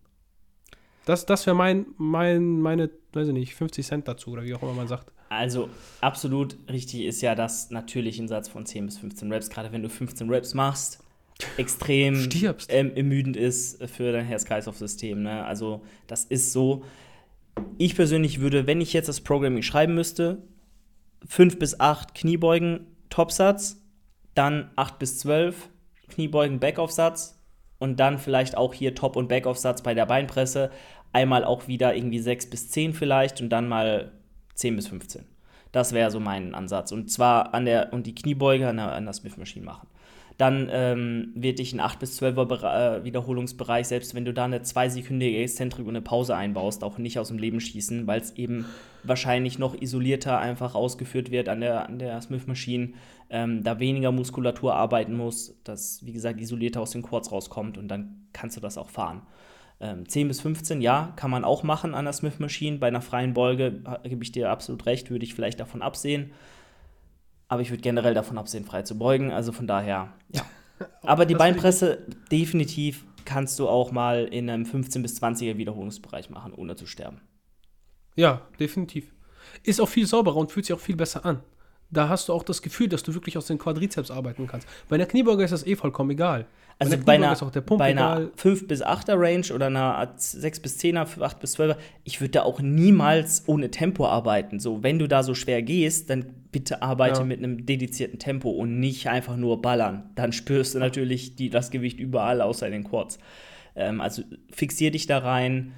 Das, 1.05 1.25
das 1.25 1.47
wäre 1.47 1.55
mein, 1.55 1.87
mein, 1.97 2.61
meine, 2.61 2.91
weiß 3.13 3.29
ich 3.29 3.33
nicht, 3.33 3.55
50 3.55 3.87
Cent 3.87 4.07
dazu 4.07 4.29
oder 4.29 4.43
wie 4.43 4.53
auch 4.53 4.61
immer 4.61 4.73
man 4.73 4.87
sagt. 4.87 5.11
Also 5.29 5.69
absolut 6.01 6.57
richtig 6.69 7.01
ist 7.01 7.21
ja, 7.21 7.35
dass 7.35 7.69
natürlich 7.69 8.19
ein 8.19 8.27
Satz 8.27 8.49
von 8.49 8.65
10 8.65 8.87
bis 8.87 8.97
15 8.97 9.31
Raps, 9.31 9.49
gerade 9.49 9.71
wenn 9.71 9.83
du 9.83 9.89
15 9.89 10.31
Raps 10.33 10.55
machst, 10.55 11.03
extrem 11.57 12.27
ähm, 12.67 12.91
ermüdend 12.95 13.37
ist 13.37 13.81
für 13.85 14.11
dein 14.11 14.25
Herz-Kreislauf-System. 14.25 15.21
Ne? 15.21 15.45
Also 15.45 15.83
das 16.07 16.25
ist 16.25 16.51
so. 16.51 16.83
ich 17.77 17.95
persönlich 17.95 18.41
würde, 18.41 18.67
wenn 18.67 18.81
ich 18.81 18.91
jetzt 18.91 19.07
das 19.07 19.21
Programming 19.21 19.61
schreiben 19.61 19.93
müsste, 19.93 20.41
5 21.27 21.59
bis 21.59 21.79
8 21.79 22.15
Kniebeugen, 22.15 22.87
Topsatz, 23.09 23.81
dann 24.33 24.71
8 24.75 24.99
bis 24.99 25.19
12 25.19 25.69
Kniebeugen, 26.09 26.59
Backaufsatz 26.59 27.39
und 27.77 27.99
dann 27.99 28.17
vielleicht 28.17 28.57
auch 28.57 28.73
hier 28.73 28.95
Top- 28.95 29.15
und 29.15 29.29
Backaufsatz 29.29 29.83
bei 29.83 29.93
der 29.93 30.07
Beinpresse. 30.07 30.71
Einmal 31.13 31.43
auch 31.43 31.67
wieder 31.67 31.95
irgendwie 31.95 32.19
6 32.19 32.49
bis 32.49 32.69
10 32.69 32.93
vielleicht 32.93 33.41
und 33.41 33.49
dann 33.49 33.67
mal 33.67 34.11
10 34.59 34.75
bis 34.75 34.87
15. 34.87 35.25
Das 35.71 35.93
wäre 35.93 36.11
so 36.11 36.19
mein 36.19 36.55
Ansatz. 36.55 36.91
Und 36.91 37.11
zwar 37.11 37.53
an 37.53 37.65
der, 37.65 37.93
und 37.93 38.07
die 38.07 38.15
Kniebeuge 38.15 38.67
an 38.67 38.77
der, 38.77 38.93
an 38.93 39.05
der 39.05 39.13
Smith 39.13 39.37
Machine 39.37 39.65
machen 39.65 39.87
dann 40.39 40.69
ähm, 40.71 41.33
wird 41.35 41.59
dich 41.59 41.73
ein 41.73 41.81
8 41.81 41.99
bis 41.99 42.21
12er 42.21 42.99
äh, 42.99 43.03
Wiederholungsbereich, 43.03 43.87
selbst 43.87 44.15
wenn 44.15 44.23
du 44.23 44.33
da 44.33 44.45
eine 44.45 44.61
zweisekündige 44.61 45.37
Exzentrik 45.37 45.85
und 45.85 45.97
eine 45.97 46.01
Pause 46.01 46.33
einbaust, 46.33 46.81
auch 46.81 46.97
nicht 46.97 47.19
aus 47.19 47.27
dem 47.27 47.37
Leben 47.37 47.59
schießen, 47.59 48.07
weil 48.07 48.21
es 48.21 48.31
eben 48.37 48.65
wahrscheinlich 49.03 49.59
noch 49.59 49.79
isolierter 49.79 50.39
einfach 50.39 50.75
ausgeführt 50.75 51.29
wird 51.29 51.49
an 51.49 51.59
der, 51.59 51.87
an 51.87 51.99
der 51.99 52.21
Smith 52.21 52.47
Machine, 52.47 52.93
ähm, 53.29 53.65
da 53.65 53.79
weniger 53.79 54.13
Muskulatur 54.13 54.75
arbeiten 54.75 55.13
muss, 55.13 55.59
dass, 55.65 56.05
wie 56.05 56.13
gesagt, 56.13 56.39
isolierter 56.39 56.79
aus 56.79 56.91
den 56.91 57.01
Quads 57.01 57.33
rauskommt 57.33 57.77
und 57.77 57.89
dann 57.89 58.27
kannst 58.31 58.55
du 58.55 58.61
das 58.61 58.77
auch 58.77 58.89
fahren. 58.89 59.23
Ähm, 59.81 60.07
10 60.07 60.27
bis 60.27 60.41
15, 60.41 60.81
ja, 60.81 61.13
kann 61.15 61.31
man 61.31 61.45
auch 61.45 61.63
machen 61.63 61.95
an 61.95 62.05
der 62.05 62.13
Smith 62.13 62.39
Machine. 62.39 62.77
Bei 62.77 62.87
einer 62.87 63.01
freien 63.01 63.33
Beuge 63.33 63.81
gebe 64.03 64.23
ich 64.23 64.31
dir 64.31 64.49
absolut 64.49 64.85
recht, 64.85 65.09
würde 65.09 65.23
ich 65.23 65.33
vielleicht 65.33 65.59
davon 65.59 65.81
absehen. 65.81 66.31
Aber 67.47 67.61
ich 67.61 67.71
würde 67.71 67.81
generell 67.81 68.13
davon 68.13 68.37
absehen, 68.37 68.65
frei 68.65 68.83
zu 68.83 68.97
beugen. 68.97 69.31
Also 69.31 69.51
von 69.51 69.67
daher, 69.67 70.13
ja. 70.33 70.45
Aber 71.01 71.25
die 71.25 71.35
Beinpresse, 71.35 72.05
definitiv 72.31 73.05
kannst 73.25 73.59
du 73.59 73.67
auch 73.67 73.91
mal 73.91 74.25
in 74.25 74.49
einem 74.49 74.65
15 74.65 75.01
bis 75.01 75.21
20er 75.21 75.57
Wiederholungsbereich 75.57 76.29
machen, 76.29 76.53
ohne 76.53 76.75
zu 76.75 76.85
sterben. 76.85 77.21
Ja, 78.15 78.41
definitiv. 78.59 79.13
Ist 79.63 79.79
auch 79.79 79.89
viel 79.89 80.05
sauberer 80.05 80.37
und 80.37 80.51
fühlt 80.51 80.65
sich 80.65 80.75
auch 80.75 80.79
viel 80.79 80.95
besser 80.95 81.25
an. 81.25 81.41
Da 81.91 82.07
hast 82.07 82.29
du 82.29 82.33
auch 82.33 82.43
das 82.43 82.61
Gefühl, 82.61 82.87
dass 82.87 83.03
du 83.03 83.13
wirklich 83.13 83.37
aus 83.37 83.47
den 83.47 83.57
Quadrizeps 83.57 84.11
arbeiten 84.11 84.47
kannst. 84.47 84.67
Bei 84.87 84.95
einer 84.95 85.05
Kniebeuge 85.05 85.43
ist 85.43 85.51
das 85.51 85.65
eh 85.65 85.75
vollkommen 85.75 86.11
egal. 86.11 86.45
Also 86.81 86.97
bei 86.97 87.15
einer, 87.15 87.35
bei 87.77 87.85
einer 87.85 88.29
5 88.37 88.67
bis 88.67 88.81
8er 88.81 89.19
Range 89.19 89.53
oder 89.53 89.65
einer 89.65 90.13
6 90.15 90.61
bis 90.61 90.79
10er, 90.79 91.21
8 91.21 91.39
bis 91.41 91.57
12er, 91.59 91.75
ich 92.05 92.21
würde 92.21 92.31
da 92.31 92.43
auch 92.43 92.61
niemals 92.61 93.43
ohne 93.47 93.69
Tempo 93.69 94.07
arbeiten. 94.07 94.59
So, 94.61 94.81
wenn 94.81 94.97
du 94.97 95.07
da 95.07 95.21
so 95.21 95.33
schwer 95.33 95.61
gehst, 95.61 96.09
dann 96.09 96.25
bitte 96.53 96.81
arbeite 96.81 97.19
ja. 97.19 97.25
mit 97.25 97.39
einem 97.39 97.65
dedizierten 97.65 98.17
Tempo 98.17 98.49
und 98.49 98.79
nicht 98.79 99.09
einfach 99.09 99.35
nur 99.35 99.61
ballern. 99.61 100.09
Dann 100.15 100.31
spürst 100.31 100.73
du 100.73 100.79
natürlich 100.79 101.35
die, 101.35 101.49
das 101.49 101.69
Gewicht 101.69 101.99
überall 101.99 102.41
außer 102.41 102.69
den 102.69 102.85
Quads. 102.85 103.19
Ähm, 103.75 103.99
also 103.99 104.23
fixier 104.49 104.91
dich 104.91 105.05
da 105.05 105.17
rein. 105.17 105.73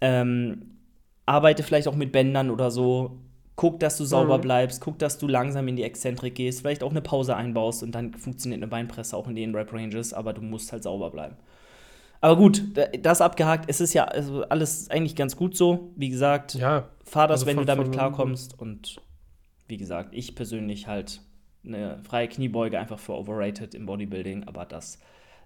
Ähm, 0.00 0.78
arbeite 1.26 1.62
vielleicht 1.62 1.86
auch 1.86 1.94
mit 1.96 2.10
Bändern 2.10 2.50
oder 2.50 2.72
so 2.72 3.20
guck, 3.56 3.78
dass 3.80 3.96
du 3.96 4.04
sauber 4.04 4.38
mhm. 4.38 4.42
bleibst, 4.42 4.80
guck, 4.80 4.98
dass 4.98 5.18
du 5.18 5.28
langsam 5.28 5.68
in 5.68 5.76
die 5.76 5.84
Exzentrik 5.84 6.34
gehst, 6.34 6.60
vielleicht 6.60 6.82
auch 6.82 6.90
eine 6.90 7.02
Pause 7.02 7.36
einbaust 7.36 7.82
und 7.82 7.92
dann 7.92 8.14
funktioniert 8.14 8.58
eine 8.60 8.68
Beinpresse 8.68 9.16
auch 9.16 9.28
in 9.28 9.36
den 9.36 9.54
Rap-Ranges, 9.54 10.12
aber 10.12 10.32
du 10.32 10.42
musst 10.42 10.72
halt 10.72 10.82
sauber 10.82 11.10
bleiben. 11.10 11.36
Aber 12.20 12.36
gut, 12.36 12.62
das 13.02 13.20
abgehakt, 13.20 13.66
es 13.68 13.82
ist 13.82 13.92
ja 13.92 14.04
also 14.04 14.44
alles 14.44 14.88
eigentlich 14.88 15.14
ganz 15.14 15.36
gut 15.36 15.56
so. 15.56 15.92
Wie 15.94 16.08
gesagt, 16.08 16.54
ja, 16.54 16.88
fahr 17.04 17.28
das, 17.28 17.40
also 17.40 17.46
wenn 17.46 17.56
von, 17.56 17.66
du 17.66 17.66
damit 17.66 17.92
klarkommst. 17.92 18.58
Und 18.58 18.96
wie 19.68 19.76
gesagt, 19.76 20.14
ich 20.14 20.34
persönlich 20.34 20.86
halt 20.86 21.20
eine 21.66 21.98
freie 22.02 22.28
Kniebeuge 22.28 22.78
einfach 22.78 22.98
für 22.98 23.12
overrated 23.12 23.74
im 23.74 23.84
Bodybuilding, 23.84 24.44
aber 24.44 24.64
das 24.64 24.98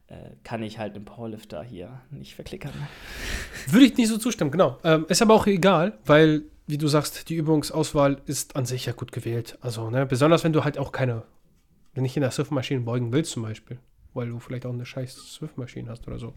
äh, 0.07 0.15
kann 0.45 0.63
ich 0.63 0.79
halt 0.79 0.97
im 0.97 1.05
Powerlifter 1.05 1.65
hier 1.65 2.01
nicht 2.11 2.37
verklickern. 2.37 2.73
Würde 3.67 3.87
ich 3.87 3.97
nicht 3.97 4.09
so 4.09 4.17
zustimmen, 4.17 4.53
genau. 4.53 4.79
Ähm, 4.85 5.05
ist 5.09 5.21
aber 5.21 5.35
auch 5.35 5.49
egal, 5.49 5.99
weil 6.07 6.45
wie 6.69 6.79
du 6.79 6.87
sagst, 6.87 7.29
die 7.31 7.35
Übungsauswahl 7.35 8.21
ist 8.27 8.55
an 8.55 8.67
sich 8.67 8.87
ja 8.87 8.93
gut 8.93 9.11
gewählt. 9.11 9.59
Also, 9.63 9.91
ne, 9.91 10.07
besonders 10.07 10.45
wenn 10.45 10.53
du 10.53 10.65
halt 10.65 10.79
auch 10.79 10.93
keine, 10.93 11.23
wenn 11.95 12.03
nicht 12.03 12.17
in 12.17 12.21
der 12.21 12.31
Swift-Maschine 12.31 12.83
beugen 12.83 13.11
willst 13.11 13.33
zum 13.33 13.43
Beispiel, 13.43 13.79
weil 14.13 14.29
du 14.29 14.39
vielleicht 14.39 14.67
auch 14.67 14.73
eine 14.73 14.85
scheiß 14.85 15.15
Swift-Maschine 15.15 15.91
hast 15.91 16.07
oder 16.07 16.19
so. 16.19 16.35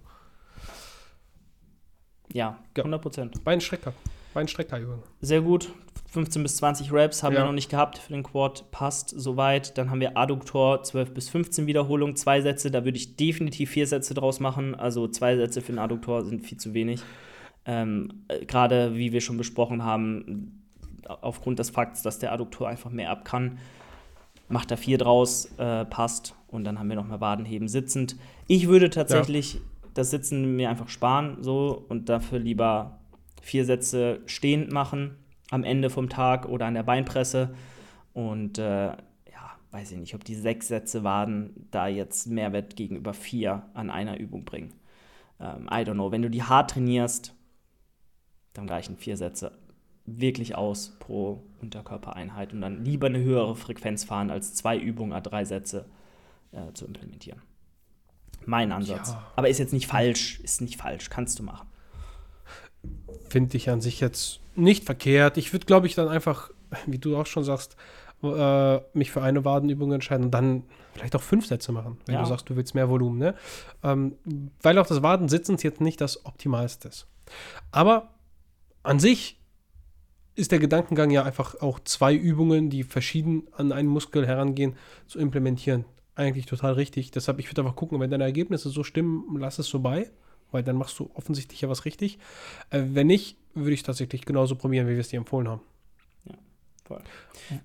Ja, 2.34 2.60
100 2.78 3.02
Prozent. 3.02 3.44
Beinstrecker. 3.44 3.94
Beinstreckerübung. 4.34 5.04
Sehr 5.20 5.42
gut. 5.42 5.70
15 6.12 6.44
bis 6.44 6.58
20 6.58 6.92
Reps 6.94 7.24
haben 7.24 7.34
ja. 7.34 7.42
wir 7.42 7.46
noch 7.46 7.54
nicht 7.54 7.70
gehabt 7.70 7.98
für 7.98 8.14
den 8.14 8.24
Quad. 8.24 8.72
Passt 8.72 9.10
soweit. 9.10 9.78
Dann 9.78 9.90
haben 9.90 10.00
wir 10.00 10.18
Adduktor 10.18 10.84
12 10.84 11.14
bis 11.14 11.30
15 11.30 11.68
Wiederholungen, 11.68 12.16
zwei 12.16 12.42
Sätze. 12.42 12.72
Da 12.72 12.86
würde 12.86 12.98
ich 12.98 13.18
definitiv 13.18 13.72
vier 13.72 13.88
Sätze 13.88 14.14
draus 14.14 14.40
machen. 14.40 14.76
Also 14.76 15.10
zwei 15.10 15.36
Sätze 15.36 15.62
für 15.62 15.74
den 15.74 15.80
Adduktor 15.80 16.24
sind 16.24 16.46
viel 16.46 16.58
zu 16.58 16.74
wenig. 16.74 17.02
Ähm, 17.66 18.24
äh, 18.28 18.46
Gerade 18.46 18.96
wie 18.96 19.12
wir 19.12 19.22
schon 19.22 19.38
besprochen 19.38 19.84
haben, 19.84 20.62
aufgrund 21.08 21.60
des 21.60 21.70
Fakts, 21.70 22.02
dass 22.02 22.20
der 22.20 22.32
Adduktor 22.32 22.68
einfach 22.68 22.90
mehr 22.90 23.10
ab 23.10 23.26
kann, 23.26 23.60
macht 24.50 24.72
er 24.72 24.78
vier 24.78 24.98
draus, 24.98 25.46
äh, 25.58 25.86
passt 25.86 26.36
und 26.48 26.64
dann 26.64 26.80
haben 26.80 26.90
wir 26.90 26.96
noch 26.96 27.08
mal 27.08 27.22
Wadenheben 27.22 27.68
sitzend. 27.68 28.16
Ich 28.48 28.68
würde 28.68 28.90
tatsächlich 28.90 29.56
ja. 29.56 29.60
das 29.94 30.12
Sitzen 30.12 30.56
mir 30.56 30.70
einfach 30.70 30.90
sparen 30.90 31.38
so 31.42 31.86
und 31.90 32.10
dafür 32.10 32.40
lieber 32.40 33.00
vier 33.42 33.66
Sätze 33.66 34.22
stehend 34.26 34.72
machen 34.72 35.16
am 35.50 35.64
Ende 35.64 35.90
vom 35.90 36.10
Tag 36.10 36.48
oder 36.48 36.66
an 36.66 36.74
der 36.74 36.84
Beinpresse 36.84 37.54
und 38.14 38.58
äh, 38.58 38.88
ja, 38.88 38.96
weiß 39.72 39.92
ich 39.92 39.98
nicht, 39.98 40.16
ob 40.16 40.24
die 40.24 40.36
sechs 40.36 40.68
Sätze 40.68 41.04
Waden 41.04 41.68
da 41.72 41.88
jetzt 41.88 42.28
Mehrwert 42.28 42.76
gegenüber 42.76 43.14
vier 43.14 43.64
an 43.74 43.90
einer 43.90 44.20
Übung 44.20 44.46
bringen. 44.46 44.74
Ähm, 45.40 45.68
I 45.68 45.84
don't 45.84 45.94
know. 45.94 46.12
Wenn 46.12 46.22
du 46.22 46.30
die 46.30 46.44
hart 46.44 46.72
trainierst, 46.72 47.36
dann 48.54 48.70
reichen 48.70 48.98
vier 48.98 49.18
Sätze 49.18 49.52
wirklich 50.06 50.56
aus 50.56 50.96
pro 51.00 51.44
Unterkörpereinheit 51.62 52.54
und 52.54 52.62
dann 52.62 52.84
lieber 52.84 53.08
eine 53.08 53.20
höhere 53.20 53.56
Frequenz 53.56 54.04
fahren, 54.04 54.30
als 54.30 54.56
zwei 54.56 54.78
Übungen 54.78 55.14
a 55.14 55.22
drei 55.22 55.46
Sätze 55.46 55.86
äh, 56.52 56.74
zu 56.74 56.86
implementieren. 56.86 57.42
Mein 58.46 58.72
Ansatz. 58.72 59.10
Ja. 59.10 59.32
Aber 59.36 59.50
ist 59.50 59.60
jetzt 59.60 59.74
nicht 59.74 59.88
falsch, 59.88 60.40
ist 60.42 60.62
nicht 60.62 60.78
falsch, 60.78 61.10
kannst 61.10 61.38
du 61.40 61.44
machen. 61.44 61.68
Finde 63.30 63.56
ich 63.58 63.70
an 63.70 63.82
sich 63.82 64.00
jetzt 64.00 64.40
nicht 64.56 64.84
verkehrt. 64.84 65.38
Ich 65.38 65.54
würde, 65.54 65.66
glaube 65.66 65.88
ich, 65.88 65.96
dann 65.96 66.08
einfach, 66.08 66.50
wie 66.88 66.98
du 66.98 67.16
auch 67.16 67.28
schon 67.28 67.44
sagst, 67.44 67.76
äh, 68.24 68.80
mich 68.94 69.12
für 69.12 69.22
eine 69.22 69.46
Wadenübung 69.46 69.92
entscheiden 69.94 70.26
und 70.26 70.32
dann 70.32 70.64
vielleicht 70.94 71.16
auch 71.16 71.22
fünf 71.22 71.46
Sätze 71.46 71.72
machen, 71.72 71.98
wenn 72.06 72.16
ja. 72.16 72.22
du 72.22 72.28
sagst, 72.28 72.50
du 72.50 72.56
willst 72.56 72.76
mehr 72.76 72.90
Volumen. 72.90 73.18
Ne? 73.18 73.36
Ähm, 73.84 74.16
weil 74.62 74.78
auch 74.78 74.88
das 74.88 75.02
Wadensitzen 75.02 75.58
jetzt 75.58 75.82
nicht 75.82 76.02
das 76.02 76.26
Optimalste 76.26 76.88
ist. 76.88 77.08
Aber 77.72 78.10
an 78.84 79.00
sich 79.00 79.40
ist 80.36 80.52
der 80.52 80.60
Gedankengang 80.60 81.12
ja 81.12 81.24
einfach 81.24 81.62
auch 81.62 81.80
zwei 81.80 82.16
Übungen, 82.16 82.70
die 82.70 82.84
verschieden 82.84 83.44
an 83.52 83.72
einen 83.72 83.90
Muskel 83.90 84.26
herangehen, 84.26 84.76
zu 85.08 85.20
implementieren. 85.20 85.86
Eigentlich 86.16 86.46
total 86.46 86.74
richtig. 86.74 87.12
Deshalb, 87.12 87.40
ich 87.40 87.50
würde 87.50 87.62
einfach 87.62 87.76
gucken, 87.76 88.00
wenn 88.00 88.10
deine 88.10 88.24
Ergebnisse 88.24 88.70
so 88.70 88.84
stimmen, 88.84 89.38
lass 89.38 89.60
es 89.60 89.68
so 89.68 89.80
bei, 89.80 90.10
weil 90.52 90.64
dann 90.64 90.78
machst 90.78 91.00
du 91.00 91.10
offensichtlich 91.14 91.62
ja 91.62 91.70
was 91.70 91.86
richtig. 91.86 92.18
Äh, 92.70 92.84
wenn 92.92 93.08
nicht, 93.08 93.38
würde 93.54 93.74
ich 93.74 93.84
tatsächlich 93.84 94.26
genauso 94.26 94.56
probieren, 94.56 94.88
wie 94.88 94.94
wir 94.94 95.00
es 95.00 95.10
dir 95.10 95.18
empfohlen 95.18 95.48
haben. 95.48 95.62
Ja, 96.26 96.36
voll. 96.86 97.02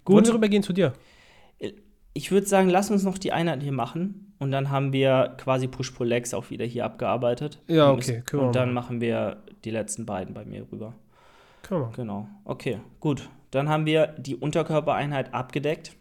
Gut. 0.04 0.14
Wollen 0.14 0.26
wir 0.26 0.34
rübergehen 0.34 0.62
zu 0.62 0.72
dir? 0.72 0.92
Ich 2.14 2.30
würde 2.30 2.46
sagen, 2.46 2.68
lass 2.68 2.90
uns 2.90 3.04
noch 3.04 3.18
die 3.18 3.32
Einheit 3.32 3.62
hier 3.62 3.72
machen 3.72 4.32
und 4.38 4.50
dann 4.50 4.70
haben 4.70 4.92
wir 4.92 5.34
quasi 5.38 5.68
Push-Pull-Legs 5.68 6.34
auch 6.34 6.50
wieder 6.50 6.64
hier 6.64 6.84
abgearbeitet. 6.84 7.60
Ja, 7.68 7.92
okay. 7.92 8.22
Und, 8.32 8.38
und 8.38 8.56
dann 8.56 8.72
machen 8.72 9.00
wir 9.00 9.42
die 9.64 9.70
letzten 9.70 10.06
beiden 10.06 10.34
bei 10.34 10.44
mir 10.44 10.66
rüber. 10.72 10.94
Kann 11.66 11.80
man. 11.80 11.92
Genau. 11.92 12.28
Okay, 12.44 12.80
gut. 13.00 13.28
Dann 13.50 13.68
haben 13.68 13.86
wir 13.86 14.08
die 14.18 14.36
Unterkörpereinheit 14.36 15.34
abgedeckt 15.34 15.96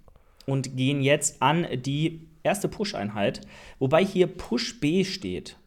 und 0.45 0.78
gehen 0.78 1.01
jetzt 1.01 1.41
an 1.41 1.65
die 1.73 2.28
erste 2.43 2.67
Push-Einheit, 2.67 3.41
wobei 3.80 4.06
hier 4.06 4.28
Push 4.28 4.80
B 4.80 5.04
steht. 5.04 5.58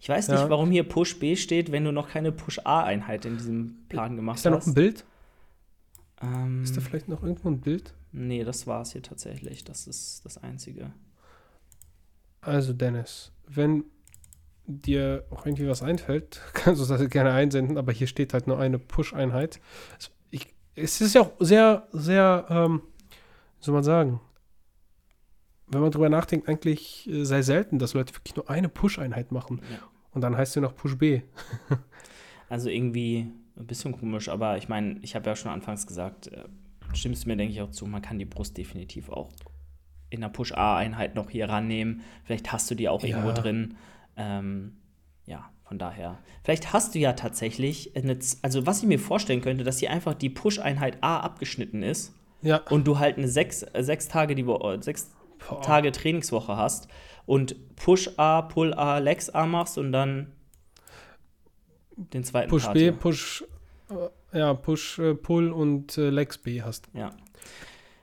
Ich 0.00 0.08
weiß 0.08 0.28
nicht, 0.28 0.40
ja. 0.40 0.50
warum 0.50 0.72
hier 0.72 0.82
Push 0.82 1.20
B 1.20 1.36
steht, 1.36 1.70
wenn 1.70 1.84
du 1.84 1.92
noch 1.92 2.08
keine 2.08 2.32
Push 2.32 2.60
A-Einheit 2.64 3.24
in 3.26 3.36
diesem 3.36 3.76
Plan 3.88 4.16
gemacht 4.16 4.38
hast. 4.38 4.40
Ist 4.40 4.44
da 4.44 4.50
noch 4.50 4.66
ein 4.66 4.74
Bild? 4.74 5.04
Ähm, 6.20 6.62
ist 6.64 6.76
da 6.76 6.80
vielleicht 6.80 7.08
noch 7.08 7.22
irgendwo 7.22 7.48
ein 7.48 7.60
Bild? 7.60 7.94
Nee, 8.10 8.42
das 8.42 8.66
war 8.66 8.82
es 8.82 8.92
hier 8.92 9.02
tatsächlich. 9.02 9.64
Das 9.64 9.86
ist 9.86 10.24
das 10.24 10.38
Einzige. 10.38 10.90
Also, 12.40 12.72
Dennis, 12.72 13.30
wenn 13.46 13.84
dir 14.68 15.24
auch 15.30 15.46
irgendwie 15.46 15.66
was 15.66 15.82
einfällt, 15.82 16.40
kannst 16.52 16.80
du 16.80 16.86
das 16.86 17.10
gerne 17.10 17.32
einsenden, 17.32 17.78
aber 17.78 17.92
hier 17.92 18.06
steht 18.06 18.34
halt 18.34 18.46
nur 18.46 18.58
eine 18.58 18.78
Push-Einheit. 18.78 19.60
Es 20.80 21.00
ist 21.00 21.16
ja 21.16 21.22
auch 21.22 21.32
sehr, 21.40 21.88
sehr, 21.90 22.46
ähm, 22.48 22.82
wie 23.58 23.64
soll 23.64 23.74
man 23.74 23.82
sagen, 23.82 24.20
wenn 25.66 25.80
man 25.80 25.90
drüber 25.90 26.08
nachdenkt, 26.08 26.48
eigentlich 26.48 27.08
äh, 27.10 27.24
sehr 27.24 27.42
selten, 27.42 27.78
dass 27.80 27.94
Leute 27.94 28.14
wirklich 28.14 28.36
nur 28.36 28.48
eine 28.48 28.68
Push-Einheit 28.68 29.32
machen. 29.32 29.60
Ja. 29.72 29.78
Und 30.12 30.22
dann 30.22 30.36
heißt 30.36 30.52
sie 30.52 30.60
noch 30.60 30.74
Push 30.74 30.96
B. 30.96 31.22
also 32.48 32.68
irgendwie 32.68 33.30
ein 33.56 33.66
bisschen 33.66 33.92
komisch, 33.92 34.28
aber 34.28 34.56
ich 34.56 34.68
meine, 34.68 34.98
ich 35.02 35.14
habe 35.14 35.28
ja 35.28 35.36
schon 35.36 35.50
anfangs 35.50 35.86
gesagt, 35.86 36.28
äh, 36.28 36.44
stimmst 36.92 37.24
du 37.24 37.28
mir, 37.28 37.36
denke 37.36 37.52
ich, 37.52 37.60
auch 37.60 37.70
zu, 37.70 37.86
man 37.86 38.02
kann 38.02 38.18
die 38.18 38.24
Brust 38.24 38.56
definitiv 38.56 39.10
auch 39.10 39.30
in 40.10 40.20
der 40.20 40.28
Push-A-Einheit 40.28 41.14
noch 41.14 41.30
hier 41.30 41.48
rannehmen. 41.48 42.02
Vielleicht 42.24 42.52
hast 42.52 42.70
du 42.70 42.74
die 42.74 42.88
auch 42.88 43.02
ja. 43.02 43.08
irgendwo 43.08 43.32
drin. 43.32 43.76
Ähm, 44.18 44.76
ja, 45.24 45.50
von 45.64 45.78
daher. 45.78 46.18
Vielleicht 46.42 46.72
hast 46.72 46.94
du 46.94 46.98
ja 46.98 47.12
tatsächlich, 47.12 47.96
eine, 47.96 48.18
also 48.42 48.66
was 48.66 48.82
ich 48.82 48.88
mir 48.88 48.98
vorstellen 48.98 49.40
könnte, 49.40 49.64
dass 49.64 49.78
hier 49.78 49.90
einfach 49.90 50.14
die 50.14 50.30
Push-Einheit 50.30 50.98
A 51.02 51.20
abgeschnitten 51.20 51.82
ist. 51.82 52.12
Ja. 52.42 52.58
Und 52.70 52.86
du 52.86 52.98
halt 52.98 53.18
eine 53.18 53.28
sechs, 53.28 53.62
äh, 53.62 53.82
sechs 53.82 54.08
Tage 54.08 54.34
die 54.34 54.46
Woche, 54.46 54.74
äh, 54.74 54.82
sechs 54.82 55.10
Boah. 55.48 55.60
Tage 55.60 55.92
Trainingswoche 55.92 56.56
hast 56.56 56.88
und 57.26 57.76
Push 57.76 58.10
A, 58.16 58.42
Pull 58.42 58.74
A, 58.74 58.98
Lex 58.98 59.30
A 59.30 59.46
machst 59.46 59.78
und 59.78 59.92
dann 59.92 60.32
den 61.96 62.24
zweiten 62.24 62.50
Push 62.50 62.64
Part 62.64 62.74
B, 62.74 62.92
Push, 62.92 63.44
äh, 64.32 64.38
ja, 64.38 64.54
Push, 64.54 65.00
Pull 65.22 65.52
und 65.52 65.96
Lex 65.96 66.38
B 66.38 66.62
hast. 66.62 66.88
Ja. 66.92 67.10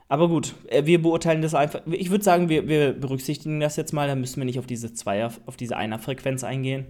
Aber 0.07 0.27
gut, 0.27 0.53
äh, 0.67 0.85
wir 0.85 1.01
beurteilen 1.01 1.41
das 1.41 1.55
einfach. 1.55 1.81
Ich 1.87 2.11
würde 2.11 2.23
sagen, 2.23 2.49
wir, 2.49 2.67
wir 2.67 2.93
berücksichtigen 2.93 3.59
das 3.59 3.75
jetzt 3.75 3.91
mal, 3.91 4.07
da 4.07 4.15
müssen 4.15 4.37
wir 4.37 4.45
nicht 4.45 4.59
auf 4.59 4.67
diese 4.67 4.93
Zweier, 4.93 5.31
auf 5.45 5.57
diese 5.57 5.77
Einer-Frequenz 5.77 6.43
eingehen. 6.43 6.85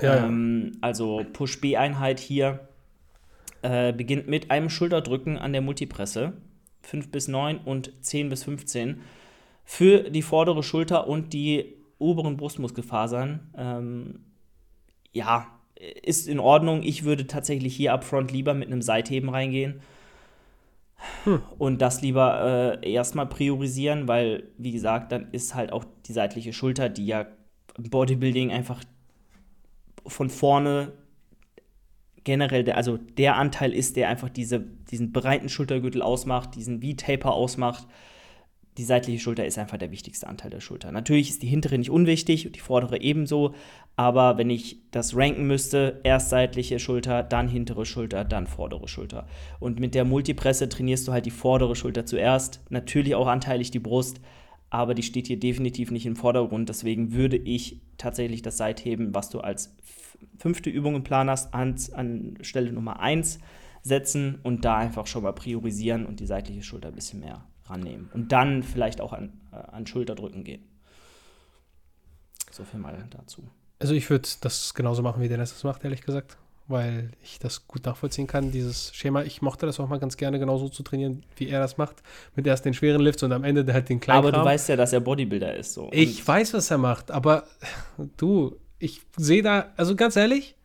Ja, 0.00 0.26
ähm, 0.26 0.72
ja. 0.72 0.78
Also 0.80 1.24
Push-B-Einheit 1.32 2.20
hier 2.20 2.68
äh, 3.62 3.92
beginnt 3.92 4.28
mit 4.28 4.50
einem 4.50 4.70
Schulterdrücken 4.70 5.38
an 5.38 5.52
der 5.52 5.62
Multipresse. 5.62 6.34
5 6.82 7.10
bis 7.10 7.28
9 7.28 7.58
und 7.58 7.92
10 8.00 8.28
bis 8.28 8.44
15. 8.44 9.00
Für 9.64 10.10
die 10.10 10.22
vordere 10.22 10.62
Schulter 10.62 11.06
und 11.06 11.32
die 11.32 11.76
oberen 11.98 12.36
Brustmuskelfasern. 12.36 13.40
Ähm, 13.56 14.20
ja, 15.12 15.46
ist 16.02 16.28
in 16.28 16.38
Ordnung. 16.38 16.82
Ich 16.82 17.04
würde 17.04 17.26
tatsächlich 17.26 17.74
hier 17.74 17.92
upfront 17.92 18.32
lieber 18.32 18.54
mit 18.54 18.68
einem 18.68 18.82
Seitheben 18.82 19.30
reingehen. 19.30 19.80
Hm. 21.24 21.42
Und 21.58 21.82
das 21.82 22.02
lieber 22.02 22.80
äh, 22.82 22.92
erstmal 22.92 23.26
priorisieren, 23.26 24.08
weil, 24.08 24.48
wie 24.58 24.72
gesagt, 24.72 25.12
dann 25.12 25.28
ist 25.32 25.54
halt 25.54 25.72
auch 25.72 25.84
die 26.06 26.12
seitliche 26.12 26.52
Schulter, 26.52 26.88
die 26.88 27.06
ja 27.06 27.26
im 27.76 27.90
Bodybuilding 27.90 28.52
einfach 28.52 28.82
von 30.06 30.30
vorne 30.30 30.92
generell, 32.24 32.64
der, 32.64 32.76
also 32.76 32.96
der 32.96 33.36
Anteil 33.36 33.72
ist, 33.72 33.96
der 33.96 34.08
einfach 34.08 34.30
diese, 34.30 34.60
diesen 34.60 35.12
breiten 35.12 35.48
Schultergürtel 35.48 36.02
ausmacht, 36.02 36.54
diesen 36.54 36.82
V-Taper 36.82 37.32
ausmacht. 37.32 37.86
Die 38.76 38.84
seitliche 38.84 39.20
Schulter 39.20 39.46
ist 39.46 39.56
einfach 39.56 39.78
der 39.78 39.92
wichtigste 39.92 40.26
Anteil 40.26 40.50
der 40.50 40.60
Schulter. 40.60 40.90
Natürlich 40.90 41.30
ist 41.30 41.42
die 41.42 41.46
hintere 41.46 41.78
nicht 41.78 41.90
unwichtig 41.90 42.46
und 42.46 42.56
die 42.56 42.60
vordere 42.60 43.00
ebenso, 43.00 43.54
aber 43.94 44.36
wenn 44.36 44.50
ich 44.50 44.78
das 44.90 45.16
ranken 45.16 45.46
müsste, 45.46 46.00
erst 46.02 46.30
seitliche 46.30 46.80
Schulter, 46.80 47.22
dann 47.22 47.46
hintere 47.46 47.86
Schulter, 47.86 48.24
dann 48.24 48.48
vordere 48.48 48.88
Schulter. 48.88 49.28
Und 49.60 49.78
mit 49.78 49.94
der 49.94 50.04
Multipresse 50.04 50.68
trainierst 50.68 51.06
du 51.06 51.12
halt 51.12 51.26
die 51.26 51.30
vordere 51.30 51.76
Schulter 51.76 52.04
zuerst, 52.04 52.62
natürlich 52.68 53.14
auch 53.14 53.28
anteilig 53.28 53.70
die 53.70 53.78
Brust, 53.78 54.20
aber 54.70 54.94
die 54.94 55.04
steht 55.04 55.28
hier 55.28 55.38
definitiv 55.38 55.92
nicht 55.92 56.06
im 56.06 56.16
Vordergrund. 56.16 56.68
Deswegen 56.68 57.12
würde 57.12 57.36
ich 57.36 57.80
tatsächlich 57.96 58.42
das 58.42 58.56
Seitheben, 58.56 59.14
was 59.14 59.30
du 59.30 59.38
als 59.38 59.76
fünfte 60.36 60.68
Übung 60.68 60.96
im 60.96 61.04
Plan 61.04 61.30
hast, 61.30 61.54
an, 61.54 61.76
an 61.92 62.38
Stelle 62.40 62.72
Nummer 62.72 62.98
1 62.98 63.38
setzen 63.82 64.40
und 64.42 64.64
da 64.64 64.78
einfach 64.78 65.06
schon 65.06 65.22
mal 65.22 65.32
priorisieren 65.32 66.06
und 66.06 66.18
die 66.18 66.26
seitliche 66.26 66.64
Schulter 66.64 66.88
ein 66.88 66.94
bisschen 66.94 67.20
mehr 67.20 67.44
rannehmen. 67.66 68.10
Und 68.12 68.32
dann 68.32 68.62
vielleicht 68.62 69.00
auch 69.00 69.12
an, 69.12 69.32
äh, 69.52 69.56
an 69.56 69.86
Schulterdrücken 69.86 70.44
gehen. 70.44 70.62
So 72.50 72.64
viel 72.64 72.80
mal 72.80 73.04
dazu. 73.10 73.42
Also 73.80 73.94
ich 73.94 74.08
würde 74.10 74.28
das 74.40 74.74
genauso 74.74 75.02
machen, 75.02 75.20
wie 75.22 75.28
Dennis 75.28 75.50
das 75.50 75.64
macht, 75.64 75.84
ehrlich 75.84 76.02
gesagt. 76.02 76.36
Weil 76.66 77.10
ich 77.22 77.38
das 77.38 77.68
gut 77.68 77.84
nachvollziehen 77.84 78.26
kann, 78.26 78.50
dieses 78.50 78.94
Schema. 78.94 79.22
Ich 79.22 79.42
mochte 79.42 79.66
das 79.66 79.78
auch 79.80 79.88
mal 79.88 79.98
ganz 79.98 80.16
gerne 80.16 80.38
genauso 80.38 80.70
zu 80.70 80.82
trainieren, 80.82 81.22
wie 81.36 81.48
er 81.48 81.60
das 81.60 81.76
macht. 81.76 81.96
Mit 82.36 82.46
erst 82.46 82.64
den 82.64 82.72
schweren 82.72 83.02
Lifts 83.02 83.22
und 83.22 83.32
am 83.32 83.44
Ende 83.44 83.70
halt 83.70 83.90
den 83.90 84.00
kleinen. 84.00 84.20
Aber 84.20 84.32
du 84.32 84.42
weißt 84.42 84.70
ja, 84.70 84.76
dass 84.76 84.94
er 84.94 85.00
Bodybuilder 85.00 85.54
ist. 85.56 85.74
So. 85.74 85.90
Ich 85.92 86.26
weiß, 86.26 86.54
was 86.54 86.70
er 86.70 86.78
macht, 86.78 87.10
aber 87.10 87.44
du, 88.16 88.56
ich 88.78 89.02
sehe 89.16 89.42
da, 89.42 89.72
also 89.76 89.94
ganz 89.94 90.16
ehrlich, 90.16 90.56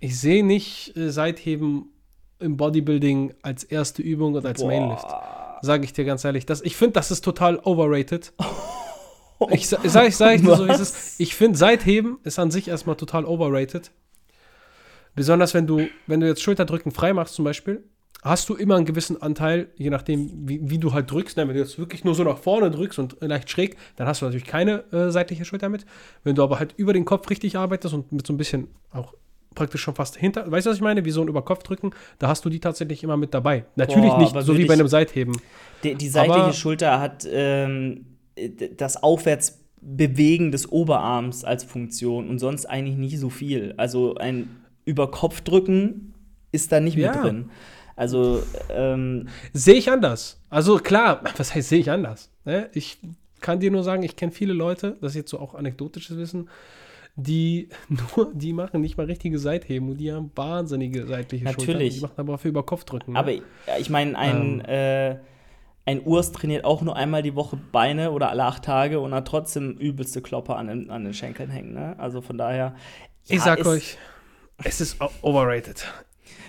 ich 0.00 0.18
sehe 0.18 0.44
nicht 0.44 0.96
äh, 0.96 1.12
Seitheben 1.12 1.90
im 2.40 2.56
Bodybuilding 2.56 3.34
als 3.42 3.64
erste 3.64 4.02
Übung 4.02 4.34
oder 4.34 4.48
als 4.48 4.60
Boah. 4.60 4.68
Mainlift. 4.68 5.06
Sage 5.64 5.84
ich 5.84 5.92
dir 5.92 6.04
ganz 6.04 6.24
ehrlich. 6.24 6.44
Das, 6.44 6.60
ich 6.60 6.76
finde, 6.76 6.92
das 6.92 7.10
ist 7.10 7.24
total 7.24 7.58
overrated. 7.64 8.32
ich 9.50 9.66
sage 9.66 9.88
sag, 9.88 10.08
ich, 10.08 10.16
sag 10.16 10.34
ich 10.34 10.42
dir 10.42 10.56
so, 10.56 10.66
wie 10.66 10.70
es 10.70 10.80
ist. 10.80 11.20
Ich 11.20 11.34
finde, 11.34 11.58
Seitheben 11.58 12.18
ist 12.22 12.38
an 12.38 12.50
sich 12.50 12.68
erstmal 12.68 12.96
total 12.96 13.24
overrated. 13.24 13.90
Besonders 15.14 15.54
wenn 15.54 15.66
du, 15.66 15.88
wenn 16.06 16.20
du 16.20 16.26
jetzt 16.26 16.42
Schulterdrücken 16.42 16.92
frei 16.92 17.14
machst 17.14 17.34
zum 17.34 17.46
Beispiel, 17.46 17.82
hast 18.22 18.48
du 18.48 18.54
immer 18.54 18.76
einen 18.76 18.84
gewissen 18.84 19.22
Anteil, 19.22 19.68
je 19.76 19.88
nachdem, 19.88 20.48
wie, 20.48 20.60
wie 20.62 20.78
du 20.78 20.92
halt 20.92 21.10
drückst. 21.10 21.36
Wenn 21.38 21.48
du 21.48 21.54
jetzt 21.54 21.78
wirklich 21.78 22.04
nur 22.04 22.14
so 22.14 22.24
nach 22.24 22.38
vorne 22.38 22.70
drückst 22.70 22.98
und 22.98 23.16
leicht 23.20 23.48
schräg, 23.48 23.76
dann 23.96 24.06
hast 24.06 24.20
du 24.20 24.26
natürlich 24.26 24.46
keine 24.46 24.84
äh, 24.92 25.10
seitliche 25.10 25.46
Schulter 25.46 25.70
mit. 25.70 25.86
Wenn 26.24 26.34
du 26.34 26.42
aber 26.42 26.58
halt 26.58 26.74
über 26.76 26.92
den 26.92 27.06
Kopf 27.06 27.30
richtig 27.30 27.56
arbeitest 27.56 27.94
und 27.94 28.12
mit 28.12 28.26
so 28.26 28.32
ein 28.32 28.38
bisschen 28.38 28.68
auch 28.90 29.14
praktisch 29.54 29.82
schon 29.82 29.94
fast 29.94 30.16
hinter, 30.16 30.50
weißt 30.50 30.66
du, 30.66 30.70
was 30.70 30.76
ich 30.76 30.82
meine? 30.82 31.04
Wie 31.04 31.10
so 31.10 31.22
ein 31.22 31.28
Überkopfdrücken, 31.28 31.94
da 32.18 32.28
hast 32.28 32.44
du 32.44 32.50
die 32.50 32.60
tatsächlich 32.60 33.02
immer 33.02 33.16
mit 33.16 33.34
dabei. 33.34 33.64
Natürlich 33.76 34.10
Boah, 34.10 34.18
nicht 34.18 34.42
so 34.42 34.56
wie 34.56 34.64
bei 34.64 34.74
einem 34.74 34.88
Seitheben. 34.88 35.36
Die, 35.82 35.94
die 35.94 36.08
seitliche 36.08 36.40
aber, 36.40 36.52
Schulter 36.52 37.00
hat 37.00 37.26
ähm, 37.30 38.06
das 38.76 39.02
Aufwärtsbewegen 39.02 40.52
des 40.52 40.70
Oberarms 40.70 41.44
als 41.44 41.64
Funktion 41.64 42.28
und 42.28 42.38
sonst 42.38 42.66
eigentlich 42.66 42.96
nicht 42.96 43.18
so 43.18 43.30
viel. 43.30 43.74
Also 43.76 44.16
ein 44.16 44.48
Überkopfdrücken 44.84 46.14
ist 46.52 46.72
da 46.72 46.80
nicht 46.80 46.96
ja. 46.96 47.12
mit 47.12 47.22
drin. 47.22 47.50
Also 47.96 48.42
ähm, 48.70 49.28
sehe 49.52 49.74
ich 49.74 49.90
anders. 49.90 50.40
Also 50.50 50.78
klar, 50.78 51.22
was 51.36 51.54
heißt 51.54 51.68
sehe 51.68 51.80
ich 51.80 51.90
anders? 51.90 52.30
Ne? 52.44 52.68
Ich 52.72 52.98
kann 53.40 53.60
dir 53.60 53.70
nur 53.70 53.84
sagen, 53.84 54.02
ich 54.02 54.16
kenne 54.16 54.32
viele 54.32 54.52
Leute, 54.52 54.96
das 55.00 55.12
ist 55.12 55.16
jetzt 55.16 55.30
so 55.30 55.38
auch 55.38 55.54
anekdotisches 55.54 56.16
Wissen, 56.16 56.48
die 57.16 57.68
nur, 57.88 58.32
die 58.34 58.52
machen 58.52 58.80
nicht 58.80 58.96
mal 58.96 59.06
richtige 59.06 59.38
Seitheben 59.38 59.90
und 59.90 59.98
die 59.98 60.12
haben 60.12 60.30
wahnsinnige 60.34 61.06
seitliche 61.06 61.44
Natürlich. 61.44 61.66
Schultern. 61.66 61.88
Die 61.90 62.00
machen 62.00 62.14
aber 62.16 62.38
für 62.38 62.48
über 62.48 62.64
Kopfdrücken. 62.64 63.14
Ne? 63.14 63.18
Aber 63.18 63.32
ich 63.78 63.90
meine, 63.90 64.18
ein, 64.18 64.62
ähm. 64.66 65.14
äh, 65.14 65.18
ein 65.86 66.02
Urs 66.04 66.32
trainiert 66.32 66.64
auch 66.64 66.82
nur 66.82 66.96
einmal 66.96 67.22
die 67.22 67.34
Woche 67.34 67.58
Beine 67.70 68.12
oder 68.12 68.30
alle 68.30 68.44
acht 68.44 68.64
Tage 68.64 69.00
und 69.00 69.12
hat 69.12 69.28
trotzdem 69.28 69.72
übelste 69.72 70.22
Klopper 70.22 70.56
an 70.56 70.68
den, 70.68 70.90
an 70.90 71.04
den 71.04 71.14
Schenkeln 71.14 71.50
hängen. 71.50 71.74
Ne? 71.74 71.94
Also 71.98 72.20
von 72.20 72.38
daher. 72.38 72.74
Ja, 73.26 73.36
ich 73.36 73.42
sag 73.42 73.64
euch, 73.66 73.98
es 74.62 74.80
ist 74.80 74.96
overrated. 75.22 75.86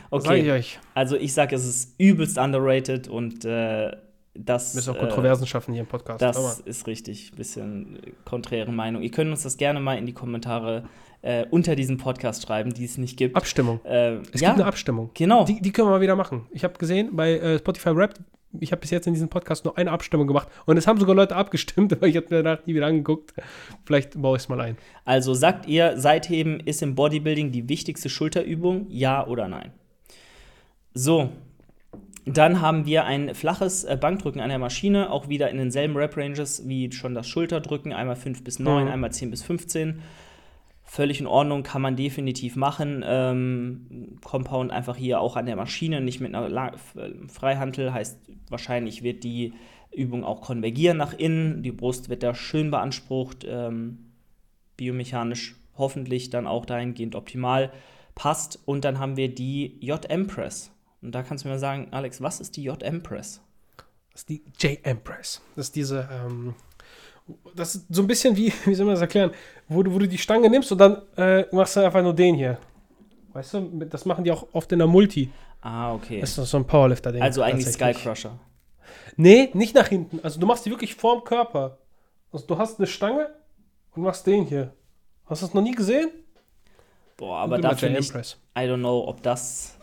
Okay. 0.10 0.28
Sag 0.28 0.38
ich 0.38 0.52
euch. 0.52 0.80
Also 0.94 1.18
ich 1.18 1.34
sage, 1.34 1.56
es 1.56 1.66
ist 1.66 2.00
übelst 2.00 2.38
underrated 2.38 3.08
und 3.08 3.44
äh, 3.44 3.92
das. 4.36 4.74
Wir 4.74 4.78
müssen 4.78 4.96
auch 4.96 5.00
Kontroversen 5.00 5.44
äh, 5.44 5.48
schaffen 5.48 5.74
hier 5.74 5.82
im 5.82 5.88
Podcast. 5.88 6.22
Das 6.22 6.60
ist 6.60 6.88
richtig. 6.88 7.32
Bisschen 7.36 8.00
konträre 8.26 8.72
Meinung. 8.72 9.02
Ihr 9.02 9.12
könnt 9.12 9.32
uns 9.32 9.44
das 9.44 9.58
gerne 9.58 9.80
mal 9.80 9.98
in 9.98 10.06
die 10.06 10.14
Kommentare 10.14 10.86
äh, 11.22 11.46
unter 11.50 11.76
diesem 11.76 11.98
Podcast 11.98 12.46
schreiben, 12.46 12.74
die 12.74 12.86
es 12.86 12.98
nicht 12.98 13.18
gibt. 13.18 13.36
Abstimmung. 13.36 13.84
Äh, 13.84 14.18
es 14.32 14.42
ja, 14.42 14.50
gibt 14.50 14.62
eine 14.62 14.66
Abstimmung. 14.66 15.10
Genau. 15.14 15.46
Die, 15.46 15.62
die, 15.62 15.72
können 15.72 15.88
wir 15.88 15.94
mal 15.94 16.02
wieder 16.02 16.16
machen. 16.16 16.46
Ich 16.52 16.64
habe 16.64 16.78
gesehen, 16.78 17.16
bei 17.16 17.34
äh, 17.34 17.58
Spotify 17.58 17.90
Rap 17.90 18.20
ich 18.60 18.72
habe 18.72 18.80
bis 18.80 18.92
jetzt 18.92 19.08
in 19.08 19.14
diesem 19.14 19.30
Podcast 19.30 19.66
nur 19.66 19.78
eine 19.78 19.92
Abstimmung 19.92 20.28
gemacht 20.28 20.48
und 20.66 20.78
es 20.78 20.88
haben 20.88 21.00
sogar 21.00 21.16
Leute 21.16 21.36
abgestimmt, 21.36 21.92
aber 21.94 22.08
ich 22.08 22.16
habe 22.16 22.28
mir 22.30 22.44
danach 22.44 22.66
nie 22.66 22.76
wieder 22.76 22.88
angeguckt. 22.88 23.34
Vielleicht 23.84 24.22
baue 24.22 24.38
ich 24.38 24.44
es 24.44 24.50
mal 24.50 24.62
ein. 24.62 24.78
Also 25.04 25.34
sagt 25.34 25.68
ihr, 25.68 26.00
Seitheben 26.00 26.60
ist 26.60 26.82
im 26.82 26.96
Bodybuilding 26.96 27.52
die 27.52 27.68
wichtigste 27.70 28.10
Schulterübung? 28.10 28.88
Ja 28.90 29.26
oder 29.28 29.48
nein? 29.48 29.72
So, 30.94 31.30
dann 32.26 32.62
haben 32.62 32.86
wir 32.86 33.06
ein 33.06 33.36
flaches 33.36 33.84
äh, 33.84 33.98
Bankdrücken 34.00 34.42
an 34.42 34.50
der 34.50 34.60
Maschine, 34.60 35.12
auch 35.12 35.30
wieder 35.30 35.50
in 35.50 35.58
denselben 35.58 35.96
Rep-Ranges 35.96 36.68
wie 36.68 36.92
schon 36.92 37.14
das 37.14 37.28
Schulterdrücken, 37.28 37.94
einmal 37.94 38.16
5 38.16 38.44
bis 38.44 38.60
9, 38.60 38.86
mhm. 38.86 38.92
einmal 38.92 39.12
10 39.12 39.30
bis 39.32 39.44
15 39.44 40.02
völlig 40.86 41.20
in 41.20 41.28
Ordnung, 41.28 41.64
kann 41.64 41.82
man 41.82 41.96
definitiv 41.96 42.56
machen. 42.56 43.04
Ähm, 43.06 44.18
Compound 44.24 44.72
einfach 44.72 44.96
hier 44.96 45.20
auch 45.20 45.36
an 45.36 45.46
der 45.46 45.56
Maschine, 45.56 46.00
nicht 46.00 46.22
mit 46.22 46.34
einer 46.34 46.48
La 46.48 46.74
Freihantel, 47.28 47.92
heißt 47.92 48.20
wahrscheinlich 48.50 49.04
wird 49.04 49.24
die 49.24 49.54
Übung 49.92 50.24
auch 50.24 50.42
konvergieren 50.42 50.98
nach 50.98 51.14
innen. 51.14 51.64
Die 51.64 51.72
Brust 51.72 52.10
wird 52.10 52.24
da 52.24 52.34
schön 52.34 52.72
beansprucht, 52.72 53.46
ähm, 53.48 54.12
biomechanisch 54.78 55.56
hoffentlich 55.78 56.30
dann 56.30 56.48
auch 56.48 56.66
dahingehend 56.66 57.16
optimal 57.16 57.72
passt. 58.14 58.60
Und 58.66 58.86
dann 58.86 59.00
haben 59.00 59.18
wir 59.18 59.34
die 59.34 59.78
JM 59.82 60.28
Press. 60.28 60.72
Und 61.06 61.14
da 61.14 61.24
kannst 61.24 61.46
du 61.46 61.50
mir 61.50 61.60
sagen, 61.60 61.88
Alex, 61.92 62.22
was 62.22 62.40
ist 62.40 62.58
die 62.58 62.64
JM 62.64 63.04
Press? 63.04 63.42
Das 64.12 64.22
ist 64.22 64.30
die 64.30 64.44
JM 64.60 65.02
Press. 65.04 65.42
Das 65.56 65.68
ist 65.68 65.76
diese 65.76 66.10
ähm 66.12 66.56
das 67.56 67.76
ist 67.76 67.86
so 67.90 68.02
ein 68.02 68.08
bisschen 68.08 68.36
wie, 68.36 68.54
wie 68.66 68.76
soll 68.76 68.86
man 68.86 68.96
das 68.96 69.02
erklären, 69.02 69.32
wo 69.68 69.84
du, 69.84 69.94
wo 69.94 70.00
du 70.00 70.08
die 70.08 70.18
Stange 70.18 70.50
nimmst 70.50 70.72
und 70.72 70.78
dann 70.78 71.02
äh, 71.18 71.46
machst 71.52 71.76
du 71.76 71.82
einfach 71.82 72.02
nur 72.02 72.14
den 72.14 72.36
hier. 72.36 72.58
Weißt 73.34 73.54
du, 73.56 73.86
das 73.90 74.06
machen 74.06 74.24
die 74.24 74.32
auch 74.32 74.48
oft 74.54 74.72
in 74.72 74.80
der 74.80 74.88
Multi. 74.88 75.30
Ah, 75.62 75.94
okay. 75.94 76.22
Das 76.22 76.38
ist 76.38 76.50
so 76.50 76.58
ein 76.58 76.66
Powerlifter-Ding. 76.66 77.22
Also 77.22 77.42
eigentlich 77.42 77.68
Skycrusher. 77.68 78.40
Nee, 79.18 79.50
nicht 79.54 79.76
nach 79.76 79.88
hinten. 79.88 80.20
Also 80.24 80.40
du 80.40 80.46
machst 80.46 80.66
die 80.66 80.70
wirklich 80.70 80.96
vorm 80.96 81.24
Körper. 81.24 81.80
Also 82.32 82.46
du 82.46 82.58
hast 82.58 82.80
eine 82.80 82.88
Stange 82.88 83.30
und 83.96 84.04
machst 84.04 84.26
den 84.28 84.46
hier. 84.46 84.74
Hast 85.26 85.42
du 85.42 85.48
das 85.48 85.54
noch 85.54 85.64
nie 85.64 85.74
gesehen? 85.74 86.10
Boah, 87.18 87.40
aber 87.40 87.58
dafür 87.58 87.90
nicht. 87.90 88.14
I 88.14 88.62
don't 88.62 88.78
know, 88.78 89.08
ob 89.08 89.22
das. 89.24 89.75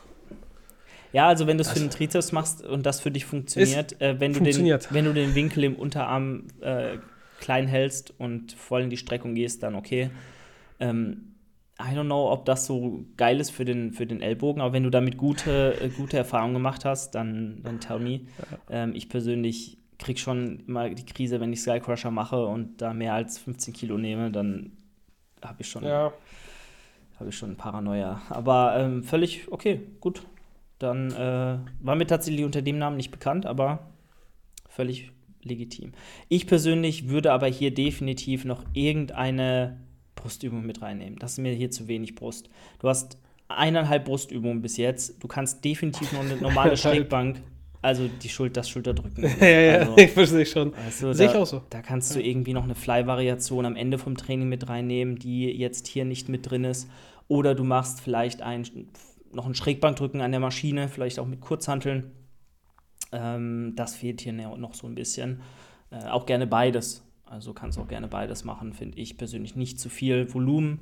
Ja, 1.12 1.28
also 1.28 1.46
wenn 1.46 1.58
du 1.58 1.62
es 1.62 1.70
für 1.70 1.78
den 1.78 1.90
Trizeps 1.90 2.32
machst 2.32 2.64
und 2.64 2.86
das 2.86 3.00
für 3.00 3.10
dich 3.10 3.24
funktioniert, 3.24 4.00
äh, 4.00 4.18
wenn, 4.18 4.32
du 4.32 4.40
den, 4.40 4.78
wenn 4.90 5.04
du 5.04 5.12
den 5.12 5.34
Winkel 5.34 5.64
im 5.64 5.76
Unterarm 5.76 6.48
äh, 6.60 6.96
klein 7.40 7.66
hältst 7.66 8.14
und 8.18 8.52
voll 8.52 8.82
in 8.82 8.90
die 8.90 8.96
Streckung 8.96 9.34
gehst, 9.34 9.62
dann 9.62 9.74
okay. 9.74 10.10
Ähm, 10.80 11.32
I 11.80 11.96
don't 11.96 12.04
know, 12.04 12.30
ob 12.30 12.44
das 12.44 12.66
so 12.66 13.04
geil 13.16 13.40
ist 13.40 13.50
für 13.50 13.64
den, 13.64 13.92
für 13.92 14.06
den 14.06 14.20
Ellbogen, 14.20 14.62
aber 14.62 14.72
wenn 14.72 14.84
du 14.84 14.90
damit 14.90 15.16
gute, 15.16 15.80
äh, 15.80 15.88
gute 15.88 16.16
Erfahrungen 16.16 16.54
gemacht 16.54 16.84
hast, 16.84 17.14
dann, 17.14 17.60
dann 17.62 17.80
tell 17.80 17.98
me. 17.98 18.20
Ähm, 18.70 18.94
ich 18.94 19.08
persönlich 19.08 19.78
krieg 19.98 20.18
schon 20.18 20.60
immer 20.66 20.90
die 20.90 21.04
Krise, 21.04 21.40
wenn 21.40 21.52
ich 21.52 21.60
Skycrusher 21.60 22.10
mache 22.10 22.44
und 22.44 22.80
da 22.80 22.92
mehr 22.92 23.14
als 23.14 23.38
15 23.38 23.74
Kilo 23.74 23.98
nehme, 23.98 24.30
dann 24.30 24.72
habe 25.42 25.62
ich 25.62 25.68
schon 25.68 25.84
ja. 25.84 26.12
habe 27.18 27.30
ich 27.30 27.36
schon 27.36 27.56
Paranoia. 27.56 28.22
Aber 28.28 28.76
ähm, 28.76 29.02
völlig 29.02 29.50
okay, 29.50 29.80
gut. 30.00 30.22
Dann 30.82 31.12
äh, 31.12 31.58
war 31.80 31.94
mir 31.94 32.06
tatsächlich 32.06 32.44
unter 32.44 32.60
dem 32.60 32.78
Namen 32.78 32.96
nicht 32.96 33.10
bekannt, 33.10 33.46
aber 33.46 33.90
völlig 34.68 35.12
legitim. 35.42 35.92
Ich 36.28 36.46
persönlich 36.46 37.08
würde 37.08 37.32
aber 37.32 37.46
hier 37.46 37.72
definitiv 37.72 38.44
noch 38.44 38.64
irgendeine 38.72 39.80
Brustübung 40.16 40.66
mit 40.66 40.82
reinnehmen. 40.82 41.18
Das 41.18 41.32
ist 41.32 41.38
mir 41.38 41.52
hier 41.52 41.70
zu 41.70 41.88
wenig 41.88 42.14
Brust. 42.14 42.48
Du 42.80 42.88
hast 42.88 43.18
eineinhalb 43.48 44.04
Brustübungen 44.04 44.62
bis 44.62 44.76
jetzt. 44.76 45.22
Du 45.22 45.28
kannst 45.28 45.64
definitiv 45.64 46.12
noch 46.12 46.20
eine 46.20 46.36
normale 46.36 46.76
Schrägbank, 46.78 47.42
also 47.80 48.08
die 48.08 48.28
Schulter, 48.28 48.60
das 48.60 48.68
Schulterdrücken. 48.68 49.24
ja, 49.40 49.46
ja, 49.46 49.78
also, 49.78 49.98
ich 49.98 50.10
verstehe 50.10 50.46
schon. 50.46 50.74
Also, 50.74 51.12
Sehe 51.12 51.28
ich 51.28 51.34
auch 51.34 51.46
so. 51.46 51.62
Da 51.70 51.82
kannst 51.82 52.14
du 52.14 52.20
irgendwie 52.20 52.54
noch 52.54 52.64
eine 52.64 52.74
Fly-Variation 52.74 53.66
am 53.66 53.76
Ende 53.76 53.98
vom 53.98 54.16
Training 54.16 54.48
mit 54.48 54.68
reinnehmen, 54.68 55.16
die 55.16 55.46
jetzt 55.46 55.86
hier 55.86 56.04
nicht 56.04 56.28
mit 56.28 56.50
drin 56.50 56.64
ist. 56.64 56.88
Oder 57.28 57.54
du 57.54 57.64
machst 57.64 58.00
vielleicht 58.00 58.42
ein, 58.42 58.64
noch 59.32 59.46
ein 59.46 59.54
Schrägbankdrücken 59.54 60.20
an 60.20 60.30
der 60.30 60.40
Maschine, 60.40 60.88
vielleicht 60.88 61.18
auch 61.18 61.26
mit 61.26 61.40
Kurzhanteln. 61.40 62.12
Ähm, 63.12 63.74
das 63.76 63.94
fehlt 63.94 64.20
hier 64.20 64.32
noch 64.32 64.74
so 64.74 64.86
ein 64.86 64.94
bisschen. 64.94 65.42
Äh, 65.90 66.06
auch 66.08 66.26
gerne 66.26 66.46
beides. 66.46 67.04
Also 67.24 67.54
kannst 67.54 67.78
du 67.78 67.82
auch 67.82 67.88
gerne 67.88 68.08
beides 68.08 68.44
machen, 68.44 68.74
finde 68.74 68.98
ich 68.98 69.16
persönlich 69.16 69.56
nicht 69.56 69.80
zu 69.80 69.88
viel 69.88 70.32
Volumen. 70.32 70.80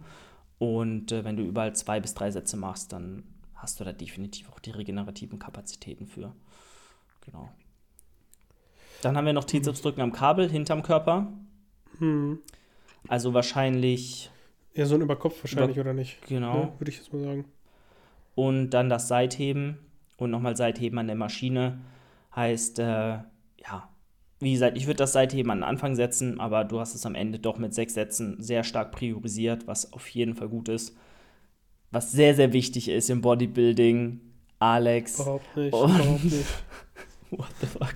Und 0.59 1.13
äh, 1.13 1.25
wenn 1.25 1.37
du 1.37 1.45
überall 1.45 1.75
zwei 1.75 2.01
bis 2.01 2.15
drei 2.15 2.31
Sätze 2.31 2.57
machst, 2.57 2.93
dann 2.93 3.23
hast 3.55 3.79
du 3.79 3.85
da 3.85 3.93
definitiv 3.93 4.51
auch 4.51 4.59
die 4.59 4.71
regenerativen 4.71 5.39
Kapazitäten 5.39 6.07
für. 6.07 6.35
Genau. 7.25 7.51
Dann 9.03 9.17
haben 9.17 9.27
wir 9.27 9.33
noch 9.33 9.45
Trizepsdrücken 9.45 10.03
am 10.03 10.13
Kabel 10.13 10.51
hinterm 10.51 10.83
Körper. 10.83 11.33
Hm. 11.99 12.41
Also 13.09 13.33
wahrscheinlich. 13.33 14.31
Ja, 14.75 14.87
so 14.87 14.95
ein 14.95 15.01
Überkopf 15.03 15.43
wahrscheinlich, 15.43 15.77
über, 15.77 15.87
oder 15.87 15.95
nicht? 15.95 16.21
Genau. 16.27 16.55
Ja, 16.55 16.81
Würde 16.81 16.91
ich 16.91 16.99
jetzt 16.99 17.13
mal 17.13 17.23
sagen. 17.23 17.45
Und 18.35 18.71
dann 18.71 18.89
das 18.89 19.09
Seitheben 19.09 19.79
und 20.17 20.31
nochmal 20.31 20.57
Seitheben 20.57 20.99
an 20.99 21.07
der 21.07 21.17
Maschine. 21.17 21.81
Heißt, 22.35 22.79
äh, 22.79 22.85
ja, 22.85 23.89
wie 24.41 24.53
gesagt, 24.53 24.77
ich 24.77 24.87
würde 24.87 24.97
das 24.97 25.13
Seitheben 25.13 25.51
an 25.51 25.59
den 25.59 25.65
Anfang 25.65 25.95
setzen, 25.95 26.41
aber 26.41 26.65
du 26.65 26.81
hast 26.81 26.95
es 26.95 27.05
am 27.05 27.15
Ende 27.15 27.39
doch 27.39 27.59
mit 27.59 27.75
sechs 27.75 27.95
Sätzen 27.95 28.37
sehr 28.41 28.65
stark 28.65 28.91
priorisiert, 28.93 29.67
was 29.67 29.93
auf 29.93 30.09
jeden 30.09 30.35
Fall 30.35 30.49
gut 30.49 30.69
ist. 30.69 30.97
Was 31.91 32.13
sehr, 32.13 32.35
sehr 32.35 32.53
wichtig 32.53 32.89
ist 32.89 33.11
im 33.11 33.21
Bodybuilding, 33.21 34.21
Alex. 34.59 35.19
Überhaupt 35.21 35.57
nicht. 35.57 35.69
Überhaupt 35.69 36.25
nicht. 36.25 36.47
What 37.31 37.49
the 37.61 37.67
fuck? 37.67 37.95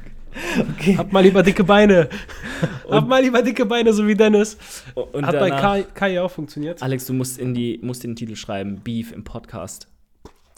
Okay. 0.72 0.96
Hab 0.96 1.12
mal 1.12 1.20
lieber 1.20 1.42
dicke 1.42 1.64
Beine. 1.64 2.08
Hab 2.90 3.06
mal 3.06 3.22
lieber 3.22 3.40
dicke 3.40 3.64
Beine, 3.64 3.92
so 3.92 4.06
wie 4.06 4.14
Dennis. 4.14 4.58
Hat 4.96 5.38
bei 5.38 5.50
Kai, 5.50 5.82
Kai 5.94 6.20
auch 6.20 6.30
funktioniert. 6.30 6.82
Alex, 6.82 7.06
du 7.06 7.12
musst 7.12 7.38
in, 7.38 7.54
die, 7.54 7.78
musst 7.82 8.04
in 8.04 8.10
den 8.10 8.16
Titel 8.16 8.36
schreiben: 8.36 8.80
Beef 8.82 9.12
im 9.12 9.24
Podcast. 9.24 9.88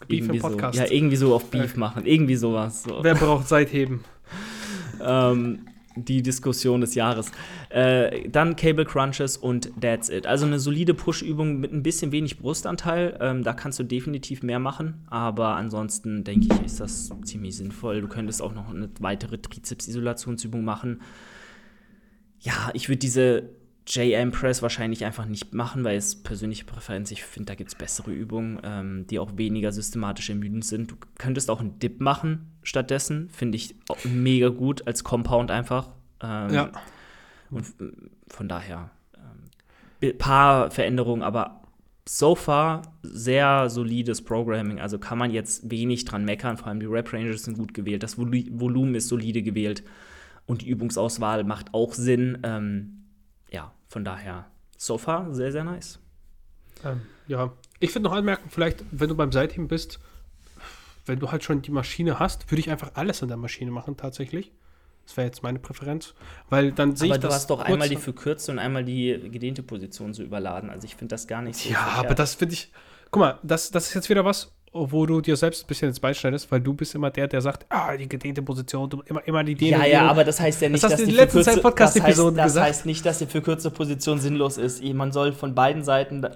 Beef 0.09 0.20
irgendwie 0.20 0.36
im 0.36 0.42
Podcast. 0.42 0.78
So. 0.78 0.84
Ja, 0.84 0.90
irgendwie 0.90 1.16
so 1.16 1.34
auf 1.34 1.51
Beef 1.51 1.74
äh. 1.74 1.78
machen. 1.78 2.07
Irgendwie 2.07 2.36
sowas. 2.36 2.82
So. 2.82 2.99
Wer 3.03 3.14
braucht 3.14 3.49
Seitheben? 3.49 4.05
ähm, 5.01 5.66
die 5.97 6.22
Diskussion 6.22 6.82
des 6.82 6.94
Jahres. 6.94 7.32
Äh, 7.70 8.28
dann 8.28 8.57
Cable 8.57 8.84
Crunches 8.84 9.36
und 9.36 9.72
that's 9.80 10.11
it. 10.11 10.26
Also 10.26 10.47
eine 10.47 10.59
solide 10.59 10.94
Push-Übung 10.94 11.59
mit 11.59 11.72
ein 11.72 11.82
bisschen 11.82 12.12
wenig 12.12 12.38
Brustanteil. 12.38 13.16
Ähm, 13.20 13.42
da 13.42 13.55
kannst 13.55 13.78
du 13.78 13.84
definitiv 13.84 14.42
mehr 14.42 14.59
machen. 14.59 15.07
Aber 15.09 15.57
ansonsten 15.57 16.22
denke 16.24 16.49
ich, 16.53 16.64
ist 16.64 16.80
das 16.80 17.11
ziemlich 17.24 17.57
sinnvoll. 17.57 18.03
Du 18.03 18.09
könntest 18.09 18.42
auch 18.42 18.55
noch 18.55 18.68
eine 18.68 18.90
weitere 19.01 19.38
Trizeps-Isolationsübung 19.38 20.62
machen. 20.64 21.01
Ja, 22.40 22.70
ich 22.74 22.88
würde 22.88 22.99
diese 22.99 23.51
JM 23.87 24.32
Press 24.32 24.62
wahrscheinlich 24.62 25.05
einfach 25.05 25.26
nicht 25.26 25.55
machen, 25.55 25.84
weil 25.84 25.97
es 25.97 26.22
persönliche 26.22 26.64
Präferenz, 26.64 27.11
ich 27.12 27.22
finde, 27.22 27.53
da 27.53 27.55
gibt 27.55 27.68
es 27.68 27.74
bessere 27.76 28.11
Übungen, 28.11 28.61
ähm, 28.64 29.07
die 29.07 29.18
auch 29.18 29.37
weniger 29.37 29.70
systematisch 29.70 30.28
ermüdend 30.28 30.64
sind. 30.64 30.91
Du 30.91 30.97
könntest 31.18 31.51
auch 31.51 31.61
einen 31.61 31.78
Dip 31.78 32.01
machen 32.01 32.51
stattdessen, 32.62 33.28
finde 33.30 33.57
ich 33.57 33.76
mega 34.05 34.49
gut 34.49 34.87
als 34.87 35.05
Compound 35.05 35.51
einfach. 35.51 35.91
Ähm, 36.20 36.53
ja. 36.53 36.72
Und 37.51 37.66
von 38.28 38.49
daher 38.49 38.91
ein 40.01 40.11
ähm, 40.11 40.18
paar 40.18 40.70
Veränderungen, 40.72 41.22
aber 41.22 41.62
so 42.09 42.34
far 42.34 42.82
sehr 43.03 43.68
solides 43.68 44.22
Programming. 44.22 44.80
Also 44.80 44.99
kann 44.99 45.18
man 45.18 45.30
jetzt 45.30 45.70
wenig 45.70 46.05
dran 46.05 46.24
meckern. 46.24 46.57
Vor 46.57 46.68
allem 46.68 46.80
die 46.80 46.87
Rap 46.87 47.12
Ranges 47.12 47.45
sind 47.45 47.59
gut 47.59 47.74
gewählt. 47.74 48.03
Das 48.03 48.16
Volumen 48.16 48.95
ist 48.95 49.09
solide 49.09 49.43
gewählt. 49.43 49.82
Und 50.47 50.62
die 50.62 50.68
Übungsauswahl 50.68 51.43
macht 51.43 51.74
auch 51.74 51.93
Sinn. 51.95 52.39
Ähm, 52.45 53.06
von 53.89 54.05
daher, 54.05 54.47
so 54.76 54.99
far 54.99 55.32
sehr, 55.34 55.53
sehr 55.53 55.64
nice. 55.64 55.99
Ähm, 56.84 57.03
ja, 57.26 57.53
ich 57.80 57.95
würde 57.95 58.05
noch 58.05 58.12
anmerken, 58.12 58.49
vielleicht, 58.51 58.84
wenn 58.91 59.09
du 59.09 59.14
beim 59.14 59.32
Seitheben 59.32 59.68
bist, 59.68 59.99
wenn 61.07 61.18
du 61.18 61.30
halt 61.30 61.45
schon 61.45 61.62
die 61.62 61.70
Maschine 61.70 62.18
hast, 62.18 62.51
würde 62.51 62.61
ich 62.61 62.70
einfach 62.70 62.93
alles 62.95 63.22
an 63.22 63.28
der 63.28 63.37
Maschine 63.37 63.70
machen, 63.70 63.97
tatsächlich. 63.97 64.53
Das 65.07 65.16
wäre 65.16 65.26
jetzt 65.26 65.43
meine 65.43 65.61
Präferenz. 65.61 66.14
Weil 66.51 66.72
dann 66.72 66.97
sehe 66.97 67.07
ich 67.07 67.12
Aber 67.12 67.28
du 67.28 67.28
hast 67.28 67.49
doch 67.49 67.61
einmal 67.61 67.89
die 67.89 67.97
verkürzte 67.97 68.51
und 68.51 68.59
einmal 68.59 68.84
die 68.84 69.30
gedehnte 69.30 69.62
Position 69.62 70.12
so 70.12 70.24
überladen. 70.24 70.68
Also 70.68 70.84
ich 70.84 70.97
finde 70.97 71.14
das 71.14 71.28
gar 71.28 71.43
nicht 71.43 71.57
so. 71.57 71.70
Ja, 71.70 71.76
verkehrt. 71.76 72.07
aber 72.07 72.14
das 72.16 72.34
finde 72.34 72.55
ich. 72.55 72.72
Guck 73.12 73.20
mal, 73.20 73.39
das, 73.45 73.70
das 73.70 73.87
ist 73.87 73.95
jetzt 73.95 74.09
wieder 74.09 74.24
was, 74.24 74.53
wo 74.77 75.07
du 75.07 75.20
dir 75.20 75.37
selbst 75.37 75.64
ein 75.64 75.66
bisschen 75.66 75.89
ins 75.89 76.01
Bein 76.01 76.14
schneidest, 76.14 76.51
weil 76.51 76.61
du 76.61 76.74
bist 76.74 76.95
immer 76.95 77.11
der, 77.11 77.29
der 77.29 77.41
sagt, 77.41 77.66
ah, 77.68 77.97
die 77.97 78.09
gedehnte 78.09 78.43
Position, 78.43 78.89
du 78.89 79.03
immer, 79.03 79.27
immer 79.27 79.45
die 79.45 79.55
Dehne. 79.55 79.79
Ja, 79.79 79.85
ja, 79.87 80.11
aber 80.11 80.24
das 80.24 80.41
heißt 80.41 80.61
ja 80.62 80.68
nicht, 80.68 80.83
das 80.83 80.93
dass 80.93 81.05
die, 81.05 81.11
letzten 81.11 81.43
Zeit 81.43 81.62
Podcast-Episoden 81.62 82.37
das, 82.37 82.45
heißt, 82.45 82.57
das 82.57 82.62
heißt 82.62 82.87
nicht, 82.87 83.07
dass 83.07 83.18
die 83.18 83.27
verkürzte 83.27 83.70
Position 83.70 84.18
sinnlos 84.18 84.59
ist. 84.59 84.83
Man 84.83 85.12
soll 85.12 85.33
von 85.33 85.55
beiden 85.55 85.83
Seiten 85.83 86.27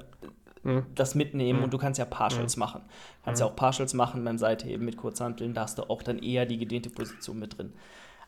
mhm. 0.62 0.86
das 0.94 1.14
mitnehmen 1.14 1.58
mhm. 1.58 1.64
und 1.64 1.72
du 1.72 1.78
kannst 1.78 1.98
ja 1.98 2.04
Partials 2.04 2.56
mhm. 2.56 2.60
machen. 2.60 2.82
Du 2.82 3.24
kannst 3.24 3.40
ja 3.40 3.46
auch 3.46 3.56
Partials 3.56 3.94
machen 3.94 4.24
beim 4.24 4.38
Seitheben 4.38 4.84
mit 4.84 4.96
Kurzhanteln, 4.96 5.54
da 5.54 5.62
hast 5.62 5.78
du 5.78 5.82
auch 5.84 6.02
dann 6.02 6.18
eher 6.18 6.46
die 6.46 6.58
gedehnte 6.58 6.90
Position 6.90 7.38
mit 7.38 7.58
drin. 7.58 7.72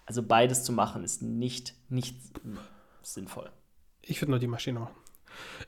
Also 0.06 0.22
beides 0.22 0.64
zu 0.64 0.72
machen 0.72 1.04
ist 1.04 1.22
nicht, 1.22 1.74
nicht 1.88 2.16
sinnvoll. 3.02 3.50
Ich 4.02 4.20
würde 4.20 4.30
nur 4.30 4.40
die 4.40 4.48
Maschine 4.48 4.80
machen. 4.80 4.94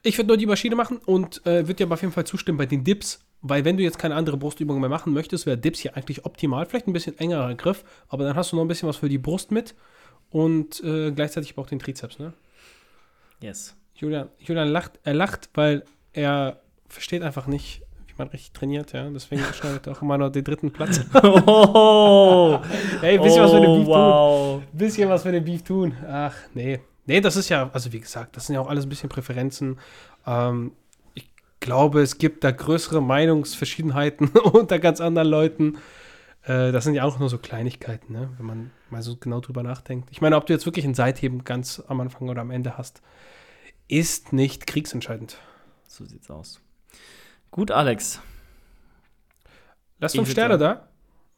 Ich 0.03 0.19
würde 0.19 0.29
nur 0.29 0.37
die 0.37 0.47
Maschine 0.47 0.77
machen 0.77 0.99
und 0.99 1.45
äh, 1.47 1.67
würde 1.67 1.75
dir 1.75 1.85
aber 1.85 1.95
auf 1.95 2.03
jeden 2.03 2.13
Fall 2.13 2.27
zustimmen 2.27 2.59
bei 2.59 2.67
den 2.67 2.85
Dips, 2.85 3.25
weil 3.47 3.65
wenn 3.67 3.77
du 3.77 3.83
jetzt 3.83 3.99
keine 3.99 4.15
andere 4.15 4.39
Brustübung 4.39 4.81
mehr 4.81 4.89
machen 4.89 5.13
möchtest, 5.13 5.45
wäre 5.45 5.59
Dips 5.59 5.81
hier 5.81 5.97
eigentlich 5.97 6.25
optimal. 6.25 6.65
Vielleicht 6.65 6.89
ein 6.89 6.95
bisschen 6.95 7.19
engerer 7.19 7.55
Griff, 7.55 7.85
aber 8.09 8.25
dann 8.25 8.35
hast 8.35 8.51
du 8.51 8.57
noch 8.57 8.65
ein 8.65 8.69
bisschen 8.69 8.89
was 8.89 8.97
für 8.97 9.11
die 9.11 9.19
Brust 9.19 9.51
mit 9.51 9.75
und 10.31 10.83
äh, 10.83 11.13
gleichzeitig 11.13 11.57
auch 11.59 11.67
den 11.67 11.79
Trizeps, 11.79 12.19
ne? 12.19 12.33
Yes. 13.41 13.77
Julian, 13.97 14.31
Julian 14.39 14.69
lacht, 14.69 14.99
er 15.05 15.13
lacht, 15.13 15.51
weil 15.53 15.85
er 16.15 16.61
versteht 16.89 17.23
einfach 17.23 17.47
nicht, 17.47 17.83
wie 18.07 18.15
man 18.17 18.29
richtig 18.29 18.53
trainiert, 18.53 18.93
ja. 18.95 19.11
Deswegen 19.11 19.43
schneidet 19.53 19.87
er 19.87 19.93
auch 19.93 20.01
immer 20.01 20.17
noch 20.17 20.31
den 20.31 20.43
dritten 20.43 20.73
Platz. 20.73 21.03
oh! 21.23 22.61
hey, 23.03 23.19
bisschen 23.19 23.43
oh, 23.43 23.45
was 23.45 23.53
für 23.53 23.61
den 23.61 23.79
Beef 23.79 23.87
wow. 23.87 24.55
tun. 24.55 24.69
Bisschen 24.73 25.09
was 25.11 25.23
für 25.23 25.33
den 25.33 25.45
Beef 25.45 25.63
tun. 25.63 25.95
Ach, 26.09 26.35
nee. 26.55 26.81
Nee, 27.05 27.21
das 27.21 27.37
ist 27.37 27.51
ja, 27.51 27.69
also 27.75 27.93
wie 27.93 28.01
gesagt, 28.01 28.39
das 28.39 28.47
sind 28.47 28.55
ja 28.55 28.63
auch 28.63 28.71
alles 28.71 28.87
ein 28.87 28.89
bisschen 28.89 29.11
Präferenzen. 29.11 29.79
Ähm, 30.27 30.73
glaube, 31.65 32.03
es 32.03 32.19
gibt 32.19 32.45
da 32.45 32.51
größere 32.51 33.03
Meinungsverschiedenheiten 33.03 34.29
unter 34.53 34.79
ganz 34.79 35.01
anderen 35.01 35.29
Leuten. 35.29 35.79
Äh, 36.43 36.73
das 36.73 36.85
sind 36.85 36.95
ja 36.95 37.05
auch 37.05 37.19
nur 37.19 37.31
so 37.31 37.39
Kleinigkeiten, 37.39 38.13
ne? 38.13 38.31
wenn 38.37 38.47
man 38.47 38.71
mal 38.91 39.03
so 39.03 39.17
genau 39.17 39.41
drüber 39.41 39.63
nachdenkt. 39.63 40.11
Ich 40.13 40.21
meine, 40.21 40.37
ob 40.37 40.47
du 40.47 40.53
jetzt 40.53 40.67
wirklich 40.67 40.85
ein 40.85 40.95
Seitheben 40.95 41.43
ganz 41.43 41.83
am 41.89 42.01
Anfang 42.01 42.29
oder 42.29 42.43
am 42.43 42.51
Ende 42.51 42.77
hast, 42.77 43.01
ist 43.89 44.35
nicht 44.35 44.67
kriegsentscheidend. 44.67 45.39
So 45.87 46.05
sieht's 46.05 46.31
aus. 46.31 46.61
Gut, 47.51 47.71
Alex. 47.71 48.21
Lass 50.01 50.15
fünf 50.15 50.31
Sterne 50.31 50.59
da. 50.59 50.89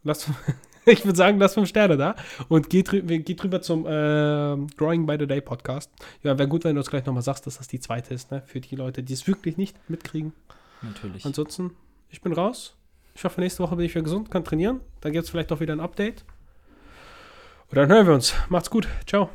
Lass, 0.03 0.29
ich 0.93 1.05
würde 1.05 1.17
sagen, 1.17 1.39
lass 1.39 1.55
fünf 1.55 1.69
Sterne 1.69 1.97
da. 1.97 2.15
Und 2.49 2.71
geht, 2.71 2.91
geht 2.91 3.43
drüber 3.43 3.61
zum 3.61 3.87
äh, 3.87 3.91
Drawing 4.77 5.05
by 5.07 5.17
the 5.19 5.27
Day 5.27 5.41
Podcast. 5.41 5.91
Ja, 6.23 6.39
wäre 6.39 6.49
gut, 6.49 6.65
wenn 6.65 6.75
du 6.75 6.81
uns 6.81 6.89
gleich 6.89 7.05
nochmal 7.05 7.23
sagst, 7.23 7.47
dass 7.47 7.59
das 7.59 7.69
die 7.69 7.81
zweite 7.81 8.15
ist, 8.15 8.31
ne? 8.31 8.43
Für 8.47 8.61
die 8.61 8.77
Leute, 8.77 9.03
die 9.03 9.13
es 9.13 9.27
wirklich 9.27 9.57
nicht 9.57 9.77
mitkriegen. 9.89 10.33
Natürlich. 10.83 11.25
Ansonsten, 11.25 11.73
ich 12.09 12.21
bin 12.21 12.33
raus. 12.33 12.77
Ich 13.15 13.25
hoffe, 13.25 13.41
nächste 13.41 13.63
Woche 13.63 13.77
bin 13.77 13.87
ich 13.87 13.95
wieder 13.95 14.05
gesund, 14.05 14.31
kann 14.31 14.45
trainieren. 14.45 14.81
Dann 15.01 15.13
gibt 15.13 15.25
es 15.25 15.31
vielleicht 15.31 15.51
auch 15.51 15.61
wieder 15.61 15.75
ein 15.75 15.81
Update. 15.81 16.25
Und 17.69 17.77
dann 17.77 17.89
hören 17.89 18.07
wir 18.07 18.15
uns. 18.15 18.35
Macht's 18.49 18.71
gut. 18.71 18.87
Ciao. 19.07 19.31